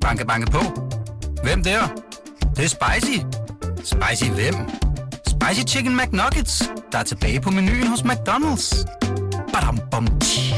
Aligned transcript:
Banke, 0.00 0.26
banke 0.26 0.50
på. 0.50 0.60
Hvem 1.42 1.62
der? 1.62 1.80
Det, 2.40 2.56
det 2.56 2.64
er 2.64 2.68
spicy. 2.68 3.18
Spicy 3.84 4.30
hvem? 4.30 4.54
Spicy 5.26 5.74
Chicken 5.74 5.96
McNuggets, 5.96 6.70
der 6.92 6.98
er 6.98 7.02
tilbage 7.02 7.40
på 7.40 7.50
menuen 7.50 7.86
hos 7.86 8.00
McDonald's. 8.00 8.84
Badum, 9.52 9.78
bom, 9.90 10.06
tji. 10.20 10.54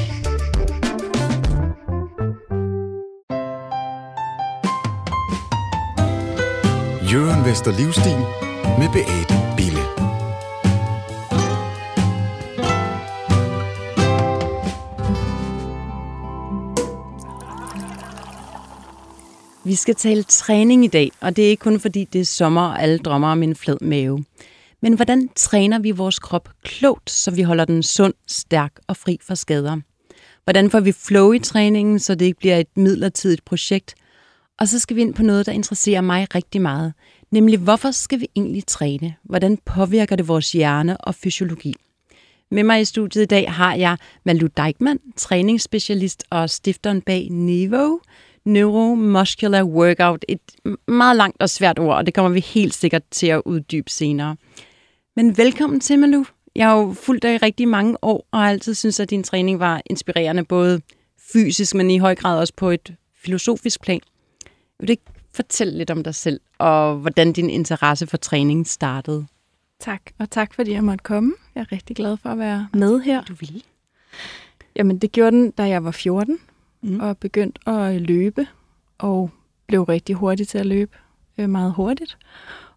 Jørgen 7.13 7.45
Vester 7.45 7.73
Livstil 7.73 8.19
med 8.79 8.89
Beate 8.93 9.35
Bille. 9.57 9.82
Vi 19.73 19.77
skal 19.77 19.95
tale 19.95 20.23
træning 20.23 20.85
i 20.85 20.89
dag, 20.89 21.11
og 21.21 21.37
det 21.37 21.45
er 21.45 21.49
ikke 21.49 21.61
kun 21.61 21.81
fordi 21.81 22.05
det 22.05 22.21
er 22.21 22.25
sommer, 22.25 22.63
og 22.63 22.83
alle 22.83 22.99
drømmer 22.99 23.29
om 23.29 23.43
en 23.43 23.57
flad 23.57 23.77
mave. 23.81 24.25
Men 24.83 24.95
hvordan 24.95 25.29
træner 25.37 25.79
vi 25.79 25.91
vores 25.91 26.19
krop 26.19 26.49
klogt, 26.63 27.11
så 27.11 27.31
vi 27.31 27.43
holder 27.43 27.65
den 27.65 27.83
sund, 27.83 28.15
stærk 28.27 28.73
og 28.87 28.97
fri 28.97 29.19
for 29.23 29.35
skader? 29.35 29.81
Hvordan 30.45 30.71
får 30.71 30.81
vi 30.81 30.93
flow 30.93 31.33
i 31.33 31.39
træningen, 31.39 31.99
så 31.99 32.15
det 32.15 32.25
ikke 32.25 32.39
bliver 32.39 32.57
et 32.57 32.77
midlertidigt 32.77 33.45
projekt? 33.45 33.95
Og 34.59 34.69
så 34.69 34.79
skal 34.79 34.97
vi 34.97 35.01
ind 35.01 35.15
på 35.15 35.23
noget, 35.23 35.47
der 35.47 35.53
interesserer 35.53 36.01
mig 36.01 36.35
rigtig 36.35 36.61
meget, 36.61 36.93
nemlig 37.31 37.59
hvorfor 37.59 37.91
skal 37.91 38.21
vi 38.21 38.27
egentlig 38.37 38.67
træne? 38.67 39.15
Hvordan 39.23 39.59
påvirker 39.65 40.17
det 40.17 40.29
vores 40.29 40.53
hjerne 40.53 40.97
og 40.97 41.15
fysiologi? 41.15 41.75
Med 42.51 42.65
mig 42.65 42.81
i 42.81 42.85
studiet 42.85 43.23
i 43.23 43.27
dag 43.27 43.53
har 43.53 43.75
jeg 43.75 43.97
Malu 44.25 44.49
Dijkman, 44.57 45.01
træningsspecialist 45.17 46.25
og 46.31 46.51
stifteren 46.51 47.01
bag 47.01 47.29
Nevo, 47.31 47.99
Neuromuscular 48.45 49.65
Workout. 49.65 50.25
Et 50.29 50.41
meget 50.89 51.17
langt 51.17 51.43
og 51.43 51.51
svært 51.51 51.79
ord, 51.79 51.97
og 51.97 52.07
det 52.07 52.15
kommer 52.15 52.31
vi 52.31 52.41
helt 52.41 52.75
sikkert 52.75 53.03
til 53.11 53.27
at 53.27 53.43
uddybe 53.45 53.91
senere. 53.91 54.37
Men 55.17 55.39
velkommen 55.39 55.81
til, 55.81 55.99
Malu. 55.99 56.25
Jeg 56.57 56.69
har 56.69 56.77
jo 56.77 56.93
fulgt 56.93 57.23
dig 57.23 57.35
i 57.35 57.37
rigtig 57.37 57.69
mange 57.69 57.97
år, 58.03 58.27
og 58.31 58.39
har 58.39 58.49
altid 58.49 58.75
synes, 58.75 59.01
at 59.01 59.11
din 59.11 59.23
træning 59.23 59.61
var 59.61 59.83
inspirerende, 59.87 60.45
både 60.45 60.81
fysisk, 61.33 61.75
men 61.75 61.91
i 61.91 61.99
høj 61.99 62.15
grad 62.15 62.39
også 62.39 62.53
på 62.57 62.71
et 62.71 62.95
filosofisk 63.15 63.81
plan. 63.81 64.01
Vil 64.81 64.89
du 64.89 64.91
ikke 64.91 65.03
fortælle 65.35 65.79
lidt 65.79 65.91
om 65.91 66.05
dig 66.05 66.15
selv, 66.15 66.41
og 66.59 66.97
hvordan 66.97 67.33
din 67.33 67.51
interesse 67.51 68.07
for 68.07 68.17
træning 68.17 68.67
startede? 68.67 69.27
Tak, 69.81 70.03
og 70.19 70.31
tak 70.31 70.55
fordi 70.55 70.73
jeg 70.73 70.85
måtte 70.85 71.03
komme. 71.03 71.33
Jeg 71.55 71.61
er 71.61 71.73
rigtig 71.73 71.97
glad 71.97 72.17
for 72.17 72.29
at 72.29 72.39
være 72.39 72.69
med 72.75 73.01
her. 73.01 73.25
Du 73.25 73.35
vil. 73.35 73.65
Jamen, 74.77 74.99
det 74.99 75.13
gjorde 75.13 75.37
den, 75.37 75.51
da 75.51 75.63
jeg 75.63 75.85
var 75.85 75.91
14, 75.91 76.39
mm. 76.83 77.01
og 77.01 77.19
begyndte 77.19 77.69
at 77.69 78.01
løbe, 78.01 78.47
og 78.99 79.31
blev 79.67 79.83
rigtig 79.83 80.15
hurtig 80.15 80.49
til 80.49 80.59
at 80.59 80.67
løbe, 80.67 80.97
øh, 81.39 81.51
meget 81.51 81.73
hurtigt. 81.73 82.19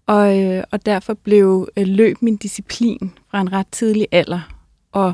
Og, 0.05 0.43
øh, 0.43 0.63
og 0.71 0.85
derfor 0.85 1.13
blev 1.13 1.69
øh, 1.77 1.87
løb 1.87 2.21
min 2.21 2.37
disciplin 2.37 3.11
fra 3.31 3.41
en 3.41 3.51
ret 3.51 3.67
tidlig 3.71 4.07
alder. 4.11 4.55
Og 4.91 5.13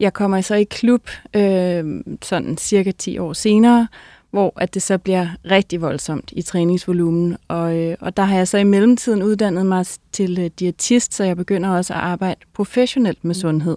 jeg 0.00 0.12
kommer 0.12 0.40
så 0.40 0.54
i 0.54 0.64
klub 0.64 1.08
øh, 1.36 2.02
sådan 2.22 2.56
cirka 2.58 2.90
10 2.90 3.18
år 3.18 3.32
senere, 3.32 3.88
hvor 4.30 4.52
at 4.56 4.74
det 4.74 4.82
så 4.82 4.98
bliver 4.98 5.28
rigtig 5.50 5.80
voldsomt 5.80 6.32
i 6.36 6.42
træningsvolumen. 6.42 7.36
Og, 7.48 7.76
øh, 7.76 7.96
og 8.00 8.16
der 8.16 8.22
har 8.22 8.36
jeg 8.36 8.48
så 8.48 8.58
i 8.58 8.64
mellemtiden 8.64 9.22
uddannet 9.22 9.66
mig 9.66 9.86
til 10.12 10.38
øh, 10.40 10.50
diætist, 10.58 11.14
så 11.14 11.24
jeg 11.24 11.36
begynder 11.36 11.70
også 11.70 11.94
at 11.94 12.00
arbejde 12.00 12.40
professionelt 12.54 13.24
med 13.24 13.34
sundhed. 13.34 13.76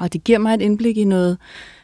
Og 0.00 0.12
det 0.12 0.24
giver 0.24 0.38
mig 0.38 0.54
et 0.54 0.62
indblik 0.62 0.96
i 0.96 1.04
noget 1.04 1.38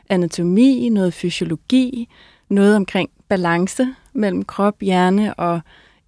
anatomi, 0.08 0.88
noget 0.88 1.14
fysiologi, 1.14 2.08
noget 2.48 2.76
omkring 2.76 3.10
balance 3.28 3.88
mellem 4.12 4.44
krop, 4.44 4.74
hjerne 4.80 5.34
og 5.34 5.60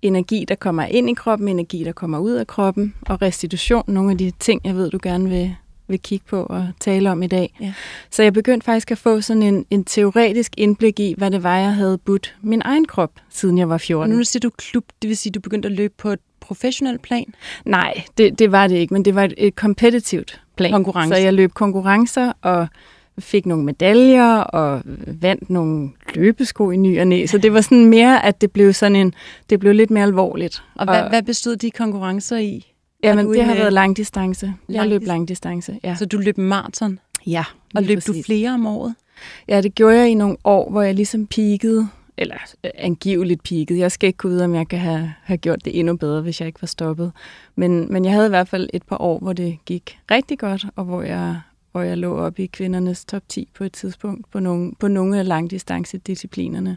energi, 0.02 0.44
der 0.48 0.54
kommer 0.54 0.82
ind 0.82 1.10
i 1.10 1.14
kroppen, 1.14 1.48
energi, 1.48 1.84
der 1.84 1.92
kommer 1.92 2.18
ud 2.18 2.32
af 2.32 2.46
kroppen, 2.46 2.94
og 3.06 3.22
restitution, 3.22 3.84
nogle 3.86 4.10
af 4.10 4.18
de 4.18 4.32
ting, 4.40 4.60
jeg 4.64 4.76
ved, 4.76 4.90
du 4.90 4.98
gerne 5.02 5.28
vil, 5.28 5.54
vil 5.88 6.00
kigge 6.00 6.24
på 6.28 6.42
og 6.42 6.68
tale 6.80 7.10
om 7.10 7.22
i 7.22 7.26
dag. 7.26 7.56
Ja. 7.60 7.72
Så 8.10 8.22
jeg 8.22 8.32
begyndte 8.32 8.64
faktisk 8.64 8.90
at 8.90 8.98
få 8.98 9.20
sådan 9.20 9.42
en, 9.42 9.66
en 9.70 9.84
teoretisk 9.84 10.52
indblik 10.56 11.00
i, 11.00 11.14
hvad 11.18 11.30
det 11.30 11.42
var, 11.42 11.58
jeg 11.58 11.74
havde 11.74 11.98
budt 11.98 12.36
min 12.42 12.62
egen 12.64 12.84
krop, 12.84 13.12
siden 13.30 13.58
jeg 13.58 13.68
var 13.68 13.78
14. 13.78 14.12
Og 14.12 14.18
nu 14.18 14.24
siger 14.24 14.40
du 14.40 14.50
klub, 14.50 14.84
det 15.02 15.08
vil 15.08 15.16
sige, 15.16 15.32
du 15.32 15.40
begyndte 15.40 15.66
at 15.66 15.72
løbe 15.72 15.94
på 15.98 16.10
et 16.10 16.20
professionelt 16.40 17.02
plan? 17.02 17.34
Nej, 17.64 18.02
det, 18.18 18.38
det 18.38 18.52
var 18.52 18.66
det 18.66 18.76
ikke, 18.76 18.94
men 18.94 19.04
det 19.04 19.14
var 19.14 19.24
et, 19.24 19.34
et 19.36 19.56
kompetitivt 19.56 20.40
plan. 20.56 20.72
Konkurrence. 20.72 21.14
Så 21.14 21.20
jeg 21.20 21.34
løb 21.34 21.52
konkurrencer 21.54 22.32
og 22.42 22.68
fik 23.18 23.46
nogle 23.46 23.64
medaljer 23.64 24.36
og 24.36 24.82
vandt 25.06 25.50
nogle 25.50 25.90
løbesko 26.14 26.70
i 26.70 26.76
ny 26.76 27.00
og 27.00 27.06
næ. 27.06 27.26
Så 27.26 27.38
det 27.38 27.52
var 27.52 27.60
sådan 27.60 27.86
mere, 27.86 28.24
at 28.24 28.40
det 28.40 28.52
blev 28.52 28.72
sådan 28.72 28.96
en, 28.96 29.14
det 29.50 29.60
blev 29.60 29.74
lidt 29.74 29.90
mere 29.90 30.04
alvorligt. 30.04 30.62
Og 30.74 30.84
hvad, 30.84 31.08
hvad 31.08 31.22
bestod 31.22 31.56
de 31.56 31.70
konkurrencer 31.70 32.36
i? 32.36 32.72
Jamen, 33.02 33.26
du 33.26 33.32
det 33.32 33.44
har 33.44 33.54
været 33.54 33.72
langdistance. 33.72 34.54
Jeg 34.68 34.88
løb 34.88 35.02
langdistance, 35.02 35.78
ja. 35.84 35.94
Så 35.94 36.06
du 36.06 36.18
løb 36.18 36.38
maraton, 36.38 36.98
ja, 37.26 37.44
og 37.74 37.82
løb 37.82 37.96
du 38.06 38.12
præcis. 38.12 38.26
flere 38.26 38.50
om 38.50 38.66
året? 38.66 38.94
Ja, 39.48 39.60
det 39.60 39.74
gjorde 39.74 39.96
jeg 39.96 40.08
i 40.08 40.14
nogle 40.14 40.36
år, 40.44 40.70
hvor 40.70 40.82
jeg 40.82 40.94
ligesom 40.94 41.26
peakede, 41.26 41.88
eller 42.16 42.36
øh, 42.64 42.70
angiveligt 42.74 43.42
peakede. 43.42 43.78
Jeg 43.78 43.92
skal 43.92 44.06
ikke 44.06 44.16
kunne 44.16 44.32
vide, 44.32 44.44
om 44.44 44.54
jeg 44.54 44.68
kan 44.68 44.78
have, 44.78 45.12
have 45.22 45.36
gjort 45.36 45.64
det 45.64 45.78
endnu 45.78 45.96
bedre, 45.96 46.22
hvis 46.22 46.40
jeg 46.40 46.46
ikke 46.46 46.62
var 46.62 46.66
stoppet. 46.66 47.12
Men, 47.56 47.92
men 47.92 48.04
jeg 48.04 48.12
havde 48.12 48.26
i 48.26 48.28
hvert 48.28 48.48
fald 48.48 48.68
et 48.72 48.82
par 48.82 49.00
år, 49.00 49.18
hvor 49.18 49.32
det 49.32 49.58
gik 49.66 49.98
rigtig 50.10 50.38
godt, 50.38 50.66
og 50.76 50.84
hvor 50.84 51.02
jeg, 51.02 51.40
hvor 51.76 51.82
jeg 51.82 51.98
lå 51.98 52.16
op 52.18 52.38
i 52.38 52.46
kvindernes 52.46 53.04
top 53.04 53.22
10 53.28 53.48
på 53.54 53.64
et 53.64 53.72
tidspunkt 53.72 54.30
på 54.30 54.40
nogle, 54.40 54.72
på 54.80 54.88
nogle 54.88 55.18
af 55.18 55.28
langdistancedisciplinerne 55.28 56.76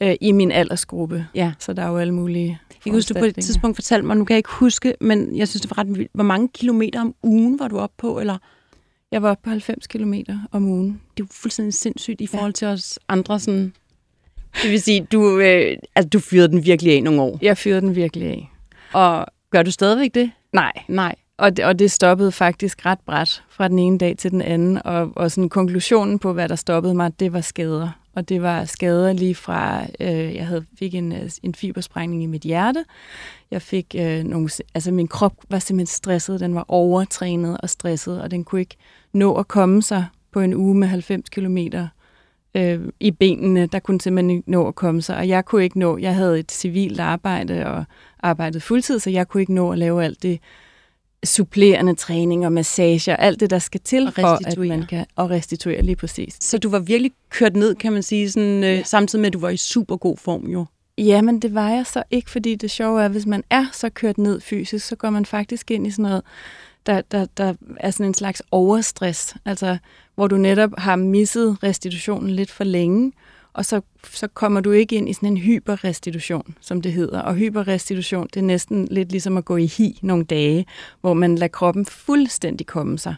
øh, 0.00 0.14
i 0.20 0.32
min 0.32 0.52
aldersgruppe. 0.52 1.26
Ja. 1.34 1.52
Så 1.58 1.72
der 1.72 1.82
er 1.82 1.88
jo 1.88 1.98
alle 1.98 2.14
mulige 2.14 2.58
Jeg 2.70 2.80
kan 2.82 2.92
huske, 2.92 3.14
du 3.14 3.18
på 3.18 3.24
et 3.24 3.34
tidspunkt 3.34 3.76
fortalte 3.76 4.06
mig, 4.06 4.16
nu 4.16 4.24
kan 4.24 4.34
jeg 4.34 4.38
ikke 4.38 4.52
huske, 4.52 4.94
men 5.00 5.36
jeg 5.36 5.48
synes, 5.48 5.60
det 5.60 5.70
var 5.70 5.78
ret 5.78 5.88
vildt. 5.98 6.10
Hvor 6.14 6.24
mange 6.24 6.48
kilometer 6.48 7.00
om 7.00 7.14
ugen 7.22 7.58
var 7.58 7.68
du 7.68 7.78
oppe 7.78 7.94
på? 7.98 8.20
Eller 8.20 8.38
Jeg 9.12 9.22
var 9.22 9.30
oppe 9.30 9.42
på 9.44 9.50
90 9.50 9.86
km 9.86 10.14
om 10.52 10.64
ugen. 10.64 10.88
det 11.16 11.22
er 11.22 11.24
jo 11.24 11.26
fuldstændig 11.30 11.74
sindssygt 11.74 12.20
i 12.20 12.26
forhold 12.26 12.52
til 12.52 12.68
os 12.68 12.98
andre. 13.08 13.40
Sådan. 13.40 13.72
Det 14.62 14.70
vil 14.70 14.82
sige, 14.82 15.06
du, 15.12 15.38
øh, 15.38 15.76
altså, 15.94 16.08
du 16.08 16.18
fyrede 16.18 16.48
den 16.48 16.64
virkelig 16.64 16.96
af 16.96 17.02
nogle 17.02 17.22
år. 17.22 17.38
Jeg 17.42 17.58
fyrede 17.58 17.80
den 17.80 17.96
virkelig 17.96 18.26
af. 18.28 18.50
Og 18.92 19.26
gør 19.50 19.62
du 19.62 19.70
stadigvæk 19.70 20.14
det? 20.14 20.30
Nej, 20.52 20.72
Nej. 20.88 21.14
Og 21.40 21.56
det, 21.56 21.64
og 21.64 21.78
det 21.78 21.90
stoppede 21.90 22.32
faktisk 22.32 22.86
ret 22.86 22.98
bræt 23.06 23.42
fra 23.48 23.68
den 23.68 23.78
ene 23.78 23.98
dag 23.98 24.16
til 24.16 24.30
den 24.30 24.42
anden. 24.42 24.80
Og, 24.84 25.12
og 25.16 25.30
sådan 25.30 25.48
konklusionen 25.48 26.18
på, 26.18 26.32
hvad 26.32 26.48
der 26.48 26.56
stoppede 26.56 26.94
mig, 26.94 27.20
det 27.20 27.32
var 27.32 27.40
skader. 27.40 27.88
Og 28.14 28.28
det 28.28 28.42
var 28.42 28.64
skader 28.64 29.12
lige 29.12 29.34
fra, 29.34 29.86
øh, 30.00 30.34
jeg 30.34 30.46
havde, 30.46 30.64
fik 30.78 30.94
en, 30.94 31.12
øh, 31.12 31.30
en 31.42 31.54
fibersprængning 31.54 32.22
i 32.22 32.26
mit 32.26 32.42
hjerte. 32.42 32.84
Jeg 33.50 33.62
fik 33.62 33.94
øh, 33.98 34.24
nogle, 34.24 34.50
altså 34.74 34.92
min 34.92 35.08
krop 35.08 35.32
var 35.50 35.58
simpelthen 35.58 35.94
stresset. 35.94 36.40
Den 36.40 36.54
var 36.54 36.64
overtrænet 36.68 37.58
og 37.60 37.70
stresset, 37.70 38.22
og 38.22 38.30
den 38.30 38.44
kunne 38.44 38.60
ikke 38.60 38.76
nå 39.12 39.34
at 39.34 39.48
komme 39.48 39.82
sig 39.82 40.06
på 40.32 40.40
en 40.40 40.54
uge 40.54 40.74
med 40.74 40.88
90 40.88 41.28
kilometer 41.28 41.88
øh, 42.54 42.80
i 43.00 43.10
benene. 43.10 43.66
Der 43.66 43.78
kunne 43.78 44.00
simpelthen 44.00 44.30
ikke 44.30 44.50
nå 44.50 44.68
at 44.68 44.74
komme 44.74 45.02
sig. 45.02 45.16
Og 45.16 45.28
jeg 45.28 45.44
kunne 45.44 45.64
ikke 45.64 45.78
nå, 45.78 45.98
jeg 45.98 46.14
havde 46.14 46.38
et 46.38 46.52
civilt 46.52 47.00
arbejde 47.00 47.66
og 47.66 47.84
arbejdede 48.18 48.60
fuldtid, 48.60 48.98
så 48.98 49.10
jeg 49.10 49.28
kunne 49.28 49.40
ikke 49.40 49.54
nå 49.54 49.72
at 49.72 49.78
lave 49.78 50.04
alt 50.04 50.22
det 50.22 50.40
supplerende 51.24 51.94
træning 51.94 52.46
og 52.46 52.52
massager, 52.52 53.16
alt 53.16 53.40
det, 53.40 53.50
der 53.50 53.58
skal 53.58 53.80
til 53.80 54.06
Og 54.06 54.12
for, 54.14 54.46
at 54.46 54.58
man 54.58 54.86
kan 54.86 55.06
og 55.16 55.30
restituere 55.30 55.82
lige 55.82 55.96
præcis. 55.96 56.36
Så 56.40 56.58
du 56.58 56.68
var 56.68 56.78
virkelig 56.78 57.12
kørt 57.30 57.56
ned, 57.56 57.74
kan 57.74 57.92
man 57.92 58.02
sige, 58.02 58.30
sådan, 58.30 58.64
øh, 58.64 58.70
Ja. 58.70 58.82
samtidig 58.82 59.20
med, 59.20 59.26
at 59.26 59.32
du 59.32 59.38
var 59.38 59.48
i 59.50 59.56
super 59.56 59.96
god 59.96 60.16
form 60.16 60.46
jo. 60.46 60.64
Jamen, 60.98 61.40
det 61.40 61.54
var 61.54 61.68
jeg 61.70 61.86
så 61.86 62.02
ikke, 62.10 62.30
fordi 62.30 62.54
det 62.54 62.70
sjove 62.70 63.00
er, 63.00 63.04
at 63.04 63.10
hvis 63.10 63.26
man 63.26 63.44
er 63.50 63.66
så 63.72 63.88
kørt 63.90 64.18
ned 64.18 64.40
fysisk, 64.40 64.86
så 64.86 64.96
går 64.96 65.10
man 65.10 65.26
faktisk 65.26 65.70
ind 65.70 65.86
i 65.86 65.90
sådan 65.90 66.02
noget, 66.02 66.22
der, 66.86 67.00
der, 67.00 67.26
der 67.36 67.54
er 67.76 67.90
sådan 67.90 68.06
en 68.06 68.14
slags 68.14 68.42
overstress, 68.50 69.34
altså 69.44 69.78
hvor 70.14 70.26
du 70.26 70.36
netop 70.36 70.70
har 70.78 70.96
misset 70.96 71.56
restitutionen 71.62 72.30
lidt 72.30 72.50
for 72.50 72.64
længe, 72.64 73.12
og 73.52 73.64
så, 73.64 73.80
så 74.12 74.28
kommer 74.28 74.60
du 74.60 74.70
ikke 74.70 74.96
ind 74.96 75.08
i 75.08 75.12
sådan 75.12 75.28
en 75.28 75.36
hyperrestitution, 75.36 76.54
som 76.60 76.82
det 76.82 76.92
hedder. 76.92 77.20
Og 77.20 77.34
hyperrestitution, 77.34 78.26
det 78.34 78.40
er 78.40 78.44
næsten 78.44 78.88
lidt 78.90 79.10
ligesom 79.10 79.36
at 79.36 79.44
gå 79.44 79.56
i 79.56 79.66
hi 79.66 79.98
nogle 80.02 80.24
dage, 80.24 80.66
hvor 81.00 81.14
man 81.14 81.34
lader 81.34 81.48
kroppen 81.48 81.86
fuldstændig 81.86 82.66
komme 82.66 82.98
sig. 82.98 83.14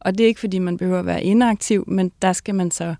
Og 0.00 0.18
det 0.18 0.24
er 0.24 0.28
ikke, 0.28 0.40
fordi 0.40 0.58
man 0.58 0.76
behøver 0.76 0.98
at 0.98 1.06
være 1.06 1.22
inaktiv, 1.24 1.84
men 1.86 2.12
der 2.22 2.32
skal 2.32 2.54
man 2.54 2.70
så 2.70 2.94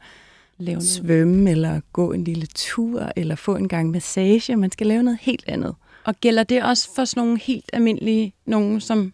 Lave 0.58 0.74
noget. 0.74 0.88
svømme, 0.88 1.50
eller 1.50 1.80
gå 1.92 2.12
en 2.12 2.24
lille 2.24 2.46
tur, 2.54 3.12
eller 3.16 3.34
få 3.34 3.56
en 3.56 3.68
gang 3.68 3.90
massage. 3.90 4.56
Man 4.56 4.70
skal 4.72 4.86
lave 4.86 5.02
noget 5.02 5.18
helt 5.22 5.44
andet. 5.48 5.74
Og 6.04 6.14
gælder 6.20 6.42
det 6.42 6.62
også 6.62 6.88
for 6.94 7.04
sådan 7.04 7.22
nogle 7.26 7.38
helt 7.40 7.70
almindelige, 7.72 8.32
nogen 8.46 8.80
som 8.80 9.12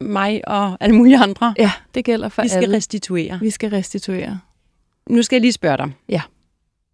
mig 0.00 0.48
og 0.48 0.76
alle 0.80 0.96
mulige 0.96 1.18
andre? 1.18 1.54
Ja, 1.58 1.72
det 1.94 2.04
gælder 2.04 2.28
for 2.28 2.42
Vi 2.42 2.48
skal 2.48 2.62
alle. 2.62 2.76
restituere. 2.76 3.38
Vi 3.40 3.50
skal 3.50 3.70
restituere. 3.70 4.40
Nu 5.10 5.22
skal 5.22 5.36
jeg 5.36 5.40
lige 5.40 5.52
spørge 5.52 5.76
dig. 5.76 5.92
Ja. 6.08 6.22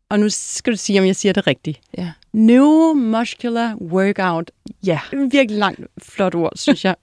Og 0.09 0.21
nu 0.21 0.29
skal 0.29 0.73
du 0.73 0.77
sige, 0.77 1.01
om 1.01 1.07
jeg 1.07 1.17
siger 1.17 1.33
det 1.33 1.47
rigtigt. 1.47 1.81
Ja. 1.99 2.13
Neuromuscular 2.33 3.75
workout. 3.81 4.51
Ja. 4.87 5.01
Virkelig 5.13 5.59
langt, 5.59 5.81
flot 5.99 6.35
ord, 6.35 6.53
synes 6.55 6.85
jeg. 6.85 6.97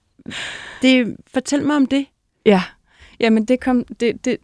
Det, 0.82 1.16
fortæl 1.28 1.66
mig 1.66 1.76
om 1.76 1.86
det. 1.86 2.06
Ja. 2.46 2.64
Jamen, 3.20 3.46
det 3.46 3.60
kom... 3.60 3.84
Det, 3.84 4.26
det, 4.26 4.38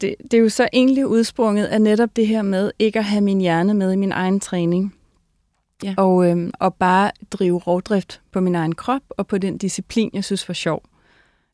det, 0.00 0.14
det 0.22 0.34
er 0.34 0.38
jo 0.38 0.48
så 0.48 0.68
egentlig 0.72 1.06
udsprunget 1.06 1.66
af 1.66 1.82
netop 1.82 2.16
det 2.16 2.26
her 2.26 2.42
med 2.42 2.70
ikke 2.78 2.98
at 2.98 3.04
have 3.04 3.20
min 3.20 3.40
hjerne 3.40 3.74
med 3.74 3.92
i 3.92 3.96
min 3.96 4.12
egen 4.12 4.40
træning. 4.40 4.94
Ja. 5.84 5.94
Og, 5.96 6.30
øhm, 6.30 6.50
og 6.60 6.74
bare 6.74 7.10
drive 7.30 7.58
rovdrift 7.58 8.20
på 8.32 8.40
min 8.40 8.54
egen 8.54 8.74
krop 8.74 9.02
og 9.08 9.26
på 9.26 9.38
den 9.38 9.58
disciplin, 9.58 10.10
jeg 10.12 10.24
synes 10.24 10.48
var 10.48 10.54
sjov. 10.54 10.82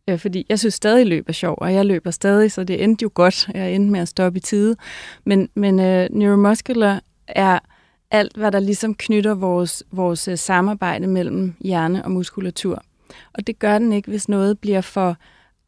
Ja, 0.08 0.14
fordi 0.14 0.46
jeg 0.48 0.58
synes 0.58 0.74
stadig 0.74 1.06
løb 1.06 1.28
er 1.28 1.32
sjov, 1.32 1.54
og 1.58 1.74
jeg 1.74 1.86
løber 1.86 2.10
stadig, 2.10 2.52
så 2.52 2.64
det 2.64 2.84
endte 2.84 3.02
jo 3.02 3.10
godt. 3.14 3.48
Jeg 3.54 3.72
endte 3.72 3.92
med 3.92 4.00
at 4.00 4.08
stoppe 4.08 4.36
i 4.36 4.40
tide. 4.40 4.76
Men, 5.24 5.48
men 5.54 5.80
øh, 5.80 6.08
neuromuscular 6.10 7.02
er 7.28 7.58
alt, 8.10 8.36
hvad 8.36 8.52
der 8.52 8.60
ligesom 8.60 8.94
knytter 8.94 9.34
vores, 9.34 9.84
vores 9.92 10.28
øh, 10.28 10.38
samarbejde 10.38 11.06
mellem 11.06 11.54
hjerne 11.60 12.04
og 12.04 12.10
muskulatur. 12.10 12.82
Og 13.32 13.46
det 13.46 13.58
gør 13.58 13.78
den 13.78 13.92
ikke, 13.92 14.10
hvis 14.10 14.28
noget 14.28 14.58
bliver 14.58 14.80
for 14.80 15.16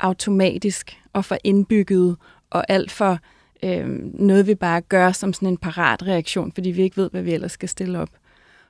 automatisk 0.01 0.97
og 1.13 1.25
for 1.25 1.37
indbygget 1.45 2.17
og 2.51 2.65
alt 2.69 2.91
for 2.91 3.19
øh, 3.65 3.89
noget, 4.15 4.47
vi 4.47 4.55
bare 4.55 4.81
gør 4.81 5.13
som 5.13 5.33
sådan 5.33 5.49
en 5.49 5.57
paratreaktion, 5.57 6.53
fordi 6.53 6.71
vi 6.71 6.83
ikke 6.83 6.97
ved, 6.97 7.11
hvad 7.11 7.23
vi 7.23 7.33
ellers 7.33 7.53
skal 7.53 7.69
stille 7.69 7.99
op. 7.99 8.11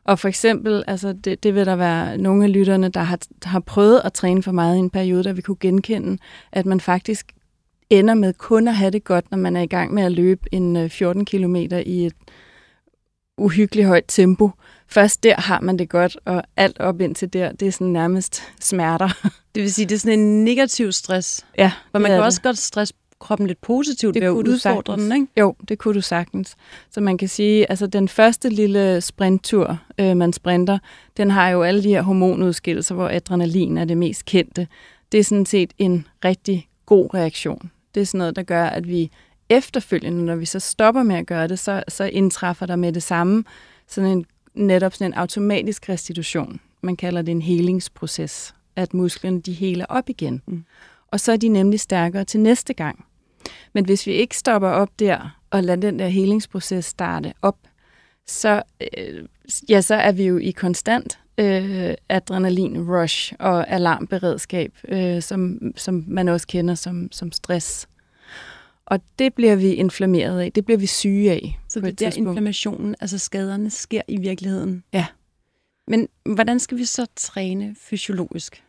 Og 0.05 0.19
for 0.19 0.29
eksempel, 0.29 0.85
altså 0.87 1.12
det, 1.12 1.43
det 1.43 1.55
vil 1.55 1.67
der 1.67 1.77
være 1.77 2.19
nogle 2.19 2.45
af 2.45 2.53
lytterne, 2.53 2.89
der 2.89 3.01
har, 3.01 3.19
har 3.43 3.61
prøvet 3.61 4.01
at 4.05 4.12
træne 4.12 4.43
for 4.43 4.53
meget 4.53 4.77
i 4.77 4.79
en 4.79 4.91
periode, 4.91 5.25
der 5.25 5.33
vi 5.33 5.43
kunne 5.43 5.56
genkende, 5.61 6.19
at 6.53 6.67
man 6.67 6.81
faktisk 6.81 7.33
ender 7.91 8.15
med 8.15 8.33
kun 8.33 8.69
at 8.69 8.75
have 8.75 8.91
det 8.91 9.05
godt, 9.05 9.31
når 9.31 9.39
man 9.39 9.56
er 9.56 9.61
i 9.61 9.67
gang 9.67 9.95
med 9.95 10.03
at 10.03 10.12
løbe 10.12 10.49
en 10.53 10.91
14 10.91 11.21
øh, 11.21 11.27
km 11.27 11.56
i 11.87 12.06
et 12.06 12.15
uhyggeligt 13.39 13.89
højt 13.89 14.05
tempo. 14.09 14.51
Først 14.89 15.23
der 15.23 15.41
har 15.41 15.61
man 15.61 15.79
det 15.79 15.89
godt, 15.89 16.17
og 16.25 16.43
alt 16.57 16.81
op 16.81 17.00
indtil 17.00 17.33
der, 17.33 17.53
det 17.53 17.69
er 17.69 17.73
sådan 17.73 17.87
nærmest 17.87 18.43
smerter. 18.61 19.09
Det 19.55 19.62
vil 19.62 19.75
sige, 19.75 19.87
det 19.87 19.95
er 19.95 19.99
sådan 19.99 20.19
en 20.19 20.45
negativ 20.45 20.93
stress. 20.93 21.47
Ja, 21.59 21.73
For 21.93 21.99
man 21.99 22.11
kan 22.11 22.19
det. 22.19 22.27
også 22.27 22.43
godt 22.43 22.59
stress 22.59 22.93
kroppen 23.25 23.47
lidt 23.47 23.61
positivt 23.61 24.15
det 24.15 24.21
ved 24.23 24.29
at 24.29 24.32
udfordre 24.32 24.97
den, 24.97 25.12
ikke? 25.12 25.26
Jo, 25.41 25.55
det 25.69 25.79
kunne 25.79 25.94
du 25.94 26.00
sagtens. 26.00 26.56
Så 26.91 27.00
man 27.00 27.19
kan 27.19 27.29
sige, 27.29 27.71
altså 27.71 27.87
den 27.87 28.09
første 28.09 28.49
lille 28.49 29.00
sprinttur, 29.00 29.79
øh, 29.99 30.17
man 30.17 30.32
sprinter, 30.32 30.79
den 31.17 31.31
har 31.31 31.49
jo 31.49 31.62
alle 31.62 31.82
de 31.82 31.88
her 31.88 32.03
hormonudskillelser, 32.03 32.94
hvor 32.94 33.09
adrenalin 33.09 33.79
er 33.79 33.85
det 33.85 33.97
mest 33.97 34.25
kendte. 34.25 34.69
Det 35.12 35.21
er 35.21 35.25
sådan 35.25 35.47
set 35.47 35.73
en 35.79 36.06
rigtig 36.25 36.69
god 36.87 37.15
reaktion. 37.15 37.71
Det 37.94 38.00
er 38.00 38.05
sådan 38.05 38.19
noget, 38.19 38.37
der 38.37 38.43
gør, 38.43 38.65
at 38.65 38.88
vi 38.88 39.11
efterfølgende, 39.49 40.25
når 40.25 40.37
vi 40.37 40.44
så 40.44 40.61
stopper 40.61 41.03
med 41.03 41.17
at 41.17 41.26
gøre 41.26 41.49
det, 41.49 41.59
så, 41.59 41.82
så 41.88 42.05
indtræffer 42.05 42.67
der 42.67 42.76
med 42.76 42.93
det 42.93 43.03
samme 43.03 43.44
sådan 43.87 44.11
en, 44.11 44.25
netop 44.55 44.94
sådan 44.94 45.12
en 45.12 45.15
automatisk 45.15 45.88
restitution. 45.88 46.61
Man 46.81 46.97
kalder 46.97 47.23
det 47.23 47.32
en 47.32 47.43
helingsproces, 47.43 48.55
at 48.76 48.94
musklerne 48.94 49.41
de 49.41 49.53
heler 49.53 49.87
op 49.88 50.09
igen. 50.09 50.43
Mm. 50.47 50.65
Og 51.09 51.21
så 51.21 51.32
er 51.32 51.37
de 51.37 51.49
nemlig 51.49 51.81
stærkere 51.81 52.25
til 52.25 52.41
næste 52.41 52.75
gang. 52.75 53.05
Men 53.75 53.85
hvis 53.85 54.06
vi 54.06 54.12
ikke 54.12 54.37
stopper 54.37 54.69
op 54.69 54.99
der 54.99 55.41
og 55.50 55.65
lader 55.65 55.81
den 55.81 55.99
der 55.99 56.09
helingsproces 56.09 56.85
starte 56.85 57.32
op, 57.43 57.59
så, 58.26 58.62
øh, 58.99 59.25
ja, 59.69 59.81
så 59.81 59.94
er 59.94 60.12
vi 60.12 60.25
jo 60.25 60.38
i 60.38 60.50
konstant 60.50 61.19
øh, 61.38 61.94
adrenalin-rush 62.09 63.35
og 63.38 63.71
alarmberedskab, 63.71 64.73
øh, 64.88 65.23
som, 65.23 65.59
som 65.76 66.05
man 66.06 66.29
også 66.29 66.47
kender 66.47 66.75
som, 66.75 67.09
som 67.12 67.32
stress. 67.32 67.88
Og 68.87 69.00
det 69.19 69.35
bliver 69.35 69.56
vi 69.56 69.73
inflammeret 69.73 70.41
af, 70.41 70.53
det 70.53 70.65
bliver 70.65 70.79
vi 70.79 70.87
syge 70.87 71.31
af. 71.31 71.61
Så 71.69 71.81
det 71.81 71.87
er 71.87 71.91
der 71.91 71.97
tidspunkt. 71.97 72.29
inflammationen, 72.29 72.94
altså 73.00 73.19
skaderne, 73.19 73.71
sker 73.71 74.03
i 74.09 74.17
virkeligheden? 74.17 74.85
Ja. 74.93 75.06
Men 75.88 76.09
hvordan 76.35 76.61
skal 76.61 76.79
vi 76.79 76.85
så 76.85 77.06
træne 77.17 77.76
fysiologisk? 77.79 78.63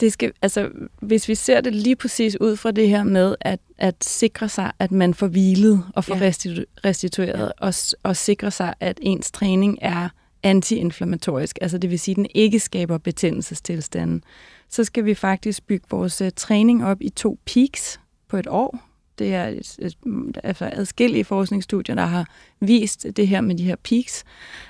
Det 0.00 0.12
skal, 0.12 0.32
altså, 0.42 0.70
hvis 1.00 1.28
vi 1.28 1.34
ser 1.34 1.60
det 1.60 1.74
lige 1.74 1.96
præcis 1.96 2.40
ud 2.40 2.56
fra 2.56 2.70
det 2.70 2.88
her 2.88 3.04
med 3.04 3.36
at, 3.40 3.60
at 3.78 3.94
sikre 4.04 4.48
sig, 4.48 4.72
at 4.78 4.92
man 4.92 5.14
får 5.14 5.26
hvilet 5.26 5.84
og 5.94 6.04
får 6.04 6.16
ja. 6.16 6.30
restitu- 6.30 6.64
restitueret, 6.84 7.52
ja. 7.60 7.66
og, 7.66 7.74
og 8.02 8.16
sikre 8.16 8.50
sig, 8.50 8.74
at 8.80 8.98
ens 9.02 9.30
træning 9.30 9.78
er 9.82 10.08
antiinflammatorisk, 10.42 11.58
altså 11.60 11.78
det 11.78 11.90
vil 11.90 11.98
sige, 11.98 12.12
at 12.12 12.16
den 12.16 12.26
ikke 12.34 12.60
skaber 12.60 12.98
betændelsestilstanden, 12.98 14.22
så 14.68 14.84
skal 14.84 15.04
vi 15.04 15.14
faktisk 15.14 15.66
bygge 15.66 15.86
vores 15.90 16.22
uh, 16.22 16.28
træning 16.36 16.84
op 16.84 16.96
i 17.00 17.08
to 17.08 17.38
peaks 17.46 18.00
på 18.28 18.36
et 18.36 18.46
år. 18.46 18.80
Det 19.18 19.34
er 19.34 19.46
et, 19.46 19.76
et, 19.78 19.96
altså 20.44 20.70
adskillige 20.72 21.24
forskningsstudier, 21.24 21.94
der 21.94 22.06
har 22.06 22.28
vist 22.60 23.06
det 23.16 23.28
her 23.28 23.40
med 23.40 23.54
de 23.54 23.64
her 23.64 23.76
peaks, 23.76 24.24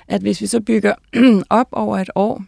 at 0.07 0.21
hvis 0.21 0.41
vi 0.41 0.47
så 0.47 0.61
bygger 0.61 0.93
op 1.49 1.67
over 1.71 1.97
et 1.97 2.09
år, 2.15 2.43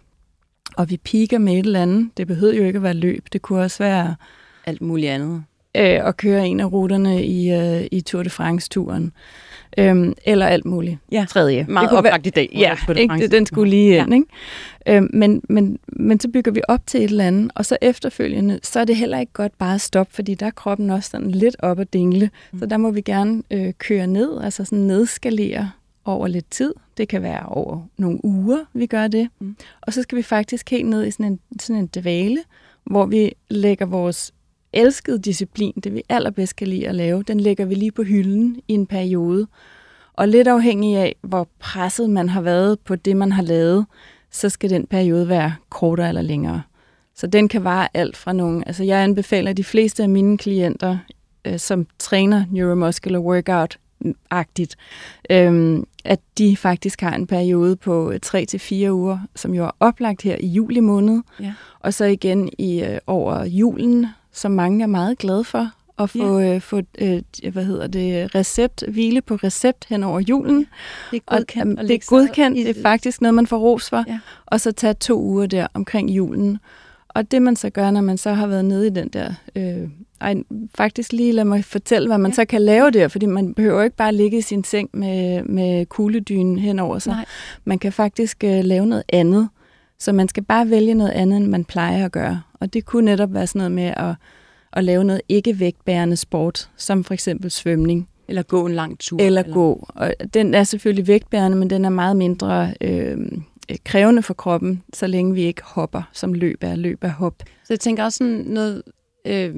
og 0.77 0.89
vi 0.89 0.98
piker 0.98 1.38
med 1.38 1.54
et 1.54 1.66
eller 1.66 1.81
andet. 1.81 2.10
Det 2.18 2.27
behøver 2.27 2.54
jo 2.54 2.63
ikke 2.63 2.77
at 2.77 2.83
være 2.83 2.94
løb. 2.94 3.25
Det 3.33 3.42
kunne 3.42 3.62
også 3.62 3.83
være 3.83 4.16
alt 4.66 4.81
muligt 4.81 5.12
andet. 5.12 5.44
Øh, 5.77 6.07
at 6.07 6.18
køre 6.18 6.48
en 6.48 6.60
af 6.60 6.71
ruterne 6.71 7.25
i, 7.25 7.51
øh, 7.51 7.88
i 7.92 8.01
Tour 8.01 8.24
de 8.24 8.30
France-turen. 8.30 9.12
Øhm, 9.77 10.13
eller 10.25 10.48
alt 10.48 10.66
muligt. 10.66 10.98
Ja, 11.12 11.25
tredje. 11.30 11.66
Meget 11.69 11.92
oplagt 11.92 12.27
i 12.27 12.30
dag. 12.30 12.50
Ja, 12.54 12.75
ikke? 12.98 13.27
den 13.27 13.45
skulle 13.45 13.69
lige 13.69 13.98
ind. 13.98 14.10
Ja. 14.10 14.16
Ikke? 14.16 14.98
Øhm, 14.98 15.10
men, 15.13 15.42
men, 15.50 15.80
men 15.88 16.19
så 16.19 16.27
bygger 16.33 16.51
vi 16.51 16.62
op 16.68 16.80
til 16.88 17.00
et 17.04 17.10
eller 17.10 17.27
andet, 17.27 17.51
og 17.56 17.65
så 17.65 17.77
efterfølgende, 17.81 18.60
så 18.63 18.80
er 18.80 18.86
det 18.86 18.95
heller 18.95 19.19
ikke 19.19 19.33
godt 19.33 19.57
bare 19.57 19.75
at 19.75 19.81
stoppe, 19.81 20.13
fordi 20.13 20.33
der 20.33 20.45
er 20.45 20.51
kroppen 20.51 20.89
også 20.89 21.10
sådan 21.10 21.31
lidt 21.31 21.56
op 21.60 21.80
at 21.80 21.94
dingle. 21.94 22.30
Mm. 22.51 22.60
Så 22.60 22.65
der 22.65 22.77
må 22.77 22.92
vi 22.92 23.01
gerne 23.01 23.44
øh, 23.51 23.74
køre 23.77 24.07
ned, 24.07 24.42
altså 24.44 24.65
sådan 24.65 24.80
nedskalere 24.80 25.72
over 26.10 26.28
lidt 26.28 26.52
tid. 26.52 26.74
Det 26.98 27.08
kan 27.08 27.22
være 27.22 27.46
over 27.46 27.82
nogle 27.98 28.26
uger, 28.26 28.66
vi 28.74 28.86
gør 28.86 29.08
det. 29.08 29.30
Mm. 29.40 29.56
Og 29.82 29.94
så 29.94 30.02
skal 30.02 30.18
vi 30.18 30.22
faktisk 30.22 30.70
helt 30.70 30.90
ned 30.90 31.06
i 31.06 31.12
sådan 31.12 31.26
en, 31.26 31.40
sådan 31.60 31.82
en 31.82 31.90
dvale, 32.02 32.40
hvor 32.84 33.06
vi 33.06 33.32
lægger 33.50 33.86
vores 33.86 34.34
elskede 34.74 35.20
disciplin, 35.20 35.74
det 35.84 35.94
vi 35.94 36.02
allerbedst 36.10 36.56
kan 36.56 36.68
lide 36.68 36.88
at 36.88 36.96
lave, 36.96 37.24
den 37.24 37.40
lægger 37.40 37.66
vi 37.66 37.76
lige 37.76 37.92
på 37.92 38.04
hylden 38.04 38.62
i 38.68 38.74
en 38.74 38.88
periode. 38.88 39.48
Og 40.14 40.28
lidt 40.28 40.48
afhængig 40.48 40.98
af, 40.98 41.16
hvor 41.22 41.48
presset 41.60 42.10
man 42.10 42.30
har 42.30 42.42
været 42.42 42.80
på 42.80 42.96
det, 42.96 43.18
man 43.18 43.32
har 43.32 43.44
lavet, 43.44 43.86
så 44.32 44.50
skal 44.50 44.70
den 44.70 44.88
periode 44.88 45.30
være 45.30 45.56
kortere 45.70 46.10
eller 46.10 46.22
længere. 46.22 46.62
Så 47.16 47.28
den 47.28 47.48
kan 47.48 47.64
vare 47.64 47.88
alt 47.94 48.18
fra 48.18 48.34
nogle... 48.34 48.68
Altså 48.68 48.84
jeg 48.84 49.04
anbefaler 49.04 49.54
de 49.54 49.64
fleste 49.64 50.04
af 50.04 50.10
mine 50.10 50.38
klienter, 50.38 50.98
øh, 51.46 51.60
som 51.60 51.88
træner 52.00 52.46
neuromuscular 52.52 53.20
workout, 53.20 53.80
agtigt, 54.30 54.76
øhm, 55.30 55.86
at 56.06 56.19
de 56.38 56.57
faktisk 56.57 57.01
har 57.01 57.16
en 57.16 57.28
periode 57.28 57.75
på 57.75 58.13
3 58.22 58.46
til 58.46 58.60
fire 58.60 58.94
uger, 58.94 59.19
som 59.36 59.54
jo 59.54 59.66
er 59.66 59.72
oplagt 59.80 60.22
her 60.22 60.36
i 60.40 60.48
juli 60.48 60.80
måned, 60.80 61.22
ja. 61.40 61.54
og 61.80 61.94
så 61.94 62.06
igen 62.06 62.50
i 62.57 62.84
øh, 62.84 63.00
over 63.07 63.46
julen, 63.46 64.07
som 64.34 64.51
mange 64.51 64.84
er 64.84 64.88
meget 64.88 65.18
glade 65.18 65.44
for, 65.44 65.72
at 66.00 66.10
få, 66.10 66.40
ja. 66.40 66.56
øh, 66.56 66.62
få 66.62 66.81
øh, 66.98 67.22
hvad 67.51 67.66
hedder 67.66 67.88
det, 67.88 68.36
recept, 68.36 68.84
hvile 68.88 69.22
på 69.22 69.36
recept 69.36 69.86
hen 69.90 70.04
over 70.04 70.19
julen. 70.19 70.68
Det 71.12 71.22
er 71.28 71.36
godkendt. 71.38 71.80
Og, 71.80 71.88
det 71.88 71.96
er 71.96 72.10
godkendt, 72.10 72.57
det 72.57 72.78
er 72.78 72.81
faktisk 72.81 73.22
noget, 73.22 73.34
man 73.34 73.48
får 73.48 73.58
ros 73.58 73.89
for. 73.89 74.03
Ja. 74.08 74.20
Og 74.46 74.62
så 74.62 74.72
tage 74.72 74.94
to 74.94 75.22
uger 75.22 75.46
der 75.46 75.68
omkring 75.74 76.10
julen. 76.10 76.58
Og 77.08 77.32
det 77.32 77.41
man 77.41 77.56
så 77.56 77.70
gør, 77.70 77.91
når 77.91 78.01
man 78.01 78.18
så 78.18 78.34
har 78.34 78.48
været 78.48 78.65
nede 78.65 78.88
i 78.88 78.89
den 78.89 79.08
der... 79.08 79.34
Øh, 79.56 79.89
ej, 80.22 80.36
faktisk 80.76 81.14
lige 81.14 81.32
lad 81.32 81.44
mig 81.44 81.66
fortælle, 81.66 82.08
hvad 82.08 82.18
man 82.18 82.32
ja. 82.32 82.36
så 82.36 82.46
kan 82.46 82.62
lave 82.62 82.92
der, 82.92 83.08
fordi 83.08 83.26
man 83.26 83.54
behøver 83.54 83.84
ikke 83.84 83.96
bare 83.96 84.14
ligge 84.14 84.38
i 84.38 84.42
sin 84.42 84.64
seng 84.64 84.90
med, 84.94 85.44
med 85.44 85.86
kugledynen 85.86 86.60
henover 86.60 87.00
sig. 87.00 87.14
Nej. 87.14 87.26
Man 87.66 87.80
kan 87.80 87.94
faktisk 87.94 88.44
øh, 88.44 88.64
lave 88.64 88.86
noget 88.86 89.04
andet. 89.14 89.50
Så 90.00 90.12
man 90.12 90.28
skal 90.28 90.44
bare 90.44 90.70
vælge 90.70 90.94
noget 90.94 91.12
andet, 91.12 91.38
end 91.38 91.48
man 91.48 91.66
plejer 91.66 92.06
at 92.06 92.12
gøre. 92.12 92.42
Og 92.54 92.74
det 92.74 92.86
kunne 92.86 93.06
netop 93.06 93.34
være 93.34 93.48
sådan 93.48 93.60
noget 93.60 93.72
med 93.72 93.94
at, 93.98 94.16
at 94.74 94.84
lave 94.84 95.04
noget 95.04 95.22
ikke-vægtbærende 95.30 96.16
sport, 96.16 96.70
som 96.78 97.04
for 97.04 97.14
eksempel 97.14 97.52
svømning. 97.52 98.10
Eller 98.28 98.42
gå 98.42 98.66
en 98.66 98.74
lang 98.74 99.00
tur. 99.00 99.20
Eller, 99.20 99.42
eller 99.42 99.54
gå. 99.54 99.88
Og 99.90 100.14
den 100.34 100.54
er 100.54 100.64
selvfølgelig 100.64 101.08
vægtbærende, 101.08 101.58
men 101.58 101.70
den 101.70 101.86
er 101.86 101.90
meget 101.90 102.16
mindre 102.18 102.74
Øh, 102.82 103.18
krævende 103.86 104.22
for 104.22 104.34
kroppen, 104.34 104.84
så 104.94 105.08
længe 105.08 105.34
vi 105.34 105.42
ikke 105.42 105.62
hopper, 105.64 106.02
som 106.14 106.34
løb 106.34 106.58
er 106.62 106.76
løb 106.76 107.04
er 107.04 107.10
hop. 107.10 107.44
Så 107.64 107.74
jeg 107.74 107.80
tænker 107.80 108.04
også 108.04 108.18
sådan 108.18 108.44
noget... 108.48 108.84
Øh, 109.28 109.56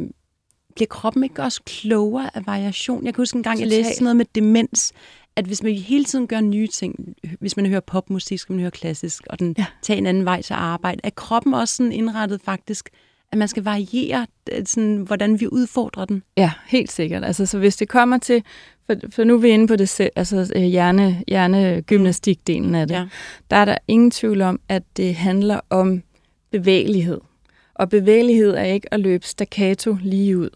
bliver 0.75 0.87
kroppen 0.87 1.23
ikke 1.23 1.43
også 1.43 1.61
klogere 1.65 2.37
af 2.37 2.47
variation? 2.47 3.05
Jeg 3.05 3.13
kan 3.13 3.21
huske 3.21 3.37
en 3.37 3.43
gang, 3.43 3.59
jeg 3.59 3.67
læste 3.67 3.93
sådan 3.93 4.03
noget 4.03 4.15
med 4.15 4.25
demens, 4.35 4.93
at 5.35 5.45
hvis 5.45 5.63
man 5.63 5.73
hele 5.73 6.05
tiden 6.05 6.27
gør 6.27 6.41
nye 6.41 6.67
ting, 6.67 7.15
hvis 7.39 7.57
man 7.57 7.65
hører 7.65 7.79
popmusik, 7.79 8.39
skal 8.39 8.53
man 8.53 8.59
høre 8.59 8.71
klassisk, 8.71 9.23
og 9.29 9.39
den 9.39 9.55
ja. 9.57 9.65
tager 9.81 9.97
en 9.97 10.05
anden 10.05 10.25
vej 10.25 10.41
til 10.41 10.53
arbejde, 10.53 11.01
er 11.03 11.09
kroppen 11.09 11.53
også 11.53 11.75
sådan 11.75 11.91
indrettet 11.91 12.41
faktisk, 12.41 12.89
at 13.31 13.37
man 13.37 13.47
skal 13.47 13.63
variere, 13.63 14.27
øh, 14.51 14.65
sådan, 14.65 14.97
hvordan 14.97 15.39
vi 15.39 15.47
udfordrer 15.47 16.05
den? 16.05 16.23
Ja, 16.37 16.51
helt 16.67 16.91
sikkert. 16.91 17.23
Altså, 17.25 17.45
så 17.45 17.57
hvis 17.59 17.75
det 17.75 17.89
kommer 17.89 18.17
til 18.17 18.43
for, 18.85 18.95
for 19.09 19.23
nu 19.23 19.33
er 19.35 19.37
vi 19.37 19.49
inde 19.49 19.67
på 19.67 19.75
det, 19.75 20.09
altså 20.15 20.53
øh, 20.55 20.61
hjerne, 20.61 21.23
hjernegymnastikdelen 21.27 22.75
af 22.75 22.87
det. 22.87 22.95
Ja. 22.95 23.07
Der 23.51 23.57
er 23.57 23.65
der 23.65 23.77
ingen 23.87 24.11
tvivl 24.11 24.41
om, 24.41 24.59
at 24.69 24.83
det 24.97 25.15
handler 25.15 25.59
om 25.69 26.03
bevægelighed. 26.51 27.21
Og 27.75 27.89
bevægelighed 27.89 28.51
er 28.51 28.63
ikke 28.63 28.93
at 28.93 28.99
løbe 28.99 29.25
staccato 29.25 29.97
lige 30.01 30.37
ud, 30.37 30.49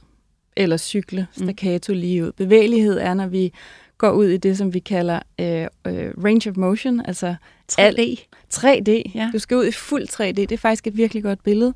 eller 0.55 0.77
cykle 0.77 1.27
mm. 1.37 1.43
staccato 1.43 1.93
lige 1.93 2.25
ud. 2.25 2.31
Bevægelighed 2.31 2.97
er, 2.97 3.13
når 3.13 3.27
vi 3.27 3.53
går 3.97 4.11
ud 4.11 4.25
i 4.25 4.37
det, 4.37 4.57
som 4.57 4.73
vi 4.73 4.79
kalder 4.79 5.19
øh, 5.39 5.61
øh, 5.61 6.13
range 6.23 6.49
of 6.49 6.57
motion, 6.57 7.01
altså 7.05 7.35
3D. 7.71 8.27
3D. 8.53 9.11
Ja. 9.15 9.29
Du 9.33 9.39
skal 9.39 9.57
ud 9.57 9.65
i 9.65 9.71
fuld 9.71 10.09
3D. 10.09 10.31
Det 10.31 10.51
er 10.51 10.57
faktisk 10.57 10.87
et 10.87 10.97
virkelig 10.97 11.23
godt 11.23 11.43
billede. 11.43 11.73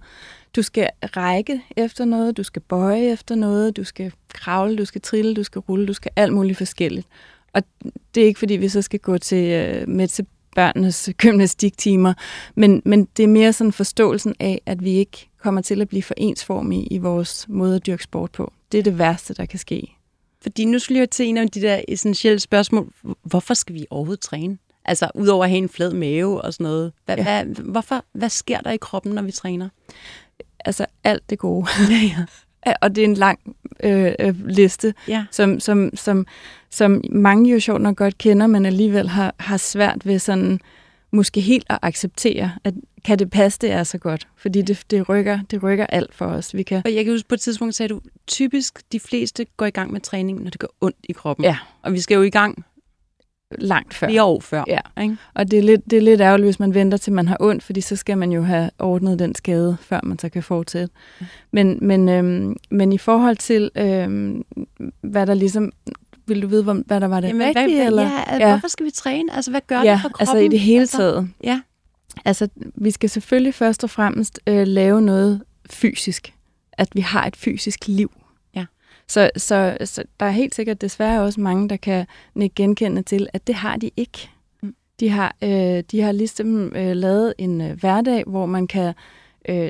Du 0.55 0.61
skal 0.61 0.89
række 1.03 1.61
efter 1.77 2.05
noget, 2.05 2.37
du 2.37 2.43
skal 2.43 2.61
bøje 2.61 3.11
efter 3.11 3.35
noget, 3.35 3.77
du 3.77 3.83
skal 3.83 4.11
kravle, 4.33 4.77
du 4.77 4.85
skal 4.85 5.01
trille, 5.01 5.33
du 5.33 5.43
skal 5.43 5.59
rulle, 5.59 5.87
du 5.87 5.93
skal 5.93 6.11
alt 6.15 6.33
muligt 6.33 6.57
forskelligt. 6.57 7.07
Og 7.53 7.63
det 8.15 8.23
er 8.23 8.27
ikke, 8.27 8.39
fordi 8.39 8.53
vi 8.53 8.69
så 8.69 8.81
skal 8.81 8.99
gå 8.99 9.17
til, 9.17 9.51
øh, 9.51 9.89
med 9.89 10.07
til 10.07 10.25
børnenes 10.55 11.09
gymnastiktimer, 11.21 12.13
men, 12.55 12.81
men 12.85 13.07
det 13.17 13.23
er 13.23 13.27
mere 13.27 13.53
sådan 13.53 13.71
forståelsen 13.71 14.35
af, 14.39 14.61
at 14.65 14.83
vi 14.83 14.91
ikke 14.91 15.29
kommer 15.37 15.61
til 15.61 15.81
at 15.81 15.89
blive 15.89 16.03
for 16.03 16.13
ensformige 16.17 16.87
i 16.87 16.97
vores 16.97 17.45
måde 17.49 17.75
at 17.75 17.85
dyrke 17.85 18.03
sport 18.03 18.31
på. 18.31 18.53
Det 18.71 18.77
er 18.77 18.83
det 18.83 18.99
værste, 18.99 19.33
der 19.33 19.45
kan 19.45 19.59
ske. 19.59 19.95
Fordi 20.41 20.65
nu 20.65 20.79
skulle 20.79 20.99
jeg 20.99 21.09
til 21.09 21.25
en 21.25 21.37
af 21.37 21.47
de 21.47 21.61
der 21.61 21.81
essentielle 21.87 22.39
spørgsmål. 22.39 22.93
Hvorfor 23.23 23.53
skal 23.53 23.75
vi 23.75 23.85
overhovedet 23.89 24.21
træne? 24.21 24.57
Altså, 24.85 25.09
udover 25.15 25.43
at 25.43 25.49
have 25.49 25.57
en 25.57 25.69
flad 25.69 25.93
mave 25.93 26.41
og 26.41 26.53
sådan 26.53 26.63
noget. 26.63 26.91
Hvad, 27.05 27.17
ja. 27.17 27.23
hvad, 27.23 27.55
hvorfor, 27.63 28.05
hvad 28.13 28.29
sker 28.29 28.59
der 28.61 28.71
i 28.71 28.77
kroppen, 28.77 29.11
når 29.11 29.21
vi 29.21 29.31
træner? 29.31 29.69
Altså, 30.65 30.85
alt 31.03 31.29
det 31.29 31.39
gode. 31.39 31.67
ja. 32.65 32.73
og 32.81 32.95
det 32.95 33.01
er 33.01 33.05
en 33.05 33.13
lang 33.13 33.39
øh, 33.83 34.11
øh, 34.19 34.47
liste, 34.47 34.93
Ja. 35.07 35.25
som, 35.31 35.59
som, 35.59 35.91
som, 35.93 36.25
som 36.69 37.01
mange 37.11 37.51
jo 37.51 37.59
sjovt 37.59 37.81
nok 37.81 37.95
godt 37.97 38.17
kender, 38.17 38.47
men 38.47 38.65
alligevel 38.65 39.09
har, 39.09 39.35
har 39.39 39.57
svært 39.57 40.05
ved 40.05 40.19
sådan 40.19 40.59
måske 41.11 41.41
helt 41.41 41.65
at 41.69 41.79
acceptere, 41.81 42.51
at 42.63 42.73
kan 43.05 43.19
det 43.19 43.29
passe, 43.29 43.59
det 43.61 43.71
er 43.71 43.83
så 43.83 43.97
godt? 43.97 44.27
Fordi 44.35 44.61
det, 44.61 44.83
det, 44.91 45.09
rykker, 45.09 45.39
det 45.51 45.63
rykker 45.63 45.85
alt 45.85 46.15
for 46.15 46.25
os. 46.25 46.55
Vi 46.55 46.63
kan, 46.63 46.81
Og 46.85 46.95
jeg 46.95 47.05
kan 47.05 47.13
huske, 47.13 47.27
på 47.27 47.35
et 47.35 47.41
tidspunkt 47.41 47.75
sagde 47.75 47.89
du, 47.89 48.01
typisk 48.27 48.91
de 48.91 48.99
fleste 48.99 49.45
går 49.57 49.65
i 49.65 49.69
gang 49.69 49.91
med 49.91 50.01
træning, 50.01 50.43
når 50.43 50.49
det 50.49 50.59
gør 50.59 50.67
ondt 50.81 50.97
i 51.03 51.11
kroppen. 51.11 51.43
Ja. 51.43 51.57
Og 51.81 51.93
vi 51.93 51.99
skal 51.99 52.15
jo 52.15 52.21
i 52.21 52.29
gang 52.29 52.65
langt 53.57 53.93
før. 53.93 54.07
flere 54.07 54.23
år 54.23 54.39
før. 54.39 54.63
Ja. 54.67 55.01
Ikke? 55.01 55.17
Og 55.33 55.51
det 55.51 55.59
er, 55.59 55.63
lidt, 55.63 55.81
det 55.91 55.97
er 55.97 56.01
lidt 56.01 56.21
ærgerligt, 56.21 56.47
hvis 56.47 56.59
man 56.59 56.73
venter 56.73 56.97
til 56.97 57.13
man 57.13 57.27
har 57.27 57.37
ondt, 57.39 57.63
fordi 57.63 57.81
så 57.81 57.95
skal 57.95 58.17
man 58.17 58.31
jo 58.31 58.41
have 58.41 58.69
ordnet 58.79 59.19
den 59.19 59.35
skade, 59.35 59.77
før 59.81 59.99
man 60.03 60.19
så 60.19 60.29
kan 60.29 60.43
fortsætte. 60.43 60.93
Men, 61.51 61.77
men, 61.81 62.09
øhm, 62.09 62.55
men 62.69 62.93
i 62.93 62.97
forhold 62.97 63.37
til, 63.37 63.71
øhm, 63.75 64.43
hvad 65.01 65.27
der 65.27 65.33
ligesom... 65.33 65.71
Vil 66.29 66.41
du 66.41 66.47
vide, 66.47 66.63
hvad 66.63 67.01
der 67.01 67.07
var 67.07 67.19
det 67.19 67.27
Jamen, 67.27 67.47
rigtige? 67.47 67.77
hvad, 67.77 67.87
eller? 67.87 68.03
ja, 68.03 68.37
ja. 68.37 68.49
Hvorfor 68.49 68.67
skal 68.67 68.85
vi 68.85 68.91
træne? 68.91 69.35
Altså, 69.35 69.51
hvad 69.51 69.61
gør 69.67 69.81
ja, 69.81 69.91
det 69.91 70.01
for 70.01 70.09
kroppen? 70.09 70.37
altså 70.37 70.37
i 70.37 70.47
det 70.47 70.59
hele 70.59 70.81
Altså, 70.81 70.97
taget. 70.97 71.29
Ja. 71.43 71.61
Altså, 72.25 72.47
vi 72.75 72.91
skal 72.91 73.09
selvfølgelig 73.09 73.53
først 73.53 73.83
og 73.83 73.89
fremmest 73.89 74.39
øh, 74.47 74.67
lave 74.67 75.01
noget 75.01 75.41
fysisk. 75.69 76.33
At 76.73 76.87
vi 76.93 77.01
har 77.01 77.25
et 77.25 77.35
fysisk 77.35 77.87
liv. 77.87 78.11
Ja. 78.55 78.65
Så, 79.07 79.29
så, 79.37 79.77
så 79.85 80.03
der 80.19 80.25
er 80.25 80.31
helt 80.31 80.55
sikkert 80.55 80.81
desværre 80.81 81.21
også 81.21 81.41
mange, 81.41 81.69
der 81.69 81.77
kan 81.77 82.05
genkende 82.55 83.01
til, 83.01 83.27
at 83.33 83.47
det 83.47 83.55
har 83.55 83.77
de 83.77 83.91
ikke. 83.97 84.29
Mm. 84.63 84.75
De 84.99 85.09
har, 85.09 85.35
øh, 85.43 85.83
de 85.91 86.01
har 86.01 86.11
ligesom 86.11 86.75
øh, 86.75 86.95
lavet 86.95 87.33
en 87.37 87.61
øh, 87.61 87.79
hverdag, 87.79 88.23
hvor 88.27 88.45
man 88.45 88.67
kan 88.67 88.93
øh, 89.49 89.69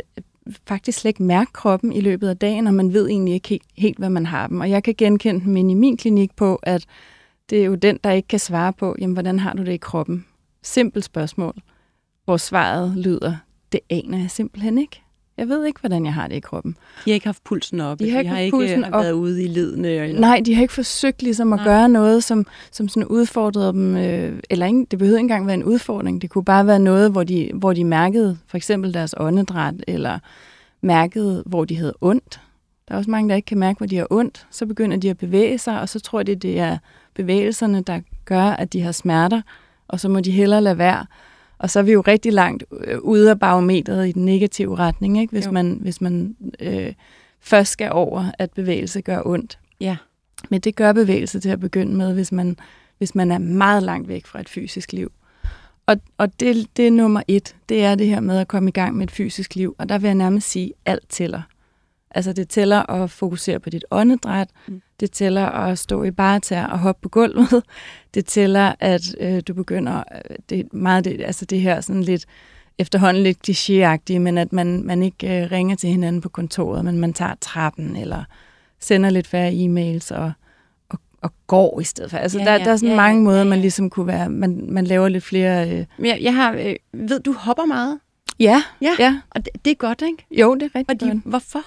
faktisk 0.68 1.00
slet 1.00 1.10
ikke 1.10 1.24
mærke 1.24 1.53
kroppen 1.53 1.94
i 1.94 2.01
løbet 2.01 2.29
af 2.29 2.38
dagen, 2.38 2.68
og 2.68 2.74
man 2.74 2.94
ved 2.94 3.08
egentlig 3.08 3.34
ikke 3.34 3.50
helt, 3.50 3.65
helt, 3.77 3.98
hvad 3.98 4.10
man 4.10 4.25
har 4.25 4.48
dem. 4.48 4.60
Og 4.60 4.70
jeg 4.70 4.84
kan 4.84 4.96
genkende 4.98 5.46
dem 5.46 5.58
inde 5.58 5.72
i 5.72 5.75
min 5.75 5.98
klinik 5.98 6.36
på, 6.36 6.56
at 6.56 6.86
det 7.50 7.62
er 7.62 7.65
jo 7.65 7.75
den, 7.75 8.00
der 8.03 8.12
ikke 8.12 8.27
kan 8.27 8.39
svare 8.39 8.74
på, 8.74 8.96
jamen, 9.00 9.13
hvordan 9.13 9.39
har 9.39 9.53
du 9.53 9.63
det 9.63 9.72
i 9.72 9.77
kroppen? 9.77 10.25
Simpelt 10.63 11.06
spørgsmål, 11.06 11.53
hvor 12.25 12.38
svaret 12.38 12.98
lyder, 12.98 13.36
det 13.72 13.79
aner 13.89 14.18
jeg 14.18 14.32
simpelthen 14.32 14.77
ikke. 14.77 15.01
Jeg 15.39 15.50
ved 15.50 15.65
ikke, 15.65 15.79
hvordan 15.79 16.05
jeg 16.05 16.13
har 16.13 16.27
det 16.27 16.36
i 16.36 16.39
kroppen. 16.39 16.77
De 17.05 17.12
har 17.12 17.13
ikke 17.13 17.27
haft 17.27 17.43
pulsen 17.43 17.79
op. 17.81 18.00
De 18.00 18.12
har 18.12 18.19
ikke 18.19 18.29
de 18.29 18.36
har 18.36 18.41
ikke 18.41 18.58
pulsen 18.58 18.84
øh, 18.84 18.89
op. 18.91 19.03
været 19.03 19.12
ude 19.12 19.43
i 19.43 19.48
ledene. 19.48 19.88
Eller... 19.88 20.19
Nej, 20.22 20.41
de 20.46 20.55
har 20.55 20.62
ikke 20.62 20.74
forsøgt 20.74 21.22
ligesom 21.24 21.53
at 21.53 21.58
Nej. 21.58 21.65
gøre 21.65 21.89
noget, 21.89 22.24
som, 22.24 22.46
som 22.72 22.88
sådan 22.88 23.08
udfordrede 23.08 23.74
dem, 23.74 23.98
øh, 23.98 24.39
eller 24.50 24.65
ikke, 24.65 24.86
det 24.91 25.00
behøvede 25.00 25.19
ikke 25.19 25.24
engang 25.24 25.48
være 25.48 25.53
en 25.53 25.63
udfordring. 25.63 26.22
Det 26.22 26.29
kunne 26.29 26.46
bare 26.46 26.67
være 26.67 26.79
noget, 26.79 27.12
hvor 27.12 27.24
de, 27.24 27.51
hvor 27.53 27.74
de 27.74 27.84
mærkede 27.84 28.38
for 28.48 28.58
eksempel 28.58 28.93
deres 28.93 29.15
åndedræt, 29.17 29.74
eller 29.88 30.19
mærkede, 30.81 31.43
hvor 31.46 31.65
de 31.65 31.77
havde 31.77 31.93
ondt. 32.01 32.39
Der 32.88 32.93
er 32.93 32.98
også 32.98 33.12
mange, 33.12 33.29
der 33.29 33.36
ikke 33.36 33.46
kan 33.46 33.60
mærke, 33.60 33.77
hvor 33.77 33.88
de 33.88 33.98
har 33.98 34.08
ondt. 34.10 34.48
Så 34.51 34.65
begynder 34.65 34.98
de 34.98 35.10
at 35.10 35.17
bevæge 35.17 35.58
sig, 35.58 35.81
og 35.81 35.89
så 35.89 36.00
tror 36.00 36.24
de, 36.24 36.36
det 36.36 36.60
er 36.60 36.77
bevægelserne, 37.15 37.81
der 37.81 38.00
gør, 38.25 38.43
at 38.43 38.74
de 38.74 38.81
har 38.81 38.91
smerter, 38.91 39.41
og 39.88 40.00
så 40.00 40.10
må 40.10 40.19
de 40.19 40.31
hellere 40.31 40.62
lade 40.62 40.77
være. 40.77 41.05
Og 41.60 41.70
så 41.70 41.80
er 41.80 41.84
vi 41.84 41.92
jo 41.92 42.01
rigtig 42.01 42.34
langt 42.34 42.63
øh, 42.84 43.00
ude 43.00 43.30
af 43.30 43.39
barometret 43.39 44.08
i 44.10 44.12
den 44.12 44.25
negative 44.25 44.75
retning, 44.75 45.20
ikke? 45.22 45.32
Hvis, 45.32 45.46
Jo. 45.46 45.51
man, 45.51 45.78
hvis 45.82 46.01
man 46.01 46.36
øh, 46.60 46.94
først 47.42 47.72
skal 47.72 47.92
over, 47.92 48.32
at 48.39 48.51
bevægelse 48.51 49.01
gør 49.01 49.22
ondt. 49.25 49.60
Ja. 49.82 49.98
Men 50.50 50.62
det 50.62 50.75
gør 50.75 50.94
bevægelse 50.94 51.39
til 51.39 51.50
at 51.50 51.60
begynde 51.60 51.96
med, 51.96 52.13
hvis 52.13 52.32
man, 52.32 52.58
hvis 52.98 53.16
man 53.16 53.32
er 53.32 53.38
meget 53.38 53.84
langt 53.84 54.08
væk 54.08 54.25
fra 54.25 54.39
et 54.39 54.50
fysisk 54.50 54.94
liv. 54.94 55.12
Og, 55.86 55.98
og 56.18 56.39
det, 56.39 56.68
det 56.78 56.88
er 56.88 56.92
nummer 56.92 57.22
et. 57.28 57.56
Det 57.70 57.84
er 57.84 57.96
det 57.96 58.08
her 58.08 58.20
med 58.20 58.38
at 58.39 58.48
komme 58.48 58.70
i 58.70 58.72
gang 58.74 58.96
med 58.96 59.04
et 59.08 59.12
fysisk 59.12 59.56
liv. 59.56 59.75
Og 59.78 59.89
der 59.89 59.98
vil 59.98 60.08
jeg 60.08 60.16
nærmest 60.16 60.50
sige, 60.50 60.74
alt 60.86 61.10
tæller. 61.10 61.42
Altså 62.12 62.34
det 62.34 62.50
tæller 62.50 62.89
at 62.89 63.12
fokusere 63.12 63.60
på 63.60 63.70
dit 63.70 63.86
åndedræt. 63.92 64.50
Mm. 64.68 64.82
Det 65.00 65.12
tæller 65.12 65.46
at 65.46 65.80
stå 65.80 66.04
i 66.04 66.12
baretær 66.12 66.66
og 66.66 66.80
hoppe 66.80 67.01
på 67.01 67.10
gulvet. 67.10 67.63
Det 68.13 68.25
tæller, 68.25 68.74
at 68.80 69.01
øh, 69.20 69.42
du 69.48 69.54
begynder, 69.54 70.04
øh, 70.16 70.36
det 70.50 70.60
er 70.60 70.63
meget 70.72 71.06
det, 71.06 71.22
altså 71.22 71.46
det 71.46 71.62
her 71.62 71.82
sådan 71.82 72.04
lidt 72.04 72.25
efterhånden 72.80 73.24
lidt 73.24 73.50
klichéagtige, 73.50 74.20
men 74.20 74.38
at 74.38 74.54
man, 74.54 74.84
man 74.84 75.04
ikke 75.04 75.42
øh, 75.44 75.51
ringer 75.51 75.75
til 75.75 75.89
hinanden 75.89 76.22
på 76.22 76.30
kontoret, 76.30 76.86
men 76.86 76.98
man 76.98 77.13
tager 77.13 77.36
trappen, 77.42 77.96
eller 77.96 78.24
sender 78.80 79.10
lidt 79.10 79.28
færre 79.28 79.51
e-mails 79.51 80.16
og, 80.16 80.32
og, 80.89 81.00
og 81.22 81.34
går 81.48 81.80
i 81.80 81.84
stedet 81.84 82.12
for. 82.12 82.18
Altså 82.18 82.39
Ja, 82.39 82.46
der, 82.46 82.51
ja, 82.51 82.58
der 82.63 82.72
er 82.72 82.75
sådan 82.75 82.89
ja, 82.89 82.96
mange 82.96 83.20
ja, 83.20 83.24
måder, 83.24 83.38
ja, 83.38 83.44
man 83.44 83.58
ja. 83.58 83.62
ligesom 83.62 83.89
kunne 83.89 84.08
være, 84.08 84.30
man, 84.30 84.66
man 84.70 84.86
laver 84.86 85.10
lidt 85.10 85.24
flere... 85.24 85.70
Øh, 85.72 85.86
jeg, 86.06 86.20
jeg 86.22 86.36
har, 86.36 86.54
øh, 86.54 86.75
ved 86.94 87.20
du 87.20 87.34
hopper 87.34 87.66
meget, 87.66 88.00
ja, 88.39 88.63
Ja. 88.82 88.96
ja, 89.00 89.20
og 89.30 89.46
det, 89.46 89.66
det 89.66 89.72
er 89.72 89.75
godt, 89.75 90.01
ikke? 90.01 90.25
jo, 90.32 90.54
det 90.56 90.62
er 90.63 90.75
rigtig 90.75 90.86
Fordi, 91.00 91.06
godt. 91.12 91.24
hvorfor? 91.25 91.62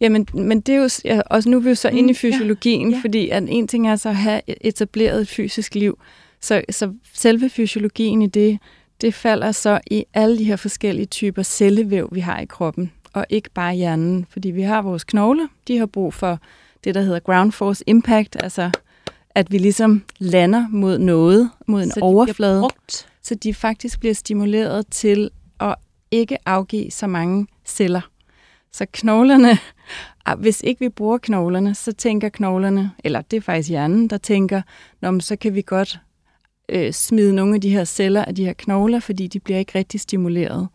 Jamen, 0.00 0.26
men 0.34 0.60
det 0.60 0.74
er 0.74 0.78
jo, 0.78 0.88
ja, 1.04 1.20
også 1.26 1.48
nu 1.50 1.56
er 1.56 1.60
vi 1.60 1.68
jo 1.68 1.74
så 1.74 1.90
Mm, 1.90 1.96
inde 1.96 2.10
i 2.10 2.14
fysiologien, 2.14 2.90
ja. 2.90 2.96
ja, 2.96 3.02
fordi 3.02 3.28
at 3.28 3.42
en 3.48 3.68
ting 3.68 3.88
er 3.88 3.96
så 3.96 4.08
at 4.08 4.16
have 4.16 4.40
etableret 4.66 5.20
et 5.20 5.28
fysisk 5.28 5.74
liv, 5.74 5.98
så, 6.40 6.62
så 6.70 6.92
selve 7.12 7.48
fysiologien 7.50 8.22
i 8.22 8.26
det, 8.26 8.58
det 9.00 9.14
falder 9.14 9.52
så 9.52 9.80
i 9.90 10.04
alle 10.14 10.38
de 10.38 10.44
her 10.44 10.56
forskellige 10.56 11.06
typer 11.06 11.42
cellevæv, 11.42 12.08
vi 12.12 12.20
har 12.20 12.38
i 12.40 12.44
kroppen, 12.44 12.92
og 13.12 13.26
ikke 13.28 13.50
bare 13.54 13.74
hjernen, 13.74 14.26
fordi 14.30 14.50
vi 14.50 14.62
har 14.62 14.82
vores 14.82 15.04
knogler, 15.04 15.46
de 15.68 15.78
har 15.78 15.86
brug 15.86 16.14
for 16.14 16.38
det, 16.84 16.94
der 16.94 17.00
hedder 17.00 17.20
ground 17.20 17.52
force 17.52 17.84
impact, 17.86 18.36
altså 18.42 18.70
at 19.34 19.52
vi 19.52 19.58
ligesom 19.58 20.02
lander 20.18 20.66
mod 20.70 20.98
noget, 20.98 21.50
mod 21.66 21.82
en 21.82 21.90
Så 21.90 22.00
overflade 22.00 22.60
brugt. 22.60 23.08
så 23.22 23.34
de 23.34 23.54
faktisk 23.54 24.00
bliver 24.00 24.14
stimuleret 24.14 24.86
til 24.90 25.30
at 25.60 25.74
ikke 26.10 26.38
afgive 26.48 26.90
så 26.90 27.06
mange 27.06 27.46
celler. 27.64 28.00
Så 28.72 28.86
knoglerne, 28.92 29.58
ah, 30.26 30.38
hvis 30.40 30.60
ikke 30.64 30.80
vi 30.80 30.88
bruger 30.88 31.18
knoglerne, 31.18 31.74
så 31.74 31.92
tænker 31.92 32.28
knoglerne, 32.28 32.90
eller 33.04 33.20
det 33.20 33.36
er 33.36 33.40
faktisk 33.40 33.68
hjernen, 33.68 34.08
der 34.08 34.18
tænker, 34.18 34.62
Nå, 35.00 35.20
så 35.20 35.36
kan 35.36 35.54
vi 35.54 35.62
godt 35.62 35.98
øh, 36.68 36.92
smide 36.92 37.34
nogle 37.34 37.54
af 37.54 37.60
de 37.60 37.70
her 37.70 37.84
celler 37.84 38.24
af 38.24 38.34
de 38.34 38.44
her 38.44 38.52
knogler, 38.52 39.00
fordi 39.00 39.26
de 39.26 39.40
bliver 39.40 39.58
ikke 39.58 39.78
rigtig 39.78 40.00
stimuleret. 40.00 40.68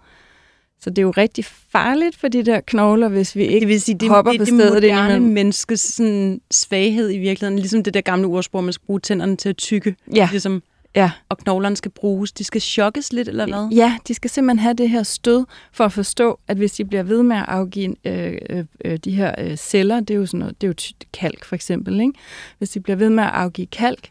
Så 0.80 0.90
det 0.90 0.98
er 0.98 1.02
jo 1.02 1.12
rigtig 1.12 1.46
farligt 1.46 2.18
for 2.18 2.28
de 2.28 2.44
der 2.44 2.62
knogler, 2.62 3.08
hvis 3.08 3.36
vi 3.36 3.44
ikke 3.44 3.60
Det 3.60 3.68
vil 3.68 3.82
sige, 3.82 3.98
det, 3.98 4.10
hopper 4.10 4.32
det, 4.32 4.40
på 4.40 4.46
det 4.46 4.54
stedet 4.54 4.74
moderne 4.74 5.00
indimellem. 5.00 5.34
menneskes 5.34 5.82
sådan, 5.82 6.42
svaghed 6.52 7.12
i 7.14 7.18
virkeligheden. 7.18 7.60
Ligesom 7.60 7.84
det 7.84 7.94
der 7.94 8.02
gamle 8.02 8.28
ordsprog, 8.28 8.64
man 8.64 8.74
skal 8.74 8.86
bruge 8.86 9.00
tænderne 9.00 9.38
til 9.38 9.50
at 9.50 9.58
tykke. 9.58 9.96
Ja, 10.16 10.28
Ligesom, 10.32 10.64
ja. 10.96 11.12
og 11.30 11.38
knoglerne 11.38 11.76
skal 11.76 11.92
bruges. 11.92 12.32
De 12.32 12.44
skal 12.44 12.62
chokkes 12.62 13.14
lidt, 13.14 13.28
eller 13.28 13.46
hvad? 13.48 13.78
Ja, 13.78 13.98
de 14.08 14.14
skal 14.14 14.30
simpelthen 14.30 14.60
have 14.60 14.74
det 14.74 14.90
her 14.90 15.04
stød 15.04 15.46
for 15.72 15.86
at 15.86 15.92
forstå, 15.92 16.40
at 16.48 16.58
hvis 16.58 16.72
de 16.72 16.86
bliver 16.86 17.04
ved 17.04 17.24
med 17.24 17.38
at 17.38 17.46
afgive 17.48 17.96
øh, 18.06 18.38
øh, 18.50 18.66
øh, 18.86 18.98
de 18.98 19.12
her 19.12 19.36
øh, 19.38 19.58
celler, 19.58 20.00
det 20.00 20.14
er 20.14 20.18
jo 20.18 20.26
sådan 20.26 20.40
noget, 20.40 20.62
det 20.62 20.68
er 20.68 20.70
jo 20.70 21.06
kalk 21.14 21.46
for 21.46 21.56
eksempel, 21.56 22.00
ikke? 22.00 22.14
hvis 22.58 22.70
de 22.70 22.80
bliver 22.80 22.98
ved 22.98 23.10
med 23.10 23.24
at 23.24 23.30
afgive 23.30 23.68
kalk, 23.68 24.10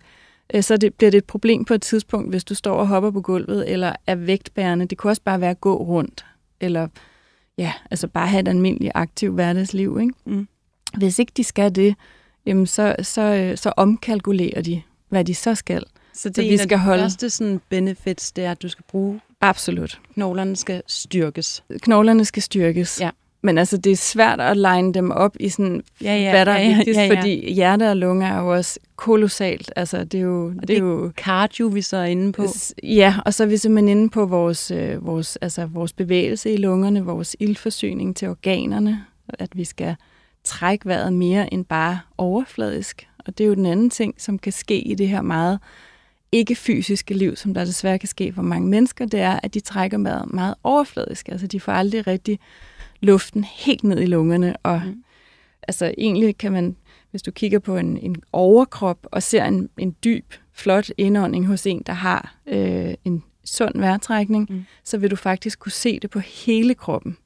øh, 0.55 0.63
så 0.63 0.77
det, 0.77 0.95
bliver 0.95 1.11
det 1.11 1.19
et 1.19 1.25
problem 1.25 1.65
på 1.65 1.75
et 1.75 1.83
tidspunkt, 1.83 2.31
hvis 2.31 2.45
du 2.45 2.55
står 2.55 2.77
og 2.77 2.89
hopper 2.89 3.11
på 3.11 3.21
gulvet, 3.21 3.71
eller 3.73 3.93
er 4.07 4.15
vægtbærende. 4.15 4.87
Det 4.87 4.99
kunne 4.99 5.11
også 5.11 5.23
bare 5.23 5.41
være 5.41 5.51
at 5.51 5.61
gå 5.61 5.77
rundt, 5.77 6.25
eller 6.61 6.89
ja, 7.59 7.73
altså 7.91 8.09
bare 8.09 8.29
have 8.29 8.41
et 8.41 8.49
almindeligt 8.49 8.93
aktivt 8.95 9.35
hverdagsliv. 9.35 9.99
Ikke? 10.01 10.15
Mm. 10.25 10.49
Hvis 10.99 11.19
ikke 11.19 11.33
de 11.37 11.45
skal 11.45 11.75
det, 11.75 11.95
jamen 12.47 12.67
så, 12.67 12.97
så, 13.03 13.23
øh, 13.23 13.59
så 13.59 13.73
omkalkulerer 13.77 14.63
de, 14.63 14.83
hvad 15.09 15.25
de 15.25 15.35
så 15.35 15.55
skal. 15.55 15.85
Så 16.15 16.29
det 16.29 16.37
Så 16.37 16.43
er 16.43 16.47
vi 16.47 16.53
en 16.53 16.59
af 16.61 16.63
skal 16.65 16.79
de 16.79 16.83
holde- 16.83 17.03
første 17.03 17.31
sådan, 17.31 17.61
benefits, 17.69 18.33
det 18.33 18.45
er, 18.45 18.51
at 18.51 18.63
du 18.63 18.69
skal 18.69 18.85
bruge 18.89 19.21
Absolut. 19.41 20.01
knoglerne 20.15 20.57
skal 20.57 20.83
styrkes. 20.87 21.65
knoglerne 21.83 22.25
skal 22.25 22.43
styrkes. 22.43 23.01
Ja. 23.01 23.11
Men 23.45 23.59
altså, 23.59 23.77
det 23.77 23.93
er 23.93 23.97
svært 23.97 24.41
at 24.41 24.57
line 24.57 24.95
dem 24.95 25.11
op 25.11 25.37
i 25.41 25.49
sådan, 25.49 25.83
Ja, 26.03 26.17
ja, 26.17 26.31
hvad 26.31 26.47
der 26.47 26.53
er 26.53 26.59
ja, 26.63 26.69
ja, 26.69 26.77
vigtigst, 26.77 26.99
ja, 27.01 27.05
ja. 27.05 27.17
fordi 27.17 27.53
hjerte 27.53 27.91
og 27.91 27.97
lunger 27.97 28.27
er 28.27 28.41
jo 28.41 28.53
også 28.53 28.79
kolossalt. 28.97 29.73
Altså, 29.77 30.05
det 30.05 30.19
er 30.19 30.23
jo... 30.25 30.47
Og 30.47 30.55
det, 30.61 30.69
det 30.69 30.77
er 30.77 30.81
jo 30.81 31.13
Cardio, 31.17 31.67
vi 31.67 31.83
så 31.83 31.97
er 31.97 32.05
inde 32.05 32.33
på. 32.33 32.47
Ja, 32.83 33.15
og 33.25 33.35
så 33.35 33.43
er 33.43 33.47
vi 33.47 33.57
simpelthen 33.57 33.99
inde 33.99 34.11
på 34.11 34.27
vores, 34.27 34.71
øh, 34.71 35.07
vores, 35.07 35.37
altså 35.37 35.67
vores 35.67 35.93
bevægelse 35.93 36.53
i 36.53 36.57
lungerne, 36.57 37.05
vores 37.05 37.37
ildforsyning 37.41 38.17
til 38.17 38.29
organerne, 38.29 39.05
at 39.29 39.49
vi 39.55 39.65
skal 39.65 39.97
trække 40.45 40.87
vejret 40.87 41.13
mere 41.13 41.53
end 41.55 41.65
bare 41.65 42.01
overfladisk. 42.19 43.09
Og 43.19 43.39
det 43.39 43.45
er 43.45 43.49
jo 43.49 43.55
den 43.55 43.67
anden 43.67 43.91
ting, 43.91 44.15
som 44.19 44.39
kan 44.39 44.53
ske 44.53 44.81
i 44.81 44.95
det 44.95 45.09
her 45.09 45.23
meget 45.23 45.59
ikke-fysiske 46.33 47.15
liv, 47.15 47.37
som 47.37 47.55
der 47.55 47.65
desværre 47.65 47.99
kan 47.99 48.09
ske 48.09 48.33
for 48.33 48.43
mange 48.43 48.69
mennesker, 48.69 49.07
det 49.07 49.21
er, 49.21 49.41
at 49.43 49.55
de 49.55 49.61
trækker 49.61 49.99
meget, 49.99 50.33
meget 50.33 50.55
overfladisk. 50.63 51.29
Altså 51.29 51.47
de 51.47 51.61
får 51.61 51.73
aldrig 51.73 52.07
rigtig 52.07 52.39
luften 53.01 53.45
helt 53.45 53.85
ned 53.85 54.01
i 54.01 54.07
lungerne. 54.07 54.57
Og 54.63 54.83
mm. 54.85 55.05
altså 55.69 55.95
egentlig 55.99 56.39
kan 56.39 56.53
man, 56.53 56.77
hvis 57.11 57.23
du 57.23 57.31
kigger 57.31 57.59
på 57.59 57.77
en, 57.77 57.99
en 57.99 58.17
overkrop 58.33 59.07
og 59.11 59.23
ser 59.23 59.45
en, 59.45 59.69
en 59.79 59.97
dyb, 60.05 60.35
flot 60.53 60.91
indånding 60.99 61.47
hos 61.47 61.67
en, 61.67 61.83
der 61.87 61.93
har 61.93 62.37
øh, 62.47 62.95
en 63.05 63.23
sund 63.45 63.79
vejrtrækning, 63.79 64.47
mm. 64.51 64.65
så 64.85 64.99
vil 64.99 65.11
du 65.11 65.17
faktisk 65.17 65.59
kunne 65.59 65.73
se 65.73 66.01
det 66.01 66.11
på 66.11 66.19
hele 66.19 66.75
kroppen. 66.75 67.17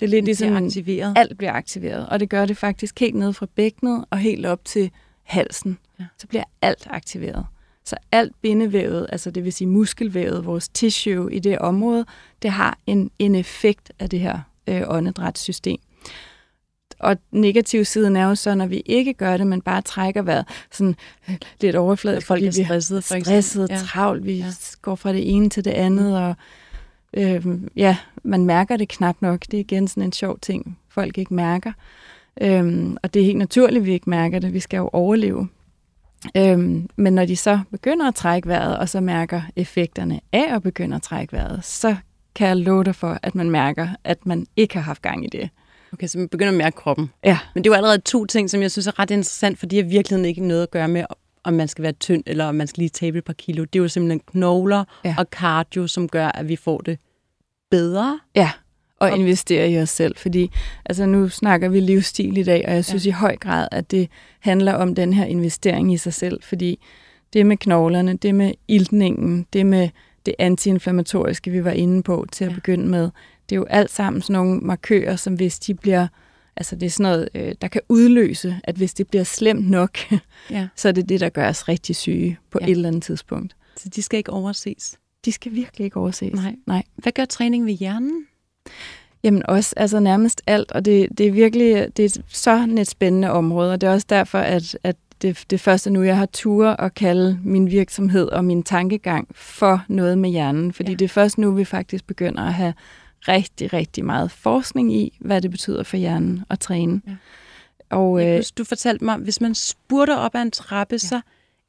Det 0.00 0.06
er 0.06 0.10
lidt 0.10 0.20
det 0.20 0.24
ligesom, 0.26 0.56
aktiveret. 0.56 1.12
alt 1.16 1.38
bliver 1.38 1.52
aktiveret, 1.52 2.08
og 2.08 2.20
det 2.20 2.30
gør 2.30 2.46
det 2.46 2.56
faktisk 2.56 3.00
helt 3.00 3.14
ned 3.14 3.32
fra 3.32 3.46
bækkenet 3.54 4.04
og 4.10 4.18
helt 4.18 4.46
op 4.46 4.64
til 4.64 4.90
halsen. 5.22 5.78
Ja. 6.00 6.04
Så 6.18 6.26
bliver 6.26 6.44
alt 6.62 6.86
aktiveret. 6.90 7.46
Så 7.86 7.96
alt 8.12 8.32
bindevævet, 8.42 9.06
altså 9.12 9.30
det 9.30 9.44
vil 9.44 9.52
sige 9.52 9.68
muskelvævet, 9.68 10.46
vores 10.46 10.68
tissue 10.68 11.34
i 11.34 11.38
det 11.38 11.58
område, 11.58 12.04
det 12.42 12.50
har 12.50 12.78
en, 12.86 13.10
en 13.18 13.34
effekt 13.34 13.92
af 13.98 14.10
det 14.10 14.20
her 14.20 14.38
øh, 14.66 14.82
åndedrætssystem. 14.86 15.78
Og 16.98 17.16
negativ 17.30 17.84
siden 17.84 18.16
er 18.16 18.24
jo 18.24 18.34
så, 18.34 18.54
når 18.54 18.66
vi 18.66 18.82
ikke 18.86 19.14
gør 19.14 19.36
det, 19.36 19.46
men 19.46 19.62
bare 19.62 19.82
trækker 19.82 20.22
vejret 20.22 20.44
sådan 20.72 20.96
lidt 21.60 21.76
overfladisk. 21.76 22.26
Folk 22.26 22.42
er 22.42 22.50
stressede, 22.50 23.02
for 23.02 23.20
Stresset, 23.20 23.70
ja. 23.70 23.76
travlt, 23.76 24.26
vi 24.26 24.32
ja. 24.32 24.46
går 24.82 24.94
fra 24.94 25.12
det 25.12 25.34
ene 25.34 25.50
til 25.50 25.64
det 25.64 25.70
andet, 25.70 26.06
mm. 26.06 26.12
og 26.12 26.34
øh, 27.14 27.46
ja, 27.76 27.96
man 28.22 28.44
mærker 28.44 28.76
det 28.76 28.88
knap 28.88 29.16
nok. 29.20 29.40
Det 29.50 29.54
er 29.54 29.60
igen 29.60 29.88
sådan 29.88 30.02
en 30.02 30.12
sjov 30.12 30.38
ting, 30.38 30.78
folk 30.88 31.18
ikke 31.18 31.34
mærker. 31.34 31.72
Øhm, 32.40 32.96
og 33.02 33.14
det 33.14 33.22
er 33.22 33.26
helt 33.26 33.38
naturligt, 33.38 33.80
at 33.80 33.86
vi 33.86 33.92
ikke 33.92 34.10
mærker 34.10 34.38
det. 34.38 34.54
Vi 34.54 34.60
skal 34.60 34.76
jo 34.76 34.90
overleve. 34.92 35.48
Øhm, 36.36 36.88
men 36.96 37.12
når 37.12 37.24
de 37.24 37.36
så 37.36 37.60
begynder 37.70 38.08
at 38.08 38.14
trække 38.14 38.48
vejret, 38.48 38.78
og 38.78 38.88
så 38.88 39.00
mærker 39.00 39.42
effekterne 39.56 40.20
af 40.32 40.54
at 40.54 40.62
begynde 40.62 40.96
at 40.96 41.02
trække 41.02 41.32
vejret, 41.32 41.64
så 41.64 41.96
kan 42.34 42.48
jeg 42.48 42.56
love 42.56 42.84
dig 42.84 42.94
for, 42.94 43.18
at 43.22 43.34
man 43.34 43.50
mærker, 43.50 43.88
at 44.04 44.26
man 44.26 44.46
ikke 44.56 44.74
har 44.74 44.82
haft 44.82 45.02
gang 45.02 45.24
i 45.24 45.28
det. 45.28 45.50
Okay, 45.92 46.06
så 46.06 46.18
man 46.18 46.28
begynder 46.28 46.52
at 46.52 46.58
mærke 46.58 46.76
kroppen. 46.76 47.10
Ja. 47.24 47.38
Men 47.54 47.64
det 47.64 47.70
er 47.70 47.74
jo 47.74 47.76
allerede 47.76 47.98
to 47.98 48.26
ting, 48.26 48.50
som 48.50 48.62
jeg 48.62 48.70
synes 48.70 48.86
er 48.86 48.98
ret 48.98 49.10
interessant, 49.10 49.58
for 49.58 49.66
de 49.66 49.76
har 49.76 49.84
virkelig 49.84 50.26
ikke 50.26 50.46
noget 50.46 50.62
at 50.62 50.70
gøre 50.70 50.88
med, 50.88 51.04
om 51.44 51.52
man 51.52 51.68
skal 51.68 51.82
være 51.82 51.92
tynd, 51.92 52.22
eller 52.26 52.44
om 52.44 52.54
man 52.54 52.66
skal 52.66 52.80
lige 52.80 52.88
tabe 52.88 53.18
et 53.18 53.24
par 53.24 53.32
kilo. 53.32 53.64
Det 53.64 53.78
er 53.78 53.82
jo 53.82 53.88
simpelthen 53.88 54.20
knogler 54.20 54.84
ja. 55.04 55.14
og 55.18 55.26
cardio, 55.30 55.86
som 55.86 56.08
gør, 56.08 56.28
at 56.28 56.48
vi 56.48 56.56
får 56.56 56.78
det 56.78 56.98
bedre. 57.70 58.20
Ja, 58.34 58.50
og, 59.00 59.18
investere 59.18 59.70
i 59.70 59.78
os 59.80 59.90
selv. 59.90 60.16
Fordi 60.16 60.50
altså, 60.84 61.06
nu 61.06 61.28
snakker 61.28 61.68
vi 61.68 61.80
livsstil 61.80 62.36
i 62.36 62.42
dag, 62.42 62.64
og 62.68 62.74
jeg 62.74 62.84
synes 62.84 63.06
ja. 63.06 63.10
i 63.10 63.12
høj 63.12 63.36
grad, 63.36 63.68
at 63.72 63.90
det 63.90 64.08
handler 64.40 64.72
om 64.72 64.94
den 64.94 65.12
her 65.12 65.24
investering 65.24 65.92
i 65.92 65.96
sig 65.96 66.14
selv. 66.14 66.42
Fordi 66.42 66.78
det 67.32 67.46
med 67.46 67.56
knoglerne, 67.56 68.16
det 68.16 68.34
med 68.34 68.52
iltningen, 68.68 69.46
det 69.52 69.66
med 69.66 69.88
det 70.26 70.34
antiinflammatoriske, 70.38 71.50
vi 71.50 71.64
var 71.64 71.70
inde 71.70 72.02
på 72.02 72.26
til 72.32 72.44
at 72.44 72.50
ja. 72.50 72.54
begynde 72.54 72.86
med, 72.86 73.10
det 73.48 73.56
er 73.56 73.56
jo 73.56 73.64
alt 73.64 73.90
sammen 73.90 74.22
sådan 74.22 74.32
nogle 74.32 74.60
markører, 74.60 75.16
som 75.16 75.34
hvis 75.34 75.58
de 75.58 75.74
bliver, 75.74 76.06
altså 76.56 76.76
det 76.76 76.86
er 76.86 76.90
sådan 76.90 77.12
noget, 77.12 77.28
øh, 77.34 77.54
der 77.60 77.68
kan 77.68 77.80
udløse, 77.88 78.60
at 78.64 78.76
hvis 78.76 78.94
det 78.94 79.08
bliver 79.08 79.24
slemt 79.24 79.70
nok, 79.70 79.98
ja. 80.50 80.68
så 80.76 80.88
er 80.88 80.92
det 80.92 81.08
det, 81.08 81.20
der 81.20 81.28
gør 81.28 81.48
os 81.48 81.68
rigtig 81.68 81.96
syge 81.96 82.38
på 82.50 82.58
ja. 82.60 82.66
et 82.66 82.70
eller 82.70 82.88
andet 82.88 83.02
tidspunkt. 83.02 83.56
Så 83.76 83.88
de 83.88 84.02
skal 84.02 84.18
ikke 84.18 84.32
overses? 84.32 84.98
De 85.24 85.32
skal 85.32 85.52
virkelig 85.52 85.84
ikke 85.84 85.96
overses. 85.96 86.32
Nej. 86.34 86.56
Nej. 86.66 86.82
Hvad 86.96 87.12
gør 87.12 87.24
træning 87.24 87.66
ved 87.66 87.72
hjernen? 87.72 88.26
Jamen 89.22 89.42
også 89.48 89.74
altså 89.76 90.00
nærmest 90.00 90.42
alt, 90.46 90.72
og 90.72 90.84
det, 90.84 91.08
det 91.18 91.26
er 91.26 91.32
virkelig 91.32 91.96
det 91.96 92.04
er 92.04 92.20
så 92.28 92.68
et 92.78 92.88
spændende 92.88 93.30
område, 93.30 93.72
og 93.72 93.80
det 93.80 93.86
er 93.86 93.92
også 93.92 94.06
derfor, 94.10 94.38
at, 94.38 94.78
at 94.82 94.96
det, 95.22 95.44
det 95.50 95.60
første 95.60 95.90
nu, 95.90 96.02
jeg 96.02 96.16
har 96.16 96.26
tur 96.26 96.68
at 96.68 96.94
kalde 96.94 97.38
min 97.44 97.70
virksomhed 97.70 98.28
og 98.28 98.44
min 98.44 98.62
tankegang 98.62 99.28
for 99.34 99.84
noget 99.88 100.18
med 100.18 100.30
hjernen, 100.30 100.72
fordi 100.72 100.90
ja. 100.90 100.96
det 100.96 101.04
er 101.04 101.08
først 101.08 101.38
nu, 101.38 101.50
vi 101.50 101.64
faktisk 101.64 102.06
begynder 102.06 102.42
at 102.42 102.54
have 102.54 102.74
rigtig, 103.28 103.72
rigtig 103.72 104.04
meget 104.04 104.30
forskning 104.30 104.94
i, 104.94 105.18
hvad 105.20 105.40
det 105.40 105.50
betyder 105.50 105.82
for 105.82 105.96
hjernen 105.96 106.44
at 106.50 106.60
træne. 106.60 107.02
Ja. 107.06 107.16
Og, 107.90 108.26
øh, 108.26 108.42
du 108.58 108.64
fortalte 108.64 109.04
mig, 109.04 109.16
hvis 109.16 109.40
man 109.40 109.54
spurter 109.54 110.16
op 110.16 110.34
ad 110.34 110.42
en 110.42 110.50
trappe, 110.50 110.94
ja. 110.94 110.98
så 110.98 111.20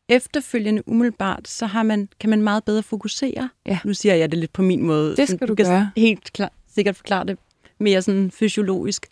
efterfølgende 0.09 0.87
umiddelbart, 0.87 1.47
så 1.47 1.65
har 1.65 1.83
man, 1.83 2.09
kan 2.19 2.29
man 2.29 2.41
meget 2.41 2.63
bedre 2.63 2.83
fokusere. 2.83 3.49
Ja. 3.65 3.79
Nu 3.85 3.93
siger 3.93 4.15
jeg 4.15 4.31
det 4.31 4.39
lidt 4.39 4.53
på 4.53 4.61
min 4.61 4.83
måde. 4.83 5.15
Det 5.15 5.27
skal 5.27 5.39
du, 5.39 5.45
du 5.45 5.55
kan 5.55 5.65
gøre. 5.65 5.91
helt 5.97 6.33
klar, 6.33 6.51
sikkert 6.77 6.95
forklare 6.95 7.25
det 7.25 7.37
mere 7.79 8.01
sådan 8.01 8.31
fysiologisk. 8.31 9.07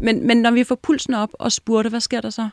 Men, 0.00 0.26
men 0.26 0.36
når 0.36 0.50
vi 0.50 0.64
får 0.64 0.74
pulsen 0.74 1.14
op 1.14 1.30
og 1.32 1.52
spurter, 1.52 1.90
hvad 1.90 2.00
sker 2.00 2.20
der 2.20 2.30
så? 2.30 2.48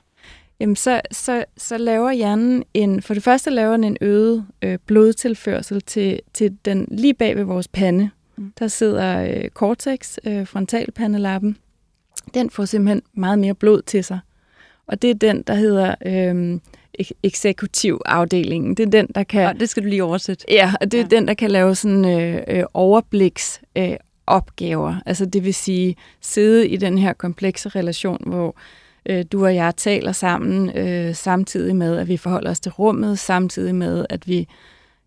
Jamen, 0.59 0.75
så, 0.75 1.01
så, 1.11 1.45
så 1.57 1.77
laver 1.77 2.11
hjernen 2.11 2.63
en, 2.73 3.01
for 3.01 3.13
det 3.13 3.23
første 3.23 3.49
laver 3.49 3.71
den 3.71 3.83
en 3.83 3.97
øget 4.01 4.45
øh, 4.61 4.77
blodtilførsel 4.85 5.81
til, 5.81 6.19
til 6.33 6.57
den 6.65 6.87
lige 6.91 7.13
bag 7.13 7.35
ved 7.35 7.43
vores 7.43 7.67
pande. 7.67 8.09
Mm. 8.37 8.53
Der 8.59 8.67
sidder 8.67 9.21
øh, 9.23 9.49
cortex, 9.49 10.17
øh, 10.23 10.47
frontalpandelappen. 10.47 11.57
Den 12.33 12.49
får 12.49 12.65
simpelthen 12.65 13.01
meget 13.13 13.39
mere 13.39 13.53
blod 13.53 13.81
til 13.81 14.03
sig. 14.03 14.19
Og 14.87 15.01
det 15.01 15.09
er 15.09 15.13
den, 15.13 15.41
der 15.41 15.53
hedder 15.53 15.95
øh, 16.05 16.59
eksekutiv 17.23 18.01
afdelingen. 18.05 18.75
Det 18.75 18.85
er 18.85 18.89
den, 18.89 19.07
der 19.15 19.23
kan... 19.23 19.41
Ja, 19.41 19.53
det 19.53 19.69
skal 19.69 19.83
du 19.83 19.87
lige 19.87 20.03
oversætte. 20.03 20.45
Ja, 20.49 20.73
og 20.81 20.91
det 20.91 20.99
er 20.99 21.03
ja. 21.11 21.15
den, 21.15 21.27
der 21.27 21.33
kan 21.33 21.51
lave 21.51 21.75
sådan 21.75 22.05
øh, 22.05 22.41
øh, 22.47 22.63
overbliks 22.73 23.61
øh, 23.77 23.95
opgaver. 24.29 24.95
Altså 25.05 25.25
det 25.25 25.43
vil 25.43 25.53
sige 25.53 25.95
sidde 26.21 26.67
i 26.67 26.77
den 26.77 26.97
her 26.97 27.13
komplekse 27.13 27.69
relation, 27.69 28.23
hvor 28.25 28.55
øh, 29.05 29.25
du 29.31 29.45
og 29.45 29.55
jeg 29.55 29.75
taler 29.75 30.11
sammen, 30.11 30.77
øh, 30.77 31.15
samtidig 31.15 31.75
med, 31.75 31.97
at 31.97 32.07
vi 32.07 32.17
forholder 32.17 32.51
os 32.51 32.59
til 32.59 32.71
rummet, 32.71 33.19
samtidig 33.19 33.75
med, 33.75 34.05
at 34.09 34.27
vi 34.27 34.47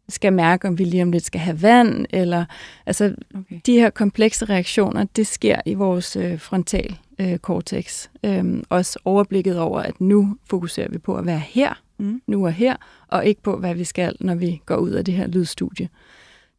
skal 0.08 0.32
mærke, 0.32 0.68
om 0.68 0.78
vi 0.78 0.84
lige 0.84 1.02
om 1.02 1.12
lidt 1.12 1.24
skal 1.24 1.40
have 1.40 1.62
vand, 1.62 2.06
eller 2.10 2.44
altså 2.86 3.14
okay. 3.34 3.60
de 3.66 3.72
her 3.72 3.90
komplekse 3.90 4.44
reaktioner, 4.44 5.04
det 5.16 5.26
sker 5.26 5.60
i 5.66 5.74
vores 5.74 6.16
øh, 6.16 6.40
frontal 6.40 6.96
øh, 7.18 7.38
cortex. 7.38 8.08
Øhm, 8.24 8.64
også 8.68 8.98
overblikket 9.04 9.58
over, 9.58 9.80
at 9.80 10.00
nu 10.00 10.36
fokuserer 10.50 10.88
vi 10.88 10.98
på 10.98 11.16
at 11.16 11.26
være 11.26 11.38
her, 11.38 11.82
mm. 11.98 12.22
nu 12.26 12.46
og 12.46 12.52
her, 12.52 12.76
og 13.08 13.26
ikke 13.26 13.42
på, 13.42 13.56
hvad 13.56 13.74
vi 13.74 13.84
skal, 13.84 14.16
når 14.20 14.34
vi 14.34 14.60
går 14.66 14.76
ud 14.76 14.90
af 14.90 15.04
det 15.04 15.14
her 15.14 15.26
lydstudie. 15.26 15.88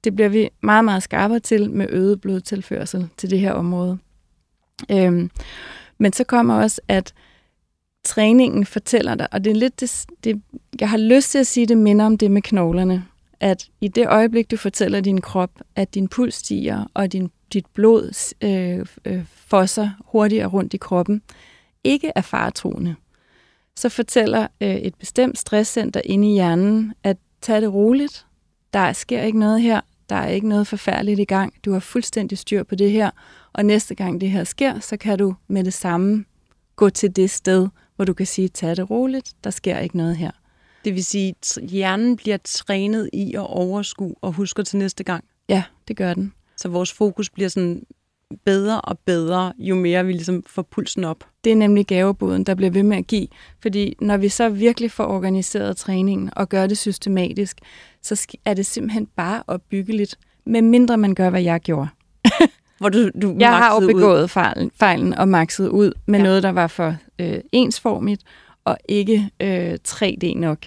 Det 0.04 0.16
bliver 0.16 0.30
vi 0.30 0.50
meget, 0.62 0.86
meget 0.86 1.04
skarpere 1.04 1.40
til 1.40 1.72
med 1.72 1.88
øget 1.90 2.22
blodtilførsel 2.22 3.10
til 3.18 3.30
det 3.30 3.40
her 3.40 3.52
område. 3.52 3.98
Øhm, 4.92 5.32
men 5.98 6.14
så 6.14 6.24
kommer 6.24 6.56
også, 6.56 6.82
at 6.88 7.14
træningen 8.04 8.66
fortæller 8.66 9.16
dig, 9.16 9.28
og 9.32 9.44
det 9.44 9.52
er 9.52 9.56
lidt 9.56 9.80
det, 9.80 10.06
det, 10.24 10.42
jeg 10.80 10.90
har 10.90 10.98
lyst 10.98 11.32
til 11.32 11.40
at 11.40 11.48
sige, 11.48 11.66
det 11.66 11.78
minder 11.78 12.06
om 12.06 12.18
det 12.18 12.32
med 12.32 12.42
knoglerne, 12.42 13.06
at 13.40 13.70
i 13.82 13.88
det 13.88 14.08
øjeblik, 14.08 14.52
du 14.52 14.58
fortæller 14.58 15.02
din 15.02 15.22
krop, 15.22 15.52
at 15.76 15.94
din 15.94 16.08
puls 16.08 16.36
stiger, 16.36 16.86
og 16.94 17.12
din, 17.12 17.32
dit 17.54 17.66
blod 17.74 18.34
øh, 18.42 18.86
øh, 19.06 19.26
fosser 19.26 19.90
hurtigere 20.06 20.48
rundt 20.48 20.74
i 20.74 20.78
kroppen, 20.78 21.22
ikke 21.84 22.12
er 22.16 22.22
faretruende, 22.22 22.96
så 23.76 23.90
fortæller 23.90 24.48
øh, 24.62 24.76
et 24.76 24.96
bestemt 24.96 25.38
stresscenter 25.38 26.02
inde 26.06 26.30
i 26.30 26.34
hjernen, 26.34 26.94
at 27.04 27.18
tag 27.42 27.62
det 27.62 27.74
roligt, 27.74 28.26
der 28.74 28.94
sker 28.94 29.22
ikke 29.22 29.40
noget 29.40 29.62
her, 29.62 29.82
der 30.10 30.16
er 30.16 30.28
ikke 30.28 30.48
noget 30.48 30.68
forfærdeligt 30.68 31.20
i 31.20 31.26
gang, 31.26 31.54
du 31.66 31.72
har 31.74 31.80
fuldstændig 31.80 32.38
styr 32.38 32.64
på 32.64 32.76
det 32.76 32.92
her, 32.92 33.12
og 33.54 33.66
næste 33.66 33.96
gang 33.96 34.22
det 34.22 34.32
her 34.32 34.44
sker, 34.44 34.80
så 34.80 34.98
kan 34.98 35.18
du 35.18 35.36
med 35.48 35.64
det 35.64 35.74
samme 35.74 36.26
gå 36.76 36.90
til 36.90 37.16
det 37.16 37.30
sted, 37.30 37.68
hvor 37.96 38.06
du 38.06 38.14
kan 38.14 38.26
sige, 38.26 38.48
tag 38.48 38.76
det 38.76 38.90
roligt, 38.90 39.34
der 39.44 39.50
sker 39.50 39.80
ikke 39.80 39.98
noget 39.98 40.18
her. 40.18 40.32
Det 40.86 40.94
vil 40.94 41.06
sige, 41.06 41.36
at 41.42 41.58
hjernen 41.70 42.16
bliver 42.16 42.38
trænet 42.44 43.10
i 43.14 43.34
at 43.34 43.48
overskue 43.48 44.16
og 44.22 44.32
husker 44.32 44.64
til 44.64 44.80
næste 44.80 45.04
gang? 45.04 45.24
Ja, 45.50 45.64
det 45.88 45.98
gør 45.98 46.14
den. 46.14 46.34
Så 46.58 46.70
vores 46.70 46.94
fokus 46.94 47.30
bliver 47.30 47.50
sådan 47.50 47.84
bedre 48.46 48.82
og 48.82 49.00
bedre, 49.00 49.54
jo 49.58 49.76
mere 49.76 50.06
vi 50.06 50.12
ligesom 50.12 50.44
får 50.48 50.62
pulsen 50.62 51.04
op. 51.04 51.24
Det 51.44 51.52
er 51.52 51.56
nemlig 51.56 51.88
gaveboden, 51.88 52.44
der 52.44 52.56
bliver 52.56 52.72
ved 52.72 52.84
med 52.84 52.98
at 52.98 53.08
give. 53.08 53.28
Fordi 53.62 53.96
når 54.02 54.18
vi 54.18 54.30
så 54.30 54.50
virkelig 54.50 54.92
får 54.92 55.06
organiseret 55.06 55.78
træningen 55.78 56.30
og 56.36 56.50
gør 56.50 56.68
det 56.68 56.78
systematisk, 56.78 57.58
så 58.04 58.28
er 58.46 58.54
det 58.54 58.66
simpelthen 58.66 59.06
bare 59.06 59.44
opbyggeligt, 59.48 60.16
med 60.46 60.62
mindre 60.62 60.98
man 60.98 61.16
gør, 61.16 61.30
hvad 61.30 61.42
jeg 61.42 61.62
gjorde. 61.62 61.88
Hvor 62.80 62.90
du, 62.90 63.10
du 63.22 63.36
jeg 63.40 63.58
har 63.58 63.82
jo 63.82 63.88
begået 63.88 64.30
fejlen, 64.30 64.72
fejlen 64.76 65.14
og 65.14 65.28
makset 65.28 65.68
ud 65.68 65.92
med 66.06 66.20
ja. 66.20 66.24
noget, 66.24 66.44
der 66.44 66.52
var 66.52 66.68
for 66.68 66.96
øh, 67.20 67.40
ensformigt 67.52 68.22
og 68.66 68.78
ikke 68.90 69.30
øh, 69.40 69.78
3D 69.88 70.38
nok. 70.40 70.58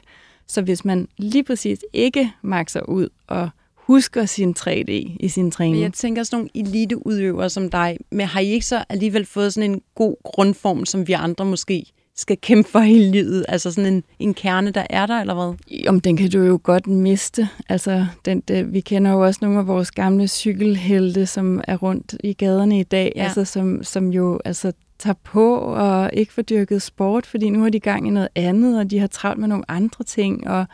Så 0.46 0.62
hvis 0.62 0.85
man 0.85 1.09
lige 1.16 1.44
præcis 1.44 1.79
ikke 1.92 2.33
makser 2.42 2.83
ud 2.83 3.09
og 3.27 3.49
husker 3.75 4.25
sin 4.25 4.55
3D 4.59 4.90
i 5.20 5.29
sin 5.29 5.51
træning. 5.51 5.75
Men 5.75 5.83
jeg 5.83 5.92
tænker 5.92 6.22
sådan 6.22 6.37
nogle 6.37 6.51
eliteudøvere 6.66 7.51
som 7.51 7.70
dig, 7.70 7.99
men 8.11 8.27
har 8.27 8.40
I 8.40 8.46
ikke 8.46 8.66
så 8.66 8.85
alligevel 8.88 9.27
fået 9.27 9.55
sådan 9.55 9.70
en 9.70 9.83
god 9.94 10.16
grundform, 10.25 10.85
som 10.85 11.09
vi 11.09 11.12
andre 11.12 11.44
måske 11.44 11.92
skal 12.16 12.38
kæmpe 12.40 12.70
for 12.70 12.79
hele 12.79 13.11
livet? 13.11 13.44
Altså 13.48 13.72
sådan 13.72 13.92
en, 13.92 14.05
en 14.18 14.35
kerne, 14.35 14.70
der 14.70 14.87
er 14.90 15.07
der, 15.07 15.20
eller 15.20 15.35
hvad? 15.35 15.55
Om 15.88 16.00
den 16.00 16.16
kan 16.16 16.31
du 16.31 16.42
jo 16.42 16.61
godt 16.62 16.87
miste. 16.87 17.48
Altså, 17.68 18.07
den, 18.24 18.40
det, 18.40 18.72
vi 18.72 18.81
kender 18.81 19.11
jo 19.11 19.24
også 19.24 19.38
nogle 19.42 19.59
af 19.59 19.66
vores 19.66 19.90
gamle 19.90 20.29
cykelhelte, 20.29 21.26
som 21.26 21.61
er 21.68 21.76
rundt 21.76 22.16
i 22.24 22.33
gaderne 22.33 22.81
i 22.81 22.83
dag, 22.83 23.12
ja. 23.16 23.24
altså, 23.24 23.44
som, 23.44 23.85
som 23.85 24.09
jo, 24.12 24.40
altså, 24.44 24.72
tager 24.98 25.14
på 25.24 25.57
og 25.57 26.11
ikke 26.12 26.33
får 26.33 26.42
dyrket 26.42 26.83
sport, 26.83 27.26
fordi 27.26 27.50
nu 27.50 27.62
har 27.62 27.70
de 27.70 27.81
gang 27.81 28.09
i 28.09 28.11
noget 28.11 28.29
andet, 28.35 28.79
og 28.79 28.90
de 28.90 28.98
har 28.98 29.07
travlt 29.07 29.40
med 29.40 29.48
nogle 29.48 29.70
andre 29.70 30.05
ting, 30.05 30.48
og 30.48 30.66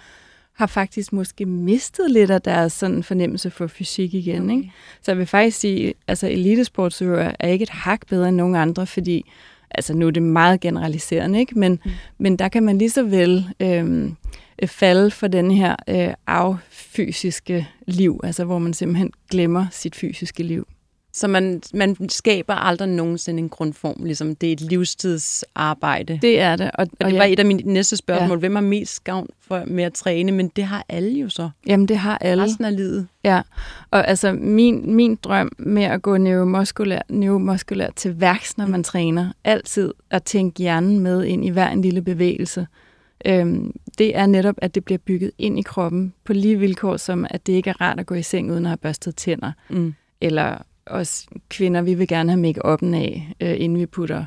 har 0.52 0.66
faktisk 0.66 1.12
måske 1.12 1.46
mistet 1.46 2.10
lidt 2.10 2.30
af 2.30 2.42
deres 2.42 2.72
sådan 2.72 3.02
fornemmelse 3.02 3.50
for 3.50 3.66
fysik 3.66 4.14
igen. 4.14 4.42
Okay. 4.42 4.56
Ikke? 4.56 4.72
Så 5.02 5.10
jeg 5.10 5.18
vil 5.18 5.26
faktisk 5.26 5.58
sige, 5.58 5.88
at 5.88 5.94
altså, 6.08 6.28
elitesportsøvere 6.28 7.42
er 7.42 7.48
ikke 7.48 7.62
et 7.62 7.68
hak 7.68 8.06
bedre 8.06 8.28
end 8.28 8.36
nogen 8.36 8.54
andre, 8.54 8.86
fordi 8.86 9.24
altså 9.74 9.94
nu 9.94 10.06
er 10.06 10.10
det 10.10 10.22
meget 10.22 10.60
generaliserende, 10.60 11.38
ikke? 11.38 11.58
Men, 11.58 11.80
mm. 11.84 11.90
men 12.18 12.36
der 12.36 12.48
kan 12.48 12.62
man 12.62 12.78
lige 12.78 12.90
så 12.90 13.02
vel 13.02 13.46
øhm, 13.60 14.16
falde 14.66 15.10
for 15.10 15.26
den 15.26 15.50
her 15.50 15.76
øh, 15.88 16.14
affysiske 16.26 17.68
liv, 17.86 18.20
altså 18.24 18.44
hvor 18.44 18.58
man 18.58 18.74
simpelthen 18.74 19.10
glemmer 19.30 19.66
sit 19.70 19.96
fysiske 19.96 20.42
liv. 20.42 20.66
Så 21.14 21.28
man, 21.28 21.62
man 21.74 21.96
skaber 22.08 22.54
aldrig 22.54 22.88
nogensinde 22.88 23.38
en 23.38 23.48
grundform, 23.48 24.04
ligesom 24.04 24.36
det 24.36 24.48
er 24.48 24.52
et 24.52 24.60
livstidsarbejde. 24.60 26.18
Det 26.22 26.40
er 26.40 26.56
det. 26.56 26.70
Og, 26.74 26.86
og 27.00 27.06
det 27.10 27.18
var 27.18 27.24
ja. 27.24 27.32
et 27.32 27.38
af 27.38 27.46
mine 27.46 27.72
næste 27.72 27.96
spørgsmål. 27.96 28.36
Ja. 28.36 28.40
Hvem 28.40 28.54
har 28.54 28.62
mest 28.62 29.04
gavn 29.04 29.28
for, 29.40 29.62
med 29.66 29.84
at 29.84 29.92
træne? 29.92 30.32
Men 30.32 30.48
det 30.48 30.64
har 30.64 30.84
alle 30.88 31.10
jo 31.10 31.28
så. 31.28 31.50
Jamen, 31.66 31.88
det 31.88 31.96
har 31.96 32.18
alle. 32.18 32.44
Resten 32.44 32.64
af 32.64 32.76
livet. 32.76 33.06
Ja, 33.24 33.42
og 33.90 34.08
altså 34.08 34.32
min, 34.32 34.94
min 34.94 35.18
drøm 35.22 35.52
med 35.58 35.82
at 35.82 36.02
gå 36.02 36.16
neuromuskulær, 36.16 37.02
neuromuskulær 37.08 37.90
til 37.96 38.20
værks, 38.20 38.58
når 38.58 38.66
man 38.66 38.84
træner, 38.84 39.32
altid 39.44 39.92
at 40.10 40.22
tænke 40.22 40.58
hjernen 40.58 41.00
med 41.00 41.24
ind 41.24 41.44
i 41.44 41.48
hver 41.48 41.68
en 41.68 41.82
lille 41.82 42.02
bevægelse, 42.02 42.66
øhm, 43.24 43.72
det 43.98 44.16
er 44.16 44.26
netop, 44.26 44.54
at 44.58 44.74
det 44.74 44.84
bliver 44.84 44.98
bygget 44.98 45.30
ind 45.38 45.58
i 45.58 45.62
kroppen 45.62 46.14
på 46.24 46.32
lige 46.32 46.58
vilkår, 46.58 46.96
som 46.96 47.26
at 47.30 47.46
det 47.46 47.52
ikke 47.52 47.70
er 47.70 47.80
rart 47.80 48.00
at 48.00 48.06
gå 48.06 48.14
i 48.14 48.22
seng 48.22 48.50
uden 48.50 48.64
at 48.64 48.70
have 48.70 48.76
børstet 48.76 49.16
tænder. 49.16 49.52
Mm. 49.70 49.94
Eller 50.20 50.58
os 50.86 51.26
kvinder, 51.48 51.82
vi 51.82 51.94
vil 51.94 52.08
gerne 52.08 52.32
have 52.32 52.50
make-up'en 52.50 52.94
af, 52.94 53.34
øh, 53.40 53.54
inden 53.58 53.78
vi 53.78 53.86
putter 53.86 54.24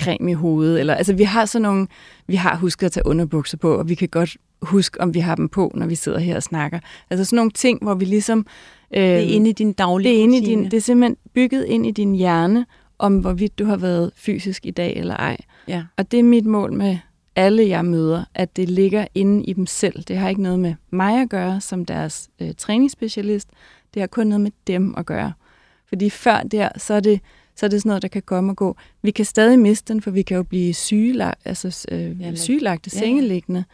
creme 0.00 0.30
i 0.30 0.34
hovedet. 0.34 0.80
Eller, 0.80 0.94
altså, 0.94 1.14
vi 1.14 1.24
har 1.24 1.44
sådan 1.44 1.62
nogle, 1.62 1.86
vi 2.26 2.34
har 2.34 2.56
husket 2.56 2.86
at 2.86 2.92
tage 2.92 3.06
underbukser 3.06 3.58
på, 3.58 3.74
og 3.74 3.88
vi 3.88 3.94
kan 3.94 4.08
godt 4.08 4.36
huske, 4.62 5.00
om 5.00 5.14
vi 5.14 5.20
har 5.20 5.34
dem 5.34 5.48
på, 5.48 5.72
når 5.74 5.86
vi 5.86 5.94
sidder 5.94 6.18
her 6.18 6.36
og 6.36 6.42
snakker. 6.42 6.78
Altså 7.10 7.24
sådan 7.24 7.36
nogle 7.36 7.50
ting, 7.50 7.82
hvor 7.82 7.94
vi 7.94 8.04
ligesom... 8.04 8.46
Øh, 8.96 9.02
det 9.02 9.14
er 9.14 9.18
inde 9.18 9.50
i 9.50 9.52
din 9.52 9.72
daglige 9.72 10.12
det 10.12 10.18
er, 10.18 10.22
inde 10.22 10.38
i 10.38 10.40
din, 10.40 10.64
det 10.64 10.74
er 10.74 10.80
simpelthen 10.80 11.16
bygget 11.34 11.64
ind 11.64 11.86
i 11.86 11.90
din 11.90 12.14
hjerne, 12.14 12.66
om 12.98 13.18
hvorvidt 13.18 13.58
du 13.58 13.64
har 13.64 13.76
været 13.76 14.10
fysisk 14.16 14.66
i 14.66 14.70
dag 14.70 14.96
eller 14.96 15.16
ej. 15.16 15.36
Ja. 15.68 15.84
Og 15.96 16.12
det 16.12 16.18
er 16.18 16.24
mit 16.24 16.46
mål 16.46 16.72
med 16.72 16.98
alle, 17.36 17.68
jeg 17.68 17.84
møder, 17.84 18.24
at 18.34 18.56
det 18.56 18.70
ligger 18.70 19.06
inde 19.14 19.44
i 19.44 19.52
dem 19.52 19.66
selv. 19.66 20.02
Det 20.02 20.16
har 20.16 20.28
ikke 20.28 20.42
noget 20.42 20.58
med 20.58 20.74
mig 20.90 21.20
at 21.20 21.28
gøre 21.28 21.60
som 21.60 21.84
deres 21.84 22.28
øh, 22.40 22.50
træningsspecialist. 22.58 23.48
Det 23.94 24.02
har 24.02 24.06
kun 24.06 24.26
noget 24.26 24.40
med 24.40 24.50
dem 24.66 24.94
at 24.96 25.06
gøre. 25.06 25.32
Fordi 25.88 26.10
før 26.10 26.40
der, 26.40 26.68
så 26.76 26.94
er 26.94 27.00
det, 27.00 27.20
så 27.56 27.66
er 27.66 27.70
det 27.70 27.80
sådan 27.80 27.88
noget, 27.88 28.02
der 28.02 28.08
kan 28.08 28.22
komme 28.22 28.52
og 28.52 28.56
gå. 28.56 28.76
Vi 29.02 29.10
kan 29.10 29.24
stadig 29.24 29.58
miste 29.58 29.92
den, 29.92 30.02
for 30.02 30.10
vi 30.10 30.22
kan 30.22 30.36
jo 30.36 30.42
blive 30.42 30.74
sygelagt, 30.74 31.40
altså, 31.44 31.86
øh, 31.92 32.20
ja, 32.20 32.34
sygelagte, 32.34 32.90
ja. 32.94 32.98
sengeliggende, 32.98 33.64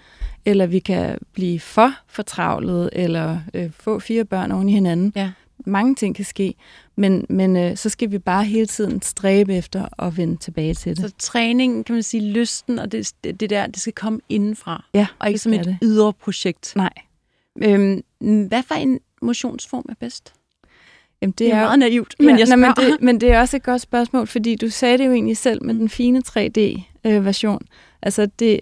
eller 0.45 0.67
vi 0.67 0.79
kan 0.79 1.19
blive 1.33 1.61
for 1.61 1.93
fortravlet, 2.07 2.91
eller 2.93 3.41
øh, 3.55 3.71
få 3.71 3.99
fire 3.99 4.25
børn 4.25 4.53
oven 4.53 4.69
i 4.69 4.73
hinanden. 4.73 5.13
Ja. 5.17 5.31
Mange 5.67 5.95
ting 5.95 6.15
kan 6.15 6.25
ske, 6.25 6.55
men, 6.97 7.27
men 7.29 7.57
øh, 7.57 7.77
så 7.77 7.89
skal 7.89 8.11
vi 8.11 8.19
bare 8.19 8.45
hele 8.45 8.67
tiden 8.67 9.03
stræbe 9.03 9.55
efter 9.55 10.03
at 10.03 10.17
vende 10.17 10.37
tilbage 10.37 10.75
til 10.75 10.97
det. 10.97 11.11
Så 11.11 11.13
træningen, 11.19 11.85
kan 11.85 11.95
man 11.95 12.03
sige, 12.03 12.33
lysten 12.33 12.79
og 12.79 12.93
det, 12.93 13.13
det, 13.25 13.41
det 13.41 13.51
der, 13.51 13.67
det 13.67 13.81
skal 13.81 13.93
komme 13.93 14.21
indenfra, 14.29 14.85
ja, 14.95 15.07
og 15.19 15.29
ikke 15.29 15.39
som 15.39 15.53
et 15.53 15.65
det. 15.65 15.79
ydre 15.83 16.13
projekt. 16.13 16.73
Nej. 16.77 16.93
Øhm, 17.63 18.03
hvad 18.21 18.63
for 18.63 18.75
en 18.75 19.01
motionsform 19.23 19.85
er 19.89 19.95
bedst? 20.01 20.33
Jamen, 21.23 21.33
det, 21.33 21.39
det 21.39 21.53
er, 21.53 21.61
meget 21.61 21.79
naivt, 21.79 22.15
men 22.19 22.29
ja, 22.29 22.37
jeg 22.39 22.47
nej, 22.47 22.57
men, 22.57 22.71
det, 22.77 23.03
men 23.03 23.21
det 23.21 23.33
er 23.33 23.41
også 23.41 23.57
et 23.57 23.63
godt 23.63 23.81
spørgsmål, 23.81 24.27
fordi 24.27 24.57
du 24.57 24.71
sagde 24.71 24.99
det 24.99 25.07
jo 25.07 25.13
egentlig 25.13 25.37
selv 25.37 25.65
med 25.65 25.75
den 25.75 25.89
fine 25.89 26.23
3D-version. 26.29 27.63
Øh, 27.63 27.69
altså, 28.03 28.27
det, 28.39 28.61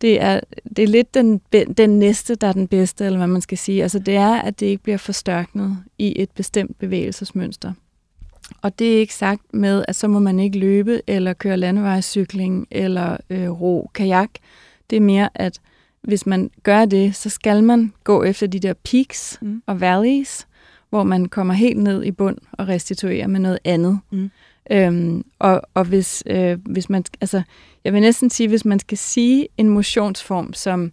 det, 0.00 0.22
er, 0.22 0.40
det 0.76 0.82
er 0.82 0.88
lidt 0.88 1.14
den, 1.14 1.40
den 1.76 1.98
næste, 1.98 2.34
der 2.34 2.46
er 2.46 2.52
den 2.52 2.68
bedste, 2.68 3.04
eller 3.04 3.18
hvad 3.18 3.26
man 3.26 3.40
skal 3.40 3.58
sige. 3.58 3.82
Altså, 3.82 3.98
det 3.98 4.16
er, 4.16 4.34
at 4.34 4.60
det 4.60 4.66
ikke 4.66 4.82
bliver 4.82 4.98
forstørknet 4.98 5.78
i 5.98 6.22
et 6.22 6.30
bestemt 6.30 6.78
bevægelsesmønster. 6.78 7.72
Og 8.62 8.78
det 8.78 8.94
er 8.94 8.98
ikke 8.98 9.14
sagt 9.14 9.54
med, 9.54 9.84
at 9.88 9.96
så 9.96 10.08
må 10.08 10.18
man 10.18 10.40
ikke 10.40 10.58
løbe, 10.58 11.02
eller 11.06 11.32
køre 11.32 11.56
landevejscykling, 11.56 12.66
eller 12.70 13.16
øh, 13.30 13.50
ro 13.50 13.90
kajak. 13.94 14.30
Det 14.90 14.96
er 14.96 15.00
mere, 15.00 15.28
at 15.34 15.60
hvis 16.02 16.26
man 16.26 16.50
gør 16.62 16.84
det, 16.84 17.14
så 17.14 17.30
skal 17.30 17.64
man 17.64 17.92
gå 18.04 18.22
efter 18.22 18.46
de 18.46 18.60
der 18.60 18.74
peaks 18.84 19.38
mm. 19.42 19.62
og 19.66 19.80
valleys, 19.80 20.46
hvor 20.90 21.02
man 21.02 21.26
kommer 21.26 21.54
helt 21.54 21.78
ned 21.78 22.04
i 22.04 22.10
bund 22.10 22.38
og 22.52 22.68
restituerer 22.68 23.26
med 23.26 23.40
noget 23.40 23.58
andet. 23.64 24.00
Mm. 24.10 24.30
Øhm, 24.70 25.24
og 25.38 25.62
og 25.74 25.84
hvis, 25.84 26.22
øh, 26.26 26.58
hvis 26.64 26.90
man, 26.90 27.04
altså, 27.20 27.42
jeg 27.84 27.92
vil 27.92 28.00
næsten 28.00 28.30
sige, 28.30 28.48
hvis 28.48 28.64
man 28.64 28.78
skal 28.78 28.98
sige 28.98 29.48
en 29.56 29.68
motionsform, 29.68 30.52
som 30.52 30.92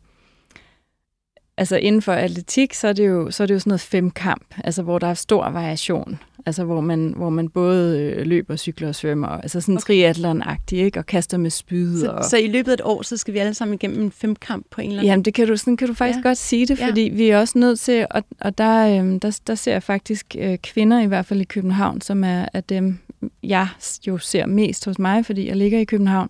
altså 1.58 1.76
inden 1.78 2.02
for 2.02 2.14
atletik, 2.14 2.74
så 2.74 2.88
er 2.88 2.94
det 2.94 3.08
jo, 3.08 3.32
så 3.32 3.44
er 3.44 3.48
det 3.48 3.54
jo 3.54 3.60
sådan 3.60 3.70
noget 3.70 3.82
femkamp, 3.82 4.56
altså 4.64 4.84
hvor 4.84 5.00
der 5.00 5.08
er 5.08 5.14
stor 5.14 5.50
variation. 5.50 6.20
Altså 6.46 6.64
hvor 6.64 6.82
man, 6.82 7.14
hvor 7.18 7.30
man 7.30 7.50
både 7.50 8.00
øh, 8.02 8.26
løber, 8.26 8.56
cykler 8.56 8.88
og 8.88 8.96
svømmer. 8.96 9.28
Altså 9.28 9.62
sådan 9.62 9.78
okay. 9.78 9.84
triathlon-agtig, 9.84 10.78
ikke? 10.78 11.00
Og 11.00 11.06
kaster 11.06 11.38
med 11.38 11.50
spyd. 11.50 12.00
Så, 12.00 12.12
og... 12.12 12.24
så 12.24 12.38
i 12.38 12.48
løbet 12.48 12.72
af 12.72 12.74
et 12.74 12.82
år, 12.84 13.02
så 13.02 13.18
skal 13.18 13.34
vi 13.34 13.40
alle 13.40 13.54
sammen 13.54 13.74
igennem 13.74 14.04
en 14.04 14.12
femkamp 14.12 14.66
på 14.72 14.82
en 14.82 14.88
eller 14.88 15.00
anden 15.00 15.10
Jamen, 15.10 15.26
det 15.26 15.34
kan 15.34 15.48
du, 15.48 15.58
sådan 15.58 15.78
kan 15.78 15.88
du 15.88 15.94
faktisk 15.94 16.18
ja. 16.18 16.30
godt 16.30 16.38
sige 16.38 16.66
det, 16.66 16.78
fordi 16.78 17.08
ja. 17.08 17.16
vi 17.16 17.30
er 17.30 17.40
også 17.40 17.58
nødt 17.58 17.80
til, 17.80 18.08
og, 18.10 18.24
og 18.42 18.58
der, 18.58 19.00
øhm, 19.00 19.20
der, 19.20 19.40
der 19.48 19.56
ser 19.56 19.72
jeg 19.72 19.84
faktisk 19.84 20.36
øh, 20.40 20.58
kvinder, 20.58 21.02
i 21.02 21.06
hvert 21.06 21.26
fald 21.26 21.42
i 21.42 21.44
København, 21.44 22.02
som 22.02 22.24
er, 22.24 22.46
er 22.54 22.62
dem, 22.62 22.98
jeg 23.44 23.68
jo 24.08 24.18
ser 24.18 24.46
mest 24.46 24.86
hos 24.86 25.00
mig, 25.00 25.26
fordi 25.26 25.48
jeg 25.48 25.56
ligger 25.56 25.80
i 25.80 25.84
København. 25.84 26.30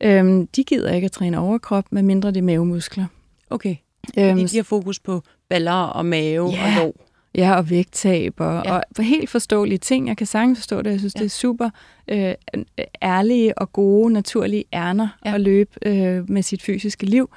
Øhm, 0.00 0.46
de 0.46 0.64
gider 0.64 0.92
ikke 0.92 1.04
at 1.04 1.12
træne 1.12 1.38
overkrop, 1.38 1.84
med 1.90 2.02
mindre 2.02 2.28
det 2.28 2.36
er 2.36 2.42
mavemuskler. 2.42 3.06
Okay. 3.50 3.76
Øhm, 4.18 4.38
fordi 4.38 4.44
de 4.44 4.56
har 4.56 4.64
fokus 4.64 5.00
på 5.00 5.22
baller 5.48 5.72
og 5.72 6.06
mave 6.06 6.50
ja. 6.50 6.66
og 6.66 6.84
lov. 6.84 7.05
Ja, 7.36 7.56
og 7.56 7.70
vægttab 7.70 8.34
og, 8.40 8.62
ja. 8.64 8.72
og 8.72 8.82
for 8.96 9.02
helt 9.02 9.30
forståelige 9.30 9.78
ting. 9.78 10.08
Jeg 10.08 10.16
kan 10.16 10.26
sagtens 10.26 10.58
forstå 10.58 10.82
det. 10.82 10.90
Jeg 10.90 10.98
synes, 10.98 11.14
ja. 11.16 11.18
det 11.18 11.26
er 11.26 11.30
super 11.30 11.70
øh, 12.08 12.34
ærlige 13.02 13.58
og 13.58 13.72
gode, 13.72 14.12
naturlige 14.12 14.64
ærner 14.72 15.08
ja. 15.24 15.34
at 15.34 15.40
løbe 15.40 15.70
øh, 15.86 16.30
med 16.30 16.42
sit 16.42 16.62
fysiske 16.62 17.06
liv. 17.06 17.30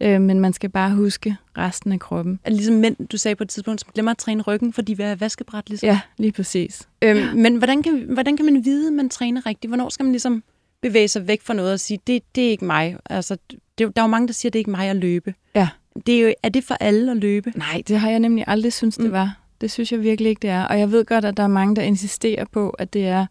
Øh, 0.00 0.20
men 0.20 0.40
man 0.40 0.52
skal 0.52 0.70
bare 0.70 0.90
huske 0.90 1.36
resten 1.58 1.92
af 1.92 2.00
kroppen. 2.00 2.40
Er 2.44 2.50
ligesom 2.50 2.74
mænd, 2.74 3.08
du 3.08 3.16
sagde 3.16 3.34
på 3.34 3.42
et 3.42 3.48
tidspunkt, 3.48 3.80
som 3.80 3.90
glemmer 3.94 4.10
at 4.10 4.18
træne 4.18 4.42
ryggen, 4.42 4.72
fordi 4.72 4.94
vi 4.94 5.02
er 5.02 5.14
vaskebræt? 5.14 5.68
Ligesom? 5.68 5.86
Ja, 5.86 6.00
lige 6.16 6.32
præcis. 6.32 6.88
Øhm, 7.02 7.18
ja. 7.18 7.34
Men 7.34 7.56
hvordan 7.56 7.82
kan, 7.82 8.06
hvordan 8.08 8.36
kan 8.36 8.46
man 8.46 8.64
vide, 8.64 8.86
at 8.86 8.92
man 8.92 9.08
træner 9.08 9.46
rigtigt? 9.46 9.70
Hvornår 9.70 9.88
skal 9.88 10.04
man 10.04 10.12
ligesom 10.12 10.42
bevæge 10.82 11.08
sig 11.08 11.28
væk 11.28 11.42
fra 11.42 11.54
noget 11.54 11.72
og 11.72 11.80
sige, 11.80 11.98
det, 12.06 12.22
det 12.34 12.46
er 12.46 12.50
ikke 12.50 12.64
mig? 12.64 12.96
Altså, 13.10 13.36
det, 13.50 13.96
der 13.96 14.02
er 14.02 14.06
jo 14.06 14.06
mange, 14.06 14.28
der 14.28 14.34
siger, 14.34 14.50
det 14.50 14.58
er 14.58 14.60
ikke 14.60 14.70
mig 14.70 14.88
at 14.88 14.96
løbe. 14.96 15.34
Ja 15.54 15.68
det 16.06 16.14
er, 16.14 16.20
jo, 16.20 16.34
er 16.42 16.48
det 16.48 16.64
for 16.64 16.74
alle 16.74 17.10
at 17.10 17.16
løbe? 17.16 17.52
Nej, 17.56 17.82
det 17.88 18.00
har 18.00 18.10
jeg 18.10 18.18
nemlig 18.18 18.44
aldrig 18.46 18.72
synes, 18.72 18.98
mm. 18.98 19.04
det 19.04 19.12
var. 19.12 19.38
Det 19.60 19.70
synes 19.70 19.92
jeg 19.92 20.02
virkelig 20.02 20.30
ikke, 20.30 20.40
det 20.40 20.50
er. 20.50 20.64
Og 20.64 20.78
jeg 20.78 20.92
ved 20.92 21.04
godt, 21.04 21.24
at 21.24 21.36
der 21.36 21.42
er 21.42 21.48
mange, 21.48 21.76
der 21.76 21.82
insisterer 21.82 22.44
på, 22.52 22.70
at 22.70 22.92
det 22.92 23.06
er 23.06 23.26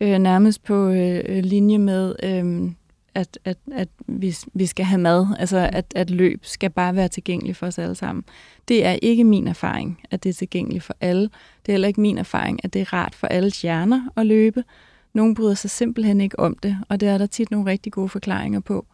øh, 0.00 0.18
nærmest 0.18 0.62
på 0.62 0.88
øh, 0.88 1.44
linje 1.44 1.78
med, 1.78 2.14
øh, 2.22 2.70
at, 3.14 3.38
at, 3.44 3.58
at 3.72 3.88
vi, 4.06 4.36
vi 4.54 4.66
skal 4.66 4.84
have 4.84 5.00
mad. 5.00 5.26
Altså, 5.38 5.70
at, 5.72 5.92
at 5.96 6.10
løb 6.10 6.40
skal 6.42 6.70
bare 6.70 6.96
være 6.96 7.08
tilgængelig 7.08 7.56
for 7.56 7.66
os 7.66 7.78
alle 7.78 7.94
sammen. 7.94 8.24
Det 8.68 8.84
er 8.84 8.96
ikke 9.02 9.24
min 9.24 9.48
erfaring, 9.48 10.00
at 10.10 10.22
det 10.22 10.28
er 10.28 10.34
tilgængeligt 10.34 10.84
for 10.84 10.94
alle. 11.00 11.22
Det 11.22 11.68
er 11.68 11.72
heller 11.72 11.88
ikke 11.88 12.00
min 12.00 12.18
erfaring, 12.18 12.64
at 12.64 12.72
det 12.72 12.80
er 12.80 12.92
rart 12.92 13.14
for 13.14 13.26
alle 13.26 13.52
hjerner 13.62 14.08
at 14.16 14.26
løbe. 14.26 14.64
Nogle 15.12 15.34
bryder 15.34 15.54
sig 15.54 15.70
simpelthen 15.70 16.20
ikke 16.20 16.38
om 16.38 16.56
det, 16.62 16.78
og 16.88 17.00
det 17.00 17.08
er 17.08 17.18
der 17.18 17.26
tit 17.26 17.50
nogle 17.50 17.70
rigtig 17.70 17.92
gode 17.92 18.08
forklaringer 18.08 18.60
på. 18.60 18.86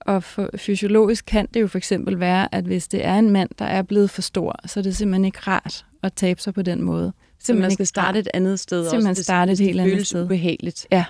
Og 0.00 0.22
for, 0.22 0.50
fysiologisk 0.56 1.24
kan 1.26 1.48
det 1.54 1.60
jo 1.60 1.66
for 1.66 1.78
eksempel 1.78 2.20
være, 2.20 2.54
at 2.54 2.64
hvis 2.64 2.88
det 2.88 3.04
er 3.04 3.14
en 3.14 3.30
mand, 3.30 3.50
der 3.58 3.64
er 3.64 3.82
blevet 3.82 4.10
for 4.10 4.22
stor, 4.22 4.60
så 4.66 4.80
er 4.80 4.82
det 4.82 4.96
simpelthen 4.96 5.24
ikke 5.24 5.38
rart 5.38 5.84
at 6.02 6.12
tabe 6.12 6.40
sig 6.40 6.54
på 6.54 6.62
den 6.62 6.82
måde. 6.82 7.12
Så 7.38 7.54
man 7.54 7.70
skal 7.70 7.86
starte 7.86 8.18
et 8.18 8.28
andet 8.34 8.60
sted 8.60 8.84
simpelthen 8.84 9.10
også. 9.10 9.22
starte 9.22 9.52
et 9.52 9.58
helt 9.58 9.80
andet 9.80 10.06
sted. 10.06 10.24
ubehageligt. 10.24 10.86
Ja. 10.92 11.04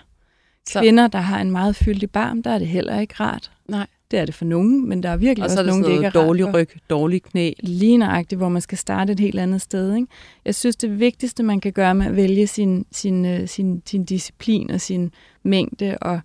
Kvinder, 0.72 1.06
der 1.06 1.18
har 1.18 1.40
en 1.40 1.50
meget 1.50 1.76
fyldig 1.76 2.10
barm, 2.10 2.42
der 2.42 2.50
er 2.50 2.58
det 2.58 2.68
heller 2.68 3.00
ikke 3.00 3.14
rart. 3.20 3.50
Nej. 3.68 3.86
Det 4.10 4.18
er 4.18 4.24
det 4.24 4.34
for 4.34 4.44
nogen, 4.44 4.88
men 4.88 5.02
der 5.02 5.08
er 5.08 5.16
virkelig 5.16 5.44
og 5.44 5.50
også 5.50 5.62
nogen, 5.62 5.84
der 5.84 5.90
ikke 5.90 6.04
er 6.04 6.10
dårlig 6.10 6.54
ryg, 6.54 6.68
dårlig 6.90 7.22
knæ. 7.22 7.52
Lige 7.58 7.96
nøjagtigt, 7.96 8.38
hvor 8.38 8.48
man 8.48 8.62
skal 8.62 8.78
starte 8.78 9.12
et 9.12 9.20
helt 9.20 9.38
andet 9.38 9.62
sted. 9.62 9.94
Ikke? 9.94 10.06
Jeg 10.44 10.54
synes, 10.54 10.76
det 10.76 11.00
vigtigste, 11.00 11.42
man 11.42 11.60
kan 11.60 11.72
gøre 11.72 11.94
med 11.94 12.06
at 12.06 12.16
vælge 12.16 12.46
sin, 12.46 12.86
sin, 12.92 13.24
øh, 13.24 13.48
sin, 13.48 13.82
sin 13.86 14.04
disciplin 14.04 14.70
og 14.70 14.80
sin 14.80 15.12
mængde 15.42 15.98
og 16.00 16.20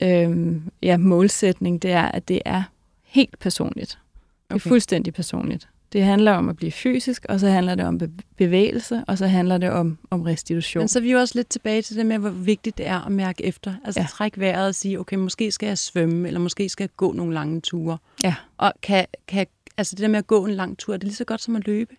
øh, 0.00 0.56
ja, 0.82 0.96
målsætning, 0.96 1.82
det 1.82 1.90
er, 1.90 2.02
at 2.02 2.28
det 2.28 2.40
er 2.44 2.62
helt 3.04 3.38
personligt. 3.38 3.90
Det 3.90 4.50
er 4.50 4.54
okay. 4.54 4.68
fuldstændig 4.68 5.14
personligt. 5.14 5.68
Det 5.92 6.04
handler 6.04 6.32
om 6.32 6.48
at 6.48 6.56
blive 6.56 6.72
fysisk, 6.72 7.26
og 7.28 7.40
så 7.40 7.48
handler 7.48 7.74
det 7.74 7.84
om 7.84 8.00
bevægelse, 8.36 9.04
og 9.06 9.18
så 9.18 9.26
handler 9.26 9.58
det 9.58 9.70
om, 9.70 9.98
om 10.10 10.22
restitution. 10.22 10.80
Men 10.80 10.88
så 10.88 10.98
er 10.98 11.02
vi 11.02 11.12
jo 11.12 11.18
også 11.18 11.38
lidt 11.38 11.48
tilbage 11.48 11.82
til 11.82 11.96
det 11.96 12.06
med, 12.06 12.18
hvor 12.18 12.30
vigtigt 12.30 12.78
det 12.78 12.86
er 12.86 13.06
at 13.06 13.12
mærke 13.12 13.44
efter. 13.44 13.74
Altså 13.84 14.00
ja. 14.00 14.06
træk 14.06 14.38
vejret 14.38 14.68
og 14.68 14.74
sige, 14.74 15.00
okay, 15.00 15.16
måske 15.16 15.50
skal 15.50 15.66
jeg 15.66 15.78
svømme, 15.78 16.26
eller 16.26 16.40
måske 16.40 16.68
skal 16.68 16.82
jeg 16.82 16.90
gå 16.96 17.12
nogle 17.12 17.34
lange 17.34 17.60
ture. 17.60 17.98
Ja. 18.24 18.34
Og 18.56 18.72
kan, 18.82 19.06
kan, 19.28 19.46
altså 19.76 19.94
det 19.94 20.02
der 20.02 20.08
med 20.08 20.18
at 20.18 20.26
gå 20.26 20.44
en 20.44 20.54
lang 20.54 20.78
tur, 20.78 20.94
er 20.94 20.96
det 20.96 21.04
lige 21.04 21.16
så 21.16 21.24
godt 21.24 21.40
som 21.40 21.56
at 21.56 21.66
løbe? 21.66 21.94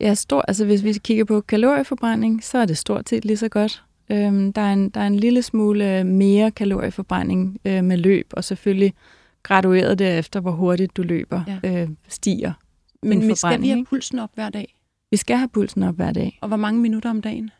Ja, 0.00 0.14
stor, 0.14 0.44
altså 0.48 0.64
hvis 0.64 0.84
vi 0.84 0.92
kigger 0.92 1.24
på 1.24 1.40
kalorieforbrænding, 1.40 2.44
så 2.44 2.58
er 2.58 2.64
det 2.64 2.78
stort 2.78 3.08
set 3.08 3.24
lige 3.24 3.36
så 3.36 3.48
godt. 3.48 3.82
Øhm, 4.10 4.52
der, 4.52 4.62
er 4.62 4.72
en, 4.72 4.88
der 4.88 5.00
er 5.00 5.06
en 5.06 5.16
lille 5.16 5.42
smule 5.42 6.04
mere 6.04 6.50
kalorieforbrænding 6.50 7.58
øh, 7.64 7.84
med 7.84 7.96
løb, 7.96 8.26
og 8.32 8.44
selvfølgelig 8.44 8.92
gradueret 9.42 9.98
derefter, 9.98 10.40
hvor 10.40 10.50
hurtigt 10.50 10.96
du 10.96 11.02
løber, 11.02 11.58
Ja. 11.64 11.82
øh, 11.82 11.88
stiger. 12.08 12.52
Men 13.02 13.22
en 13.22 13.28
vi 13.28 13.34
skal 13.34 13.62
vi 13.62 13.68
have 13.68 13.84
pulsen 13.84 14.18
op 14.18 14.30
hver 14.34 14.48
dag? 14.50 14.74
Vi 15.10 15.16
skal 15.16 15.36
have 15.36 15.48
pulsen 15.48 15.82
op 15.82 15.96
hver 15.96 16.12
dag. 16.12 16.38
Og 16.40 16.48
hvor 16.48 16.56
mange 16.56 16.80
minutter 16.80 17.10
om 17.10 17.22
dagen? 17.22 17.50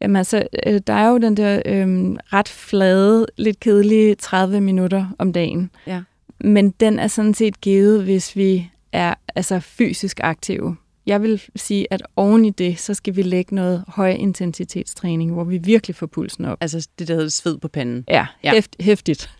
Jamen 0.00 0.16
altså, 0.16 0.46
øh, 0.66 0.80
der 0.86 0.92
er 0.92 1.08
jo 1.08 1.18
den 1.18 1.36
der 1.36 1.62
øh, 1.66 1.86
ret 2.32 2.48
flade, 2.48 3.26
lidt 3.36 3.60
kedelige 3.60 4.14
30 4.14 4.60
minutter 4.60 5.06
om 5.18 5.32
dagen. 5.32 5.70
Ja. 5.86 6.02
Men 6.40 6.70
den 6.70 6.98
er 6.98 7.06
sådan 7.06 7.34
set 7.34 7.60
givet, 7.60 8.02
hvis 8.04 8.36
vi 8.36 8.70
er 8.92 9.14
altså 9.34 9.60
fysisk 9.60 10.20
aktive. 10.22 10.76
Jeg 11.06 11.22
vil 11.22 11.42
sige, 11.56 11.86
at 11.92 12.02
oven 12.16 12.44
i 12.44 12.50
det, 12.50 12.78
så 12.78 12.94
skal 12.94 13.16
vi 13.16 13.22
lægge 13.22 13.54
noget 13.54 13.84
høj 13.88 14.10
intensitetstræning, 14.10 15.32
hvor 15.32 15.44
vi 15.44 15.58
virkelig 15.58 15.96
får 15.96 16.06
pulsen 16.06 16.44
op. 16.44 16.58
Altså 16.60 16.88
det, 16.98 17.08
der 17.08 17.14
hedder 17.14 17.28
sved 17.28 17.58
på 17.58 17.68
panden. 17.68 18.04
Ja, 18.08 18.26
Ja. 18.44 18.52
Hæft, 18.54 18.76
hæftigt. 18.80 19.30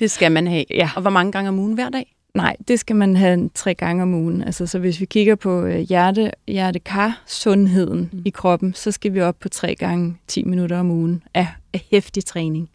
Det 0.00 0.10
skal 0.10 0.32
man 0.32 0.46
have. 0.46 0.64
Ja. 0.70 0.90
Og 0.96 1.00
hvor 1.02 1.10
mange 1.10 1.32
gange 1.32 1.48
om 1.48 1.58
ugen 1.58 1.72
hver 1.74 1.88
dag? 1.88 2.12
Nej, 2.34 2.56
det 2.68 2.80
skal 2.80 2.96
man 2.96 3.16
have 3.16 3.50
tre 3.54 3.74
gange 3.74 4.02
om 4.02 4.14
ugen. 4.14 4.42
Altså, 4.42 4.66
så 4.66 4.78
hvis 4.78 5.00
vi 5.00 5.04
kigger 5.04 5.34
på 5.34 5.62
øh, 5.64 5.78
hjerte, 5.80 6.30
hjerte-kar-sundheden 6.48 7.98
Mm. 7.98 8.08
mm. 8.18 8.22
i 8.24 8.30
kroppen, 8.30 8.74
så 8.74 8.90
skal 8.92 9.14
vi 9.14 9.20
op 9.20 9.38
på 9.40 9.48
tre 9.48 9.74
gange 9.74 10.16
10 10.26 10.42
minutter 10.44 10.78
om 10.78 10.90
ugen 10.90 11.22
af, 11.34 11.48
af 11.72 11.86
hæftig 11.90 12.24
træning. 12.24 12.70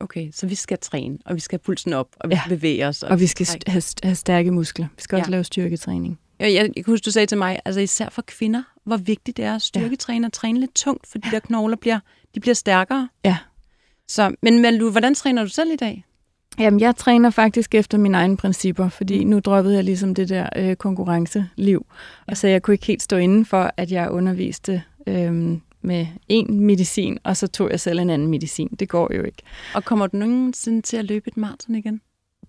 Okay, 0.00 0.30
så 0.32 0.46
vi 0.46 0.54
skal 0.54 0.78
træne, 0.78 1.18
og 1.24 1.34
vi 1.34 1.40
skal 1.40 1.58
have 1.58 1.64
pulsen 1.64 1.92
op, 1.92 2.08
og 2.20 2.28
vi 2.30 2.34
Ja. 2.34 2.40
skal 2.40 2.56
bevæge 2.56 2.86
os. 2.86 3.02
Og 3.02 3.20
vi 3.20 3.26
skal 3.26 3.46
st- 3.46 3.58
have, 3.66 3.82
have 4.02 4.14
stærke 4.14 4.50
muskler. 4.50 4.86
Vi 4.96 5.02
skal 5.02 5.16
også 5.16 5.28
Ja. 5.28 5.30
lave 5.30 5.44
styrketræning. 5.44 6.18
Jeg, 6.38 6.54
jeg, 6.54 6.70
jeg 6.76 6.84
kan 6.84 6.92
huske, 6.92 7.04
du 7.04 7.10
sagde 7.10 7.26
til 7.26 7.38
mig, 7.38 7.60
altså 7.64 7.80
især 7.80 8.08
for 8.08 8.22
kvinder, 8.22 8.62
hvor 8.84 8.96
vigtigt 8.96 9.36
det 9.36 9.44
er 9.44 9.54
at 9.54 9.62
styrketræne 9.62 10.26
og 10.26 10.32
træne 10.32 10.60
lidt 10.60 10.74
tungt, 10.74 11.06
for 11.06 11.18
de 11.18 11.30
der 11.30 11.38
knogler 11.38 11.76
bliver, 11.76 11.98
de 12.34 12.40
bliver 12.40 12.54
stærkere. 12.54 13.08
Ja. 13.24 13.36
Så, 14.08 14.34
men 14.42 14.62
Malu, 14.62 14.90
hvordan 14.90 15.14
træner 15.14 15.42
du 15.44 15.48
selv 15.48 15.72
i 15.72 15.76
dag? 15.76 16.04
Jamen, 16.58 16.80
jeg 16.80 16.96
træner 16.96 17.30
faktisk 17.30 17.74
efter 17.74 17.98
mine 17.98 18.16
egne 18.16 18.36
principper, 18.36 18.88
fordi 18.88 19.24
nu 19.24 19.38
droppede 19.40 19.74
jeg 19.74 19.84
ligesom 19.84 20.14
det 20.14 20.28
der 20.28 20.48
øh, 20.56 20.76
konkurrenceliv. 20.76 21.86
Ja. 21.90 22.30
Og 22.30 22.36
så 22.36 22.48
jeg 22.48 22.62
kunne 22.62 22.74
ikke 22.74 22.86
helt 22.86 23.02
stå 23.02 23.16
inden 23.16 23.44
for, 23.44 23.70
at 23.76 23.92
jeg 23.92 24.10
underviste 24.10 24.82
øh, 25.06 25.58
med 25.82 26.06
en 26.28 26.60
medicin, 26.60 27.18
og 27.24 27.36
så 27.36 27.46
tog 27.46 27.70
jeg 27.70 27.80
selv 27.80 27.98
en 27.98 28.10
anden 28.10 28.28
medicin. 28.28 28.68
Det 28.80 28.88
går 28.88 29.14
jo 29.14 29.22
ikke. 29.22 29.42
Og 29.74 29.84
kommer 29.84 30.06
du 30.06 30.16
nogensinde 30.16 30.82
til 30.82 30.96
at 30.96 31.04
løbe 31.04 31.28
et 31.28 31.36
maraton 31.36 31.74
igen? 31.74 32.00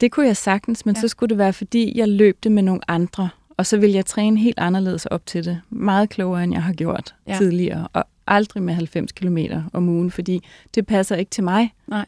Det 0.01 0.11
kunne 0.11 0.25
jeg 0.27 0.37
sagtens, 0.37 0.85
men 0.85 0.95
Ja. 0.95 0.99
ja. 0.99 1.01
så 1.01 1.07
skulle 1.07 1.29
det 1.29 1.37
være, 1.37 1.53
fordi 1.53 1.97
jeg 1.97 2.07
løb 2.09 2.43
det 2.43 2.51
med 2.51 2.63
nogle 2.63 2.81
andre. 2.91 3.29
Og 3.57 3.65
så 3.65 3.77
ville 3.77 3.95
jeg 3.95 4.05
træne 4.05 4.39
helt 4.39 4.59
anderledes 4.59 5.05
op 5.05 5.25
til 5.25 5.45
det. 5.45 5.61
Meget 5.69 6.09
klogere, 6.09 6.43
end 6.43 6.53
jeg 6.53 6.63
har 6.63 6.73
gjort 6.73 7.15
Ja. 7.27 7.37
tidligere. 7.37 7.87
Og 7.93 8.03
aldrig 8.27 8.63
med 8.63 8.73
90 8.73 9.11
km 9.11 9.37
om 9.73 9.89
ugen, 9.89 10.11
fordi 10.11 10.43
det 10.75 10.85
passer 10.87 11.15
ikke 11.15 11.29
til 11.29 11.43
mig. 11.43 11.73
Nej. 11.87 12.05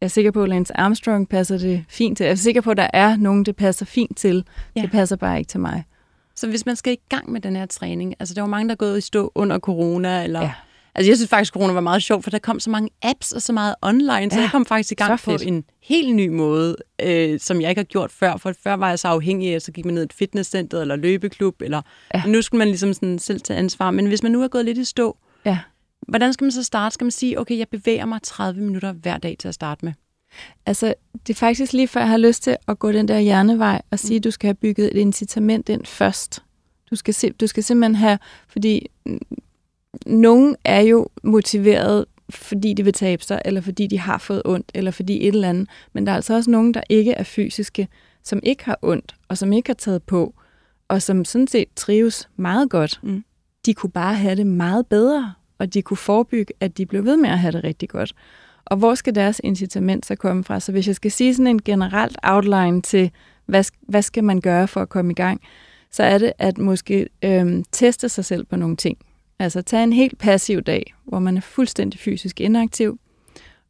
Jeg 0.00 0.06
er 0.06 0.08
sikker 0.08 0.30
på, 0.30 0.42
at 0.42 0.48
Lance 0.48 0.76
Armstrong 0.76 1.28
passer 1.28 1.58
det 1.58 1.84
fint 1.88 2.16
til. 2.16 2.24
Jeg 2.24 2.30
er 2.30 2.36
sikker 2.36 2.60
på, 2.60 2.70
at 2.70 2.76
der 2.76 2.88
er 2.92 3.16
nogen, 3.16 3.44
det 3.44 3.56
passer 3.56 3.84
fint 3.86 4.16
til. 4.16 4.44
Ja. 4.76 4.82
Det 4.82 4.90
passer 4.90 5.16
bare 5.16 5.38
ikke 5.38 5.48
til 5.48 5.60
mig. 5.60 5.84
Så 6.34 6.48
hvis 6.48 6.66
man 6.66 6.76
skal 6.76 6.92
i 6.92 6.98
gang 7.08 7.32
med 7.32 7.40
den 7.40 7.56
her 7.56 7.66
træning, 7.66 8.14
altså 8.20 8.34
der 8.34 8.40
var 8.42 8.48
mange, 8.48 8.68
der 8.68 8.72
er 8.74 8.76
gået 8.76 8.98
i 8.98 9.00
stå 9.00 9.32
under 9.34 9.58
corona, 9.58 10.24
eller... 10.24 10.40
Ja. 10.40 10.52
Altså 10.94 11.10
jeg 11.10 11.16
synes 11.16 11.28
faktisk, 11.30 11.52
corona 11.52 11.72
var 11.72 11.80
meget 11.80 12.02
sjovt, 12.02 12.24
for 12.24 12.30
der 12.30 12.38
kom 12.38 12.60
så 12.60 12.70
mange 12.70 12.90
apps 13.02 13.32
og 13.32 13.42
så 13.42 13.52
meget 13.52 13.74
online, 13.82 14.30
så 14.30 14.36
Ja, 14.36 14.40
jeg 14.42 14.50
kom 14.50 14.66
faktisk 14.66 14.92
i 14.92 14.94
gang 14.94 15.20
på 15.20 15.36
en 15.42 15.64
helt 15.82 16.14
ny 16.14 16.28
måde, 16.28 16.76
øh, 17.02 17.40
som 17.40 17.60
jeg 17.60 17.68
ikke 17.70 17.78
har 17.78 17.84
gjort 17.84 18.12
før. 18.12 18.36
For 18.36 18.52
før 18.62 18.74
var 18.74 18.88
jeg 18.88 18.98
så 18.98 19.08
afhængig 19.08 19.54
af, 19.54 19.62
så 19.62 19.72
gik 19.72 19.84
man 19.84 19.94
ned 19.94 20.02
i 20.02 20.04
et 20.04 20.12
fitnesscenter 20.12 20.80
eller 20.80 20.96
løbeklub, 20.96 21.62
eller 21.62 21.82
Ja. 22.14 22.22
nu 22.26 22.42
skulle 22.42 22.58
man 22.58 22.68
ligesom 22.68 22.92
sådan 22.94 23.18
selv 23.18 23.40
tage 23.40 23.58
ansvar. 23.58 23.90
Men 23.90 24.06
hvis 24.06 24.22
man 24.22 24.32
nu 24.32 24.42
er 24.42 24.48
gået 24.48 24.64
lidt 24.64 24.78
i 24.78 24.84
stå, 24.84 25.16
Ja. 25.44 25.58
hvordan 26.08 26.32
skal 26.32 26.44
man 26.44 26.52
så 26.52 26.62
starte? 26.62 26.94
Skal 26.94 27.04
man 27.04 27.10
sige, 27.10 27.40
okay, 27.40 27.58
jeg 27.58 27.68
bevæger 27.68 28.06
mig 28.06 28.20
30 28.22 28.60
minutter 28.60 28.92
hver 28.92 29.18
dag 29.18 29.36
til 29.38 29.48
at 29.48 29.54
starte 29.54 29.84
med? 29.84 29.92
Altså, 30.66 30.94
det 31.26 31.34
er 31.34 31.38
faktisk 31.38 31.72
lige 31.72 31.88
før, 31.88 32.00
jeg 32.00 32.08
har 32.08 32.16
lyst 32.16 32.42
til 32.42 32.56
at 32.68 32.78
gå 32.78 32.92
den 32.92 33.08
der 33.08 33.18
hjernevej 33.18 33.82
og 33.90 33.98
sige, 33.98 34.16
at 34.16 34.24
du 34.24 34.30
skal 34.30 34.46
have 34.46 34.54
bygget 34.54 34.86
et 34.96 35.00
incitament 35.00 35.68
ind 35.68 35.86
først. 35.86 36.42
Du 36.90 36.96
skal, 36.96 37.14
se, 37.14 37.30
du 37.32 37.46
skal 37.46 37.62
simpelthen 37.64 37.94
have, 37.94 38.18
fordi 38.48 38.86
nogen 40.06 40.56
er 40.64 40.80
jo 40.80 41.08
motiveret, 41.22 42.04
fordi 42.30 42.72
de 42.72 42.84
vil 42.84 42.92
tabe 42.92 43.22
sig, 43.22 43.42
eller 43.44 43.60
fordi 43.60 43.86
de 43.86 43.98
har 43.98 44.18
fået 44.18 44.42
ondt, 44.44 44.70
eller 44.74 44.90
fordi 44.90 45.28
et 45.28 45.34
eller 45.34 45.48
andet. 45.48 45.68
Men 45.92 46.06
der 46.06 46.12
er 46.12 46.16
altså 46.16 46.34
også 46.34 46.50
nogen, 46.50 46.74
der 46.74 46.80
ikke 46.88 47.12
er 47.12 47.22
fysiske, 47.22 47.88
som 48.22 48.40
ikke 48.42 48.64
har 48.64 48.78
ondt, 48.82 49.14
og 49.28 49.38
som 49.38 49.52
ikke 49.52 49.68
har 49.68 49.74
taget 49.74 50.02
på, 50.02 50.34
og 50.88 51.02
som 51.02 51.24
sådan 51.24 51.46
set 51.46 51.68
trives 51.76 52.28
meget 52.36 52.70
godt. 52.70 53.00
Mm. 53.02 53.24
De 53.66 53.74
kunne 53.74 53.90
bare 53.90 54.14
have 54.14 54.36
det 54.36 54.46
meget 54.46 54.86
bedre, 54.86 55.34
og 55.58 55.74
de 55.74 55.82
kunne 55.82 55.96
forebygge, 55.96 56.54
at 56.60 56.78
de 56.78 56.86
blev 56.86 57.04
ved 57.04 57.16
med 57.16 57.30
at 57.30 57.38
have 57.38 57.52
det 57.52 57.64
rigtig 57.64 57.88
godt. 57.88 58.14
Og 58.64 58.76
hvor 58.76 58.94
skal 58.94 59.14
deres 59.14 59.40
incitament 59.44 60.06
så 60.06 60.14
komme 60.14 60.44
fra? 60.44 60.60
Så 60.60 60.72
hvis 60.72 60.86
jeg 60.86 60.96
skal 60.96 61.10
sige 61.10 61.34
sådan 61.34 61.46
en 61.46 61.62
generelt 61.62 62.16
outline 62.22 62.82
til, 62.82 63.10
hvad, 63.46 63.64
hvad 63.82 64.02
skal 64.02 64.24
man 64.24 64.40
gøre 64.40 64.68
for 64.68 64.80
at 64.80 64.88
komme 64.88 65.10
i 65.10 65.14
gang, 65.14 65.40
så 65.90 66.02
er 66.02 66.18
det 66.18 66.32
at 66.38 66.58
måske 66.58 67.08
øhm, 67.24 67.64
teste 67.72 68.08
sig 68.08 68.24
selv 68.24 68.44
på 68.44 68.56
nogle 68.56 68.76
ting. 68.76 68.98
Altså 69.38 69.62
tage 69.62 69.82
en 69.84 69.92
helt 69.92 70.18
passiv 70.18 70.62
dag, 70.62 70.94
hvor 71.04 71.18
man 71.18 71.36
er 71.36 71.40
fuldstændig 71.40 72.00
fysisk 72.00 72.40
inaktiv, 72.40 72.98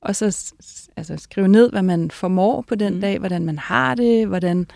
og 0.01 0.17
så 0.17 0.53
altså, 0.97 1.17
skrive 1.17 1.49
ned, 1.49 1.71
hvad 1.71 1.83
man 1.83 2.11
formår 2.11 2.65
på 2.69 2.75
den 2.75 2.95
Mm. 2.95 3.01
dag, 3.01 3.19
hvordan 3.19 3.45
man 3.45 3.59
har 3.59 3.95
det, 3.95 4.27
hvordan 4.27 4.67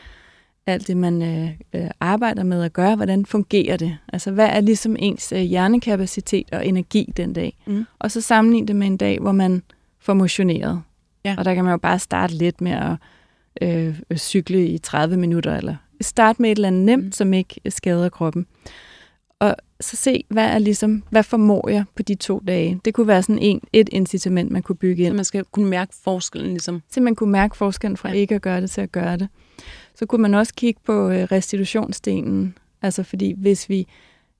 alt 0.67 0.87
det, 0.87 0.97
man 0.97 1.23
øh, 1.23 1.51
øh, 1.75 1.91
arbejder 2.01 2.43
med 2.43 2.63
at 2.63 2.73
gøre, 2.73 2.97
hvordan 2.97 3.27
fungerer 3.27 3.77
det? 3.77 3.99
Altså, 4.13 4.31
hvad 4.31 4.47
er 4.49 4.61
ligesom 4.61 4.97
ens 4.99 5.33
øh, 5.33 5.41
hjernekapacitet 5.41 6.49
og 6.53 6.67
energi 6.67 7.13
den 7.17 7.33
dag? 7.33 7.57
Mm. 7.67 7.85
Og 7.99 8.11
så 8.11 8.21
sammenligne 8.21 8.67
det 8.69 8.77
med 8.77 8.87
en 8.87 8.97
dag, 8.97 9.19
hvor 9.21 9.33
man 9.33 9.63
får 10.01 10.15
motioneret. 10.15 10.83
Ja. 11.25 11.35
Og 11.39 11.45
der 11.45 11.55
kan 11.55 11.65
man 11.65 11.71
jo 11.71 11.77
bare 11.79 11.99
starte 11.99 12.35
lidt 12.35 12.61
med 12.61 12.73
at 12.73 12.93
øh, 13.63 14.01
øh, 14.11 14.17
cykle 14.17 14.67
i 14.67 14.79
30 14.79 15.17
minutter, 15.17 15.57
eller 15.57 15.77
starte 16.01 16.43
med 16.43 16.51
et 16.51 16.57
eller 16.59 16.69
andet 16.69 16.85
nemt, 16.85 17.03
Mm. 17.03 17.07
mm. 17.07 17.13
som 17.13 17.33
ikke 17.35 17.61
skader 17.69 18.09
kroppen. 18.09 18.47
Og 19.41 19.57
så 19.81 19.97
se, 19.97 20.25
hvad 20.29 20.45
er 20.45 20.59
ligesom, 20.59 21.03
hvad 21.11 21.23
formår 21.23 21.69
jeg 21.69 21.85
på 21.97 22.03
de 22.03 22.15
to 22.15 22.43
dage? 22.47 22.81
Det 22.85 22.95
kunne 22.95 23.07
være 23.07 23.23
sådan 23.23 23.39
en, 23.39 23.61
et 23.73 23.89
incitament, 23.93 24.51
man 24.51 24.63
kunne 24.63 24.77
bygge 24.77 25.03
Så 25.05 25.07
ind. 25.07 25.17
man 25.17 25.25
skal 25.25 25.45
kunne 25.45 25.69
mærke 25.71 25.95
forskellen 26.05 26.51
ligesom. 26.51 26.83
Så 26.91 27.01
man 27.01 27.15
kunne 27.15 27.33
mærke 27.33 27.57
forskellen 27.57 27.97
fra 27.97 28.09
Ja. 28.09 28.15
ja. 28.15 28.21
ikke 28.21 28.35
at 28.35 28.43
gøre 28.43 28.61
det 28.61 28.71
til 28.71 28.81
at 28.81 28.93
gøre 28.93 29.17
det. 29.17 29.29
Så 29.95 30.07
kunne 30.07 30.23
man 30.23 30.35
også 30.35 30.55
kigge 30.55 30.81
på 30.87 31.09
øh, 31.11 31.23
restitutionsdelen. 31.23 32.55
Altså 32.83 33.03
fordi 33.03 33.35
hvis 33.37 33.69
vi, 33.69 33.87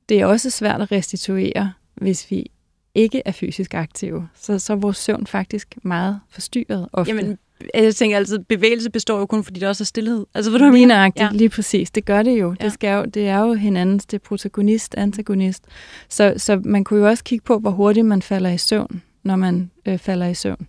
det 0.09 0.21
er 0.21 0.27
også 0.27 0.51
svært 0.51 0.81
at 0.81 0.93
restituere, 0.93 1.73
hvis 1.95 2.31
vi 2.31 2.51
ikke 2.95 3.23
er 3.25 3.33
fysisk 3.33 3.75
aktive. 3.75 4.29
Så, 4.35 4.59
så 4.59 4.73
er 4.73 4.77
vores 4.77 4.97
søvn 4.97 5.27
faktisk 5.27 5.79
meget 5.83 6.21
forstyrret 6.31 6.89
ofte. 6.93 7.15
Jamen, 7.15 7.39
jeg 7.75 7.95
tænker 7.95 8.17
altid, 8.17 8.39
bevægelse 8.39 8.91
består 8.91 9.19
jo 9.19 9.27
kun, 9.27 9.45
fordi 9.45 9.61
der 9.61 9.69
også 9.69 9.83
er 9.83 9.87
stillhed. 9.87 10.27
Altså, 10.35 10.51
du, 10.51 10.57
hvad 10.59 10.67
Lige 10.67 10.73
mener? 10.81 10.95
nøjagtigt, 10.95 11.25
Ja. 11.25 11.37
lige 11.37 11.49
præcis. 11.49 11.91
Det 11.91 12.05
gør 12.05 12.23
det 12.23 12.41
jo. 12.41 12.55
Ja. 12.61 12.65
Det, 12.65 12.73
skal 12.73 12.95
jo. 12.97 13.05
det 13.05 13.29
er 13.29 13.39
jo 13.39 13.53
hinandens, 13.55 14.07
det 14.07 14.17
er 14.17 14.25
protagonist, 14.29 14.95
antagonist. 14.95 15.65
Så, 16.09 16.35
så 16.37 16.61
man 16.65 16.85
kunne 16.85 17.01
jo 17.01 17.09
også 17.09 17.25
kigge 17.25 17.45
på, 17.45 17.59
hvor 17.59 17.71
hurtigt 17.71 18.07
man 18.07 18.23
falder 18.23 18.51
i 18.51 18.59
søvn, 18.59 19.03
når 19.23 19.37
man 19.37 19.71
øh, 19.87 19.99
falder 19.99 20.27
i 20.27 20.35
søvn. 20.35 20.67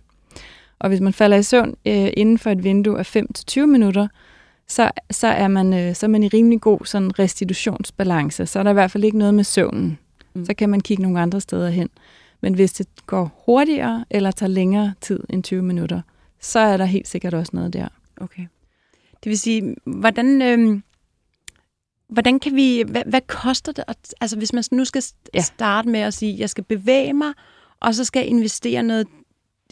Og 0.78 0.88
hvis 0.88 1.00
man 1.00 1.12
falder 1.12 1.36
i 1.36 1.42
søvn 1.42 1.74
øh, 1.86 2.08
inden 2.16 2.38
for 2.38 2.50
et 2.50 2.64
vindue 2.64 2.98
af 2.98 3.16
5-20 3.16 3.60
minutter, 3.66 4.08
så, 4.68 4.90
så, 5.10 5.26
er 5.26 5.48
man, 5.48 5.74
øh, 5.74 5.94
så 5.94 6.06
er 6.06 6.08
man 6.08 6.22
i 6.22 6.28
rimelig 6.28 6.60
god 6.60 6.78
sådan 6.84 7.18
restitutionsbalance. 7.18 8.46
Så 8.46 8.58
er 8.58 8.62
der 8.62 8.70
i 8.70 8.74
hvert 8.74 8.90
fald 8.90 9.04
ikke 9.04 9.18
noget 9.18 9.34
med 9.34 9.44
søvnen. 9.44 9.98
Mm. 10.34 10.44
Så 10.46 10.54
kan 10.54 10.68
man 10.70 10.80
kigge 10.80 11.02
nogle 11.02 11.20
andre 11.20 11.40
steder 11.40 11.70
hen. 11.70 11.88
Men 12.40 12.54
hvis 12.54 12.72
det 12.72 12.86
går 13.06 13.42
hurtigere 13.46 14.04
eller 14.10 14.30
tager 14.30 14.50
længere 14.50 14.94
tid 15.00 15.20
end 15.30 15.42
20 15.42 15.62
minutter, 15.62 16.00
så 16.40 16.58
er 16.58 16.76
der 16.76 16.84
helt 16.84 17.08
sikkert 17.08 17.34
også 17.34 17.50
noget 17.54 17.72
der. 17.72 17.88
Okay. 18.16 18.46
Det 19.24 19.30
vil 19.30 19.38
sige, 19.38 19.74
hvordan, 19.84 20.42
øhm, 20.42 20.82
hvordan 22.08 22.38
kan 22.38 22.56
vi, 22.56 22.84
hvad, 22.88 23.02
hvad 23.06 23.20
koster 23.20 23.72
det, 23.72 23.84
at, 23.88 24.14
altså 24.20 24.36
hvis 24.36 24.52
man 24.52 24.64
nu 24.72 24.84
skal. 24.84 25.02
Ja. 25.34 25.40
starte 25.40 25.88
med 25.88 26.00
at 26.00 26.14
sige, 26.14 26.38
jeg 26.38 26.50
skal 26.50 26.64
bevæge 26.64 27.12
mig, 27.12 27.32
og 27.80 27.94
så 27.94 28.04
skal 28.04 28.20
jeg 28.20 28.28
investere 28.28 28.82
noget, 28.82 29.06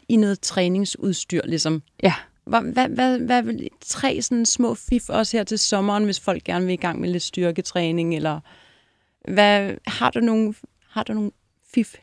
i 0.08 0.16
noget 0.16 0.40
træningsudstyr, 0.40 1.40
ligesom. 1.44 1.82
Ja. 2.02 2.14
Hvad, 2.44 2.60
hvad, 2.60 2.88
hvad, 2.88 3.18
hvad 3.18 3.42
vil 3.42 3.68
tre 3.86 4.22
sådan 4.22 4.46
små 4.46 4.74
fif 4.74 5.08
også 5.08 5.36
her 5.36 5.44
til 5.44 5.58
sommeren, 5.58 6.04
hvis 6.04 6.20
folk 6.20 6.44
gerne 6.44 6.66
vil 6.66 6.72
i 6.72 6.76
gang 6.76 7.00
med 7.00 7.08
lidt 7.08 7.22
styrketræning, 7.22 8.16
eller 8.16 8.40
hvad, 9.32 9.74
har 9.86 10.10
du 10.10 10.20
nogle, 10.20 10.54
har 10.88 11.02
du 11.02 11.12
nogle 11.12 11.30
fif? 11.74 11.94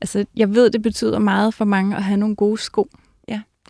Altså, 0.00 0.24
jeg 0.36 0.54
ved, 0.54 0.70
det 0.70 0.82
betyder 0.82 1.18
meget 1.18 1.54
for 1.54 1.64
mange 1.64 1.96
at 1.96 2.04
have 2.04 2.16
nogle 2.16 2.36
gode 2.36 2.58
sko. 2.58 2.90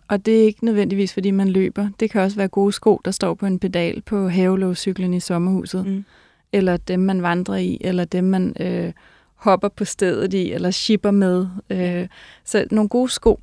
Og 0.08 0.26
det 0.26 0.40
er 0.40 0.44
ikke 0.44 0.64
nødvendigvis, 0.64 1.12
fordi 1.12 1.30
man 1.30 1.48
løber. 1.48 1.88
Det 2.00 2.10
kan 2.10 2.20
også 2.20 2.36
være 2.36 2.48
gode 2.48 2.72
sko, 2.72 3.00
der 3.04 3.10
står 3.10 3.34
på 3.34 3.46
en 3.46 3.58
pedal 3.58 4.02
på 4.02 4.28
havelåscyklen 4.28 5.14
i 5.14 5.20
sommerhuset. 5.20 5.86
Mm. 5.86 6.04
Eller 6.52 6.76
dem, 6.76 7.00
man 7.00 7.22
vandrer 7.22 7.56
i, 7.56 7.78
eller 7.80 8.04
dem, 8.04 8.24
man 8.24 8.54
øh, 8.60 8.92
hopper 9.34 9.68
på 9.68 9.84
stedet 9.84 10.34
i, 10.34 10.52
eller 10.52 10.70
shipper 10.70 11.10
med. 11.10 11.46
Øh, 11.70 12.08
så 12.44 12.66
nogle 12.70 12.88
gode 12.88 13.08
sko, 13.08 13.40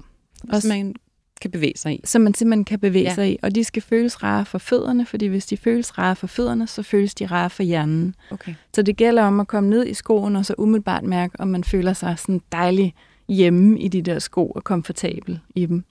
Også, 0.49 0.67
man 0.67 0.95
kan 1.41 1.51
bevæge 1.51 1.73
sig 1.75 1.93
i. 1.93 2.01
som 2.03 2.21
man 2.21 2.33
simpelthen 2.33 2.65
kan 2.65 2.79
bevæge 2.79 3.05
ja. 3.05 3.13
sig 3.13 3.31
i. 3.31 3.37
Og 3.41 3.55
de 3.55 3.63
skal 3.63 3.81
føles 3.81 4.23
rare 4.23 4.45
for 4.45 4.57
fødderne, 4.57 5.05
fordi 5.05 5.25
hvis 5.25 5.45
de 5.45 5.57
føles 5.57 5.97
rare 5.97 6.15
for 6.15 6.27
fødderne, 6.27 6.67
så 6.67 6.83
føles 6.83 7.15
de 7.15 7.25
rare 7.25 7.49
for 7.49 7.63
hjernen. 7.63 8.15
Okay. 8.31 8.53
Så 8.73 8.81
det 8.81 8.97
gælder 8.97 9.23
om 9.23 9.39
at 9.39 9.47
komme 9.47 9.69
ned 9.69 9.87
i 9.87 9.93
skoen, 9.93 10.35
og 10.35 10.45
så 10.45 10.55
umiddelbart 10.57 11.03
mærke, 11.03 11.39
om 11.39 11.47
man 11.47 11.63
føler 11.63 11.93
sig 11.93 12.19
sådan 12.19 12.41
dejlig 12.51 12.93
hjemme 13.29 13.79
i 13.79 13.87
de 13.87 14.01
der 14.01 14.19
sko 14.19 14.47
og 14.47 14.63
komfortabel 14.63 15.39
i 15.55 15.65
dem. 15.65 15.83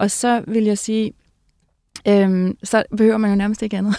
Og 0.00 0.10
så 0.10 0.44
vil 0.46 0.64
jeg 0.64 0.78
sige, 0.78 1.12
øhm, 2.08 2.58
så 2.62 2.82
behøver 2.96 3.16
man 3.16 3.30
jo 3.30 3.36
nærmest 3.36 3.62
ikke 3.62 3.76
andet. 3.76 3.96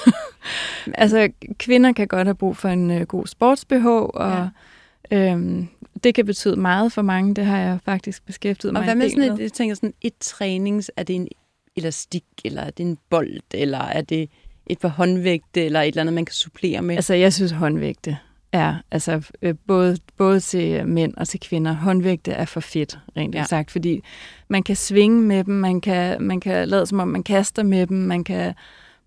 altså, 0.93 1.29
kvinder 1.57 1.91
kan 1.91 2.07
godt 2.07 2.27
have 2.27 2.35
brug 2.35 2.57
for 2.57 2.69
en 2.69 2.91
øh, 2.91 3.01
god 3.01 3.25
sports-BH, 3.27 3.87
og 3.87 4.49
ja. 5.11 5.31
øhm, 5.31 5.67
det 6.03 6.15
kan 6.15 6.25
betyde 6.25 6.55
meget 6.55 6.91
for 6.91 7.01
mange. 7.01 7.35
Det 7.35 7.45
har 7.45 7.57
jeg 7.57 7.79
faktisk 7.85 8.25
beskæftiget 8.25 8.73
mig 8.73 8.79
Og 8.79 8.85
hvad 8.85 8.95
med 8.95 9.09
sådan 9.09 9.33
et, 9.33 9.39
jeg 9.39 9.53
tænker 9.53 9.75
sådan 9.75 9.93
et 10.01 10.13
trænings, 10.19 10.91
er 10.95 11.03
det 11.03 11.15
en 11.15 11.27
elastik, 11.75 12.25
eller 12.45 12.61
er 12.61 12.69
det 12.69 12.83
en 12.83 12.97
bold, 13.09 13.41
eller 13.53 13.79
er 13.79 14.01
det 14.01 14.29
et 14.67 14.79
par 14.79 14.89
håndvægte, 14.89 15.65
eller 15.65 15.81
et 15.81 15.87
eller 15.87 16.01
andet, 16.01 16.13
man 16.13 16.25
kan 16.25 16.33
supplere 16.33 16.81
med? 16.81 16.95
Altså, 16.95 17.13
jeg 17.13 17.33
synes 17.33 17.51
håndvægte 17.51 18.17
er, 18.51 18.75
altså 18.91 19.21
øh, 19.41 19.55
både, 19.67 19.97
både 20.17 20.39
til 20.39 20.87
mænd 20.87 21.13
og 21.17 21.27
til 21.27 21.39
kvinder, 21.39 21.73
håndvægte 21.73 22.31
er 22.31 22.45
for 22.45 22.59
fedt, 22.59 22.99
rent 23.17 23.35
ja. 23.35 23.43
sagt, 23.43 23.71
fordi 23.71 24.01
man 24.47 24.63
kan 24.63 24.75
svinge 24.75 25.21
med 25.21 25.43
dem, 25.43 25.53
man 25.53 25.81
kan, 25.81 26.21
man 26.21 26.39
kan 26.39 26.67
lade 26.67 26.85
som 26.85 26.99
om, 26.99 27.07
man 27.07 27.23
kaster 27.23 27.63
med 27.63 27.87
dem, 27.87 27.97
man 27.97 28.23
kan, 28.23 28.53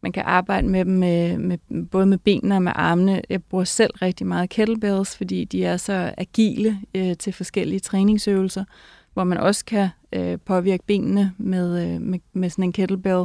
man 0.00 0.12
kan 0.12 0.22
arbejde 0.26 0.68
med 0.68 0.85
dem 0.85 0.92
med, 0.92 1.38
med, 1.38 1.59
både 1.90 2.07
med 2.07 2.18
benene 2.18 2.54
og 2.54 2.62
med 2.62 2.72
armene. 2.74 3.22
Jeg 3.30 3.42
bruger 3.42 3.64
selv 3.64 3.90
rigtig 4.02 4.26
meget 4.26 4.50
kettlebells, 4.50 5.16
fordi 5.16 5.44
de 5.44 5.64
er 5.64 5.76
så 5.76 6.14
agile 6.18 6.80
øh, 6.94 7.16
til 7.16 7.33
forskellige 7.33 7.80
træningsøvelser, 7.80 8.64
hvor 9.12 9.24
man 9.24 9.38
også 9.38 9.64
kan 9.64 9.88
øh, 10.12 10.38
påvirke 10.46 10.85
benene 10.87 11.33
med, 11.38 11.94
øh, 11.94 12.00
med, 12.00 12.18
med 12.33 12.50
sådan 12.50 12.64
en 12.64 12.72
kettlebell, 12.72 13.24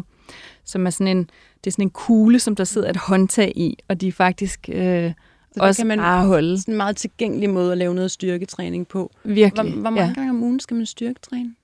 som 0.63 0.85
er 0.85 0.89
sådan 0.89 1.17
en, 1.17 1.29
det 1.63 1.67
er 1.67 1.71
sådan 1.71 1.85
en 1.85 1.89
kugle, 1.89 2.39
som 2.39 2.55
der 2.55 2.63
sidder 2.63 2.89
et 2.89 2.97
håndtag 2.97 3.53
i, 3.55 3.77
og 3.87 4.01
de 4.01 4.07
er 4.07 4.11
faktisk... 4.11 4.69
Øh, 4.73 5.13
så 5.59 5.67
også 5.67 5.79
kan 5.79 5.87
man 5.87 5.99
bare 5.99 6.25
holde. 6.25 6.59
Sådan 6.59 6.73
en 6.73 6.77
meget 6.77 6.95
tilgængelig 6.95 7.49
måde 7.49 7.71
at 7.71 7.77
lave 7.77 7.95
noget 7.95 8.11
styrketræning 8.11 8.87
på. 8.87 9.11
Virkelig. 9.23 9.71
Hvor, 9.71 9.81
hvor 9.81 9.89
mange 9.89 10.07
ja. 10.07 10.13
gange 10.13 10.29
om 10.29 10.43
ugen 10.43 10.59
skal 10.59 10.77
man 10.77 10.85
styrketræne? 10.85 11.55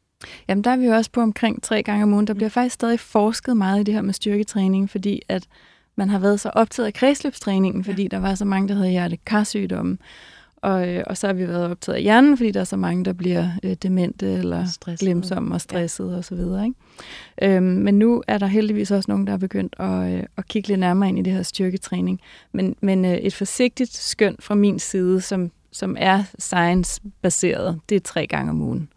Jamen, 0.47 0.63
der 0.63 0.71
er 0.71 0.77
vi 0.77 0.85
jo 0.85 0.93
også 0.93 1.11
på 1.11 1.21
omkring 1.21 1.63
tre 1.63 1.83
gange 1.83 2.03
om 2.03 2.13
ugen. 2.13 2.27
Der 2.27 2.33
bliver 2.33 2.49
faktisk 2.49 2.73
stadig 2.73 2.99
forsket 2.99 3.57
meget 3.57 3.79
i 3.79 3.83
det 3.83 3.93
her 3.93 4.01
med 4.01 4.13
styrketræning, 4.13 4.89
fordi 4.89 5.21
at 5.29 5.47
man 5.95 6.09
har 6.09 6.19
været 6.19 6.39
så 6.39 6.49
optaget 6.49 6.87
af 6.87 6.93
kredsløbstræningen, 6.93 7.83
fordi 7.83 8.01
ja. 8.01 8.07
der 8.07 8.19
var 8.19 8.35
så 8.35 8.45
mange, 8.45 8.67
der 8.67 8.75
havde 8.75 8.89
hjertekarsygdomme. 8.89 9.97
Og, 10.65 10.89
øh, 10.89 11.03
og 11.07 11.17
så 11.17 11.27
har 11.27 11.33
vi 11.33 11.47
været 11.47 11.71
optaget 11.71 11.95
af 11.95 12.01
hjernen, 12.01 12.37
fordi 12.37 12.51
der 12.51 12.59
er 12.59 12.63
så 12.63 12.77
mange, 12.77 13.05
der 13.05 13.13
bliver 13.13 13.49
øh, 13.63 13.73
demente 13.73 14.33
eller 14.33 14.65
stresset. 14.65 14.99
glemsomme 14.99 15.55
og 15.55 15.61
stresset 15.61 16.11
ja. 16.11 16.17
osv. 16.17 16.39
Øhm, 17.41 17.63
men 17.63 17.99
nu 17.99 18.23
er 18.27 18.37
der 18.37 18.47
heldigvis 18.47 18.91
også 18.91 19.11
nogen, 19.11 19.27
der 19.27 19.33
er 19.33 19.37
begyndt 19.37 19.75
at, 19.79 20.13
øh, 20.13 20.23
at 20.37 20.47
kigge 20.47 20.67
lidt 20.67 20.79
nærmere 20.79 21.09
ind 21.09 21.19
i 21.19 21.21
det 21.21 21.33
her 21.33 21.43
styrketræning. 21.43 22.21
Men, 22.51 22.75
men 22.81 23.05
øh, 23.05 23.13
et 23.13 23.33
forsigtigt 23.33 23.93
skøn 23.93 24.35
fra 24.39 24.55
min 24.55 24.79
side, 24.79 25.21
som, 25.21 25.51
som 25.71 25.95
er 25.99 26.23
science-baseret, 26.39 27.79
det 27.89 27.95
er 27.95 27.99
tre 27.99 28.27
gange 28.27 28.49
om 28.49 28.61
ugen. 28.61 28.89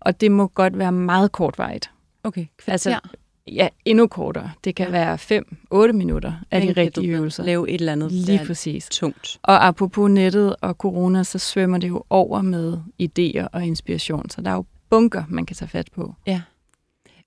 Og 0.00 0.20
det 0.20 0.32
må 0.32 0.46
godt 0.46 0.78
være 0.78 0.92
meget 0.92 1.32
kortvarigt. 1.32 1.90
Okay, 2.24 2.46
kvarter. 2.58 2.72
Altså, 2.72 2.98
Ja, 3.46 3.68
endnu 3.84 4.06
kortere. 4.06 4.50
Det 4.64 4.74
kan 4.74 4.86
ja. 4.86 4.92
være 4.92 5.88
5-8 5.88 5.92
minutter 5.92 6.32
af 6.50 6.60
de 6.60 6.72
rigtige 6.72 7.08
øvelser. 7.08 7.44
Lave 7.44 7.70
et 7.70 7.74
eller 7.74 7.92
andet 7.92 8.12
Lige 8.12 8.40
præcis. 8.46 8.88
tungt. 8.90 9.38
Og 9.42 9.66
apropos 9.66 10.10
nettet 10.10 10.56
og 10.60 10.74
corona, 10.74 11.22
så 11.22 11.38
svømmer 11.38 11.78
det 11.78 11.88
jo 11.88 12.04
over 12.10 12.42
med 12.42 12.78
idéer 13.02 13.48
og 13.52 13.66
inspiration. 13.66 14.30
Så 14.30 14.40
der 14.40 14.50
er 14.50 14.54
jo 14.54 14.64
bunker, 14.90 15.24
man 15.28 15.46
kan 15.46 15.56
tage 15.56 15.68
fat 15.68 15.88
på. 15.94 16.14
Ja. 16.26 16.42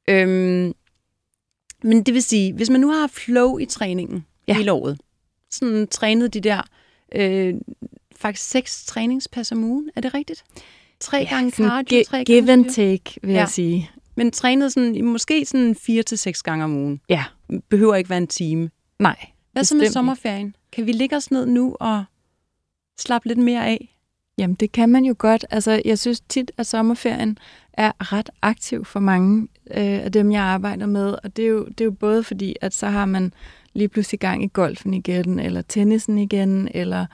Øhm, 0.09 0.73
men 1.83 2.03
det 2.03 2.13
vil 2.13 2.23
sige, 2.23 2.53
hvis 2.53 2.69
man 2.69 2.81
nu 2.81 2.91
har 2.91 3.07
flow 3.07 3.57
i 3.57 3.65
træningen 3.65 4.25
ja. 4.47 4.53
hele 4.53 4.71
året, 4.71 4.99
sådan 5.51 5.87
trænet 5.87 6.33
de 6.33 6.41
der 6.41 6.61
øh, 7.15 7.53
faktisk 8.15 8.49
seks 8.49 8.85
træningspas 8.85 9.51
om 9.51 9.63
ugen, 9.63 9.89
er 9.95 10.01
det 10.01 10.13
rigtigt? 10.13 10.43
Tre 10.99 11.17
ja, 11.17 11.35
gange 11.35 11.51
cardio, 11.51 12.03
tre 12.07 12.17
gange 12.17 12.25
Give 12.25 12.51
and 12.51 12.65
take, 12.65 13.19
vil 13.21 13.31
ja. 13.31 13.39
jeg 13.39 13.49
sige. 13.49 13.89
Men 14.17 14.31
trænet 14.31 14.73
sådan, 14.73 15.05
måske 15.05 15.45
sådan 15.45 15.75
fire 15.75 16.03
til 16.03 16.17
seks 16.17 16.43
gange 16.43 16.63
om 16.63 16.75
ugen. 16.75 17.01
Ja. 17.09 17.23
Behøver 17.69 17.95
ikke 17.95 18.09
være 18.09 18.17
en 18.17 18.27
time. 18.27 18.69
Nej. 18.99 19.15
Hvad 19.51 19.63
så 19.63 19.75
med 19.75 19.89
sommerferien? 19.89 20.55
Kan 20.71 20.85
vi 20.85 20.91
ligge 20.91 21.15
os 21.15 21.31
ned 21.31 21.45
nu 21.45 21.77
og 21.79 22.03
slappe 22.99 23.27
lidt 23.27 23.39
mere 23.39 23.65
af? 23.65 23.97
Jamen, 24.37 24.55
det 24.55 24.71
kan 24.71 24.89
man 24.89 25.05
jo 25.05 25.15
godt. 25.17 25.45
Altså, 25.49 25.81
jeg 25.85 25.99
synes 25.99 26.19
tit, 26.19 26.51
at 26.57 26.67
sommerferien 26.67 27.37
er 27.73 28.13
ret 28.13 28.29
aktiv 28.41 28.85
for 28.85 28.99
mange 28.99 29.41
øh, 29.71 30.03
af 30.03 30.11
dem, 30.11 30.31
jeg 30.31 30.41
arbejder 30.41 30.85
med. 30.85 31.15
Og 31.23 31.37
det 31.37 31.45
er, 31.45 31.49
jo, 31.49 31.65
det 31.65 31.81
er 31.81 31.85
jo 31.85 31.91
både 31.91 32.23
fordi, 32.23 32.55
at 32.61 32.73
så 32.73 32.87
har 32.87 33.05
man 33.05 33.33
lige 33.73 33.87
pludselig 33.87 34.19
gang 34.19 34.43
i 34.43 34.49
golfen 34.53 34.93
igen, 34.93 35.39
eller 35.39 35.61
tennisen 35.61 36.17
igen, 36.17 36.69
eller 36.73 37.05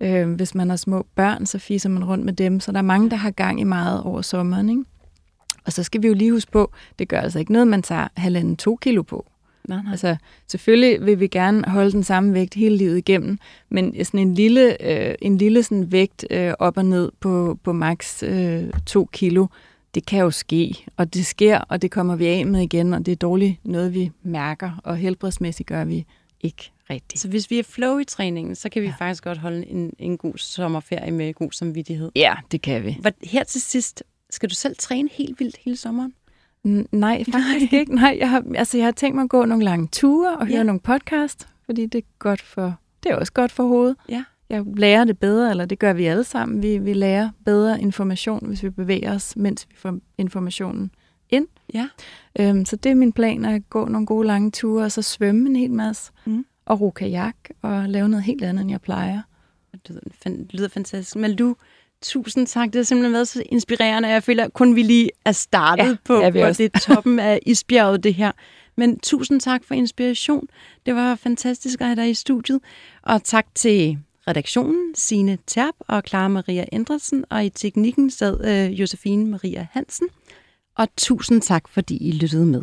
øh, 0.00 0.30
hvis 0.30 0.54
man 0.54 0.68
har 0.70 0.76
små 0.76 1.06
børn, 1.14 1.46
så 1.46 1.58
fiser 1.58 1.88
man 1.88 2.04
rundt 2.04 2.24
med 2.24 2.32
dem. 2.32 2.60
Så 2.60 2.72
der 2.72 2.78
er 2.78 2.82
mange, 2.82 3.10
der 3.10 3.16
har 3.16 3.30
gang 3.30 3.60
i 3.60 3.64
meget 3.64 4.02
over 4.02 4.22
sommeren, 4.22 4.68
ikke? 4.70 4.84
Og 5.66 5.72
så 5.72 5.82
skal 5.82 6.02
vi 6.02 6.08
jo 6.08 6.14
lige 6.14 6.32
huske 6.32 6.50
på, 6.50 6.72
det 6.98 7.08
gør 7.08 7.20
altså 7.20 7.38
ikke 7.38 7.52
noget, 7.52 7.68
man 7.68 7.82
tager 7.82 8.08
halvanden 8.16 8.56
to 8.56 8.76
kilo 8.76 9.02
på. 9.02 9.26
Nej, 9.68 9.82
nej. 9.82 9.90
Altså, 9.90 10.16
selvfølgelig 10.48 11.06
vil 11.06 11.20
vi 11.20 11.26
gerne 11.26 11.68
holde 11.68 11.92
den 11.92 12.04
samme 12.04 12.34
vægt 12.34 12.54
hele 12.54 12.76
livet 12.76 12.98
igennem, 12.98 13.38
men 13.68 14.04
sådan 14.04 14.20
en 14.20 14.34
lille, 14.34 14.82
øh, 14.82 15.14
en 15.22 15.38
lille 15.38 15.62
sådan 15.62 15.92
vægt 15.92 16.26
øh, 16.30 16.54
op 16.58 16.76
og 16.76 16.84
ned 16.84 17.12
på, 17.20 17.58
på 17.64 17.72
maks 17.72 18.22
øh, 18.22 18.64
to 18.86 19.08
kilo, 19.12 19.46
det 19.94 20.06
kan 20.06 20.20
jo 20.20 20.30
ske, 20.30 20.84
og 20.96 21.14
det 21.14 21.26
sker, 21.26 21.58
og 21.58 21.82
det 21.82 21.90
kommer 21.90 22.16
vi 22.16 22.26
af 22.26 22.46
med 22.46 22.60
igen, 22.60 22.94
og 22.94 23.06
det 23.06 23.12
er 23.12 23.16
dårligt 23.16 23.56
noget, 23.64 23.94
vi 23.94 24.10
mærker, 24.22 24.80
og 24.84 24.96
helbredsmæssigt 24.96 25.68
gør 25.68 25.84
vi 25.84 26.06
ikke 26.40 26.72
rigtigt. 26.90 27.20
Så 27.20 27.28
hvis 27.28 27.50
vi 27.50 27.58
er 27.58 27.62
flow 27.62 27.98
i 27.98 28.04
træningen, 28.04 28.54
så 28.54 28.68
kan 28.68 28.82
vi 28.82 28.86
ja. 28.86 28.94
faktisk 28.98 29.24
godt 29.24 29.38
holde 29.38 29.66
en, 29.66 29.92
en 29.98 30.18
god 30.18 30.32
sommerferie 30.36 31.10
med 31.10 31.34
god 31.34 31.52
samvittighed. 31.52 32.10
Ja, 32.16 32.34
det 32.52 32.62
kan 32.62 32.84
vi. 32.84 32.98
Her 33.22 33.44
til 33.44 33.60
sidst, 33.60 34.02
skal 34.32 34.50
du 34.50 34.54
selv 34.54 34.76
træne 34.78 35.08
helt 35.12 35.40
vildt 35.40 35.56
hele 35.64 35.76
sommeren? 35.76 36.14
N- 36.68 36.86
nej, 36.92 37.24
faktisk 37.32 37.72
Nej. 37.72 37.80
ikke. 37.80 37.94
Nej, 37.94 38.16
jeg 38.20 38.30
har, 38.30 38.44
altså, 38.54 38.76
jeg 38.76 38.86
har 38.86 38.92
tænkt 38.92 39.14
mig 39.14 39.22
at 39.22 39.30
gå 39.30 39.44
nogle 39.44 39.64
lange 39.64 39.88
ture 39.92 40.36
og 40.36 40.46
høre 40.46 40.56
ja. 40.56 40.62
nogle 40.62 40.80
podcast, 40.80 41.48
fordi 41.66 41.86
det 41.86 41.98
er 41.98 42.08
godt 42.18 42.42
for, 42.42 42.78
det 43.02 43.10
er 43.12 43.16
også 43.16 43.32
godt 43.32 43.52
for 43.52 43.66
hovedet. 43.66 43.96
Ja. 44.08 44.24
Jeg 44.48 44.64
lærer 44.76 45.04
det 45.04 45.18
bedre, 45.18 45.50
eller 45.50 45.64
det 45.64 45.78
gør 45.78 45.92
vi 45.92 46.04
alle 46.04 46.24
sammen. 46.24 46.62
Vi, 46.62 46.78
vi 46.78 46.92
lærer 46.92 47.30
bedre 47.44 47.80
information, 47.80 48.46
hvis 48.46 48.62
vi 48.62 48.70
bevæger 48.70 49.14
os, 49.14 49.36
mens 49.36 49.66
vi 49.70 49.76
får 49.76 49.98
informationen 50.18 50.90
ind. 51.30 51.46
Ja. 51.74 51.88
Øhm, 52.38 52.64
så 52.64 52.76
det 52.76 52.90
er 52.90 52.94
min 52.94 53.12
plan, 53.12 53.44
at 53.44 53.70
gå 53.70 53.88
nogle 53.88 54.06
gode 54.06 54.26
lange 54.26 54.50
ture, 54.50 54.84
og 54.84 54.92
så 54.92 55.02
svømme 55.02 55.48
en 55.48 55.56
hel 55.56 55.72
masse, 55.72 56.12
mm. 56.24 56.44
og 56.64 56.80
ro 56.80 56.90
kajak, 56.90 57.36
og 57.62 57.88
lave 57.88 58.08
noget 58.08 58.24
helt 58.24 58.44
andet, 58.44 58.62
end 58.62 58.70
jeg 58.70 58.80
plejer. 58.80 59.22
Det 59.86 60.46
lyder 60.50 60.68
fantastisk. 60.68 61.16
Men 61.16 61.36
du, 61.36 61.56
Tusind 62.02 62.46
tak. 62.46 62.66
Det 62.66 62.74
har 62.74 62.82
simpelthen 62.82 63.12
været 63.12 63.28
så 63.28 63.42
inspirerende. 63.46 64.08
Jeg 64.08 64.22
føler, 64.22 64.44
at 64.44 64.52
kun 64.52 64.76
vi 64.76 64.82
lige 64.82 65.10
er 65.24 65.32
startet 65.32 65.84
ja, 65.84 65.96
på, 66.04 66.16
på 66.20 66.38
det 66.38 66.60
er 66.60 66.78
toppen 66.78 67.18
af 67.18 67.40
isbjerget, 67.46 68.04
det 68.04 68.14
her. 68.14 68.32
Men 68.76 68.98
tusind 68.98 69.40
tak 69.40 69.64
for 69.64 69.74
inspiration. 69.74 70.46
Det 70.86 70.94
var 70.94 71.14
fantastisk 71.14 71.80
at 71.80 71.86
have 71.86 71.96
dig 71.96 72.10
i 72.10 72.14
studiet. 72.14 72.60
Og 73.02 73.24
tak 73.24 73.46
til 73.54 73.98
redaktionen, 74.28 74.94
Sine 74.94 75.38
Terp 75.46 75.74
og 75.78 76.02
Clara 76.08 76.28
Maria 76.28 76.64
Endresen. 76.72 77.24
Og 77.30 77.44
i 77.44 77.50
teknikken 77.50 78.10
sad 78.10 78.44
øh, 78.44 78.80
Josefine 78.80 79.26
Maria 79.26 79.66
Hansen. 79.72 80.08
Og 80.76 80.88
tusind 80.96 81.42
tak, 81.42 81.68
fordi 81.68 82.08
I 82.08 82.12
lyttede 82.12 82.46
med. 82.46 82.62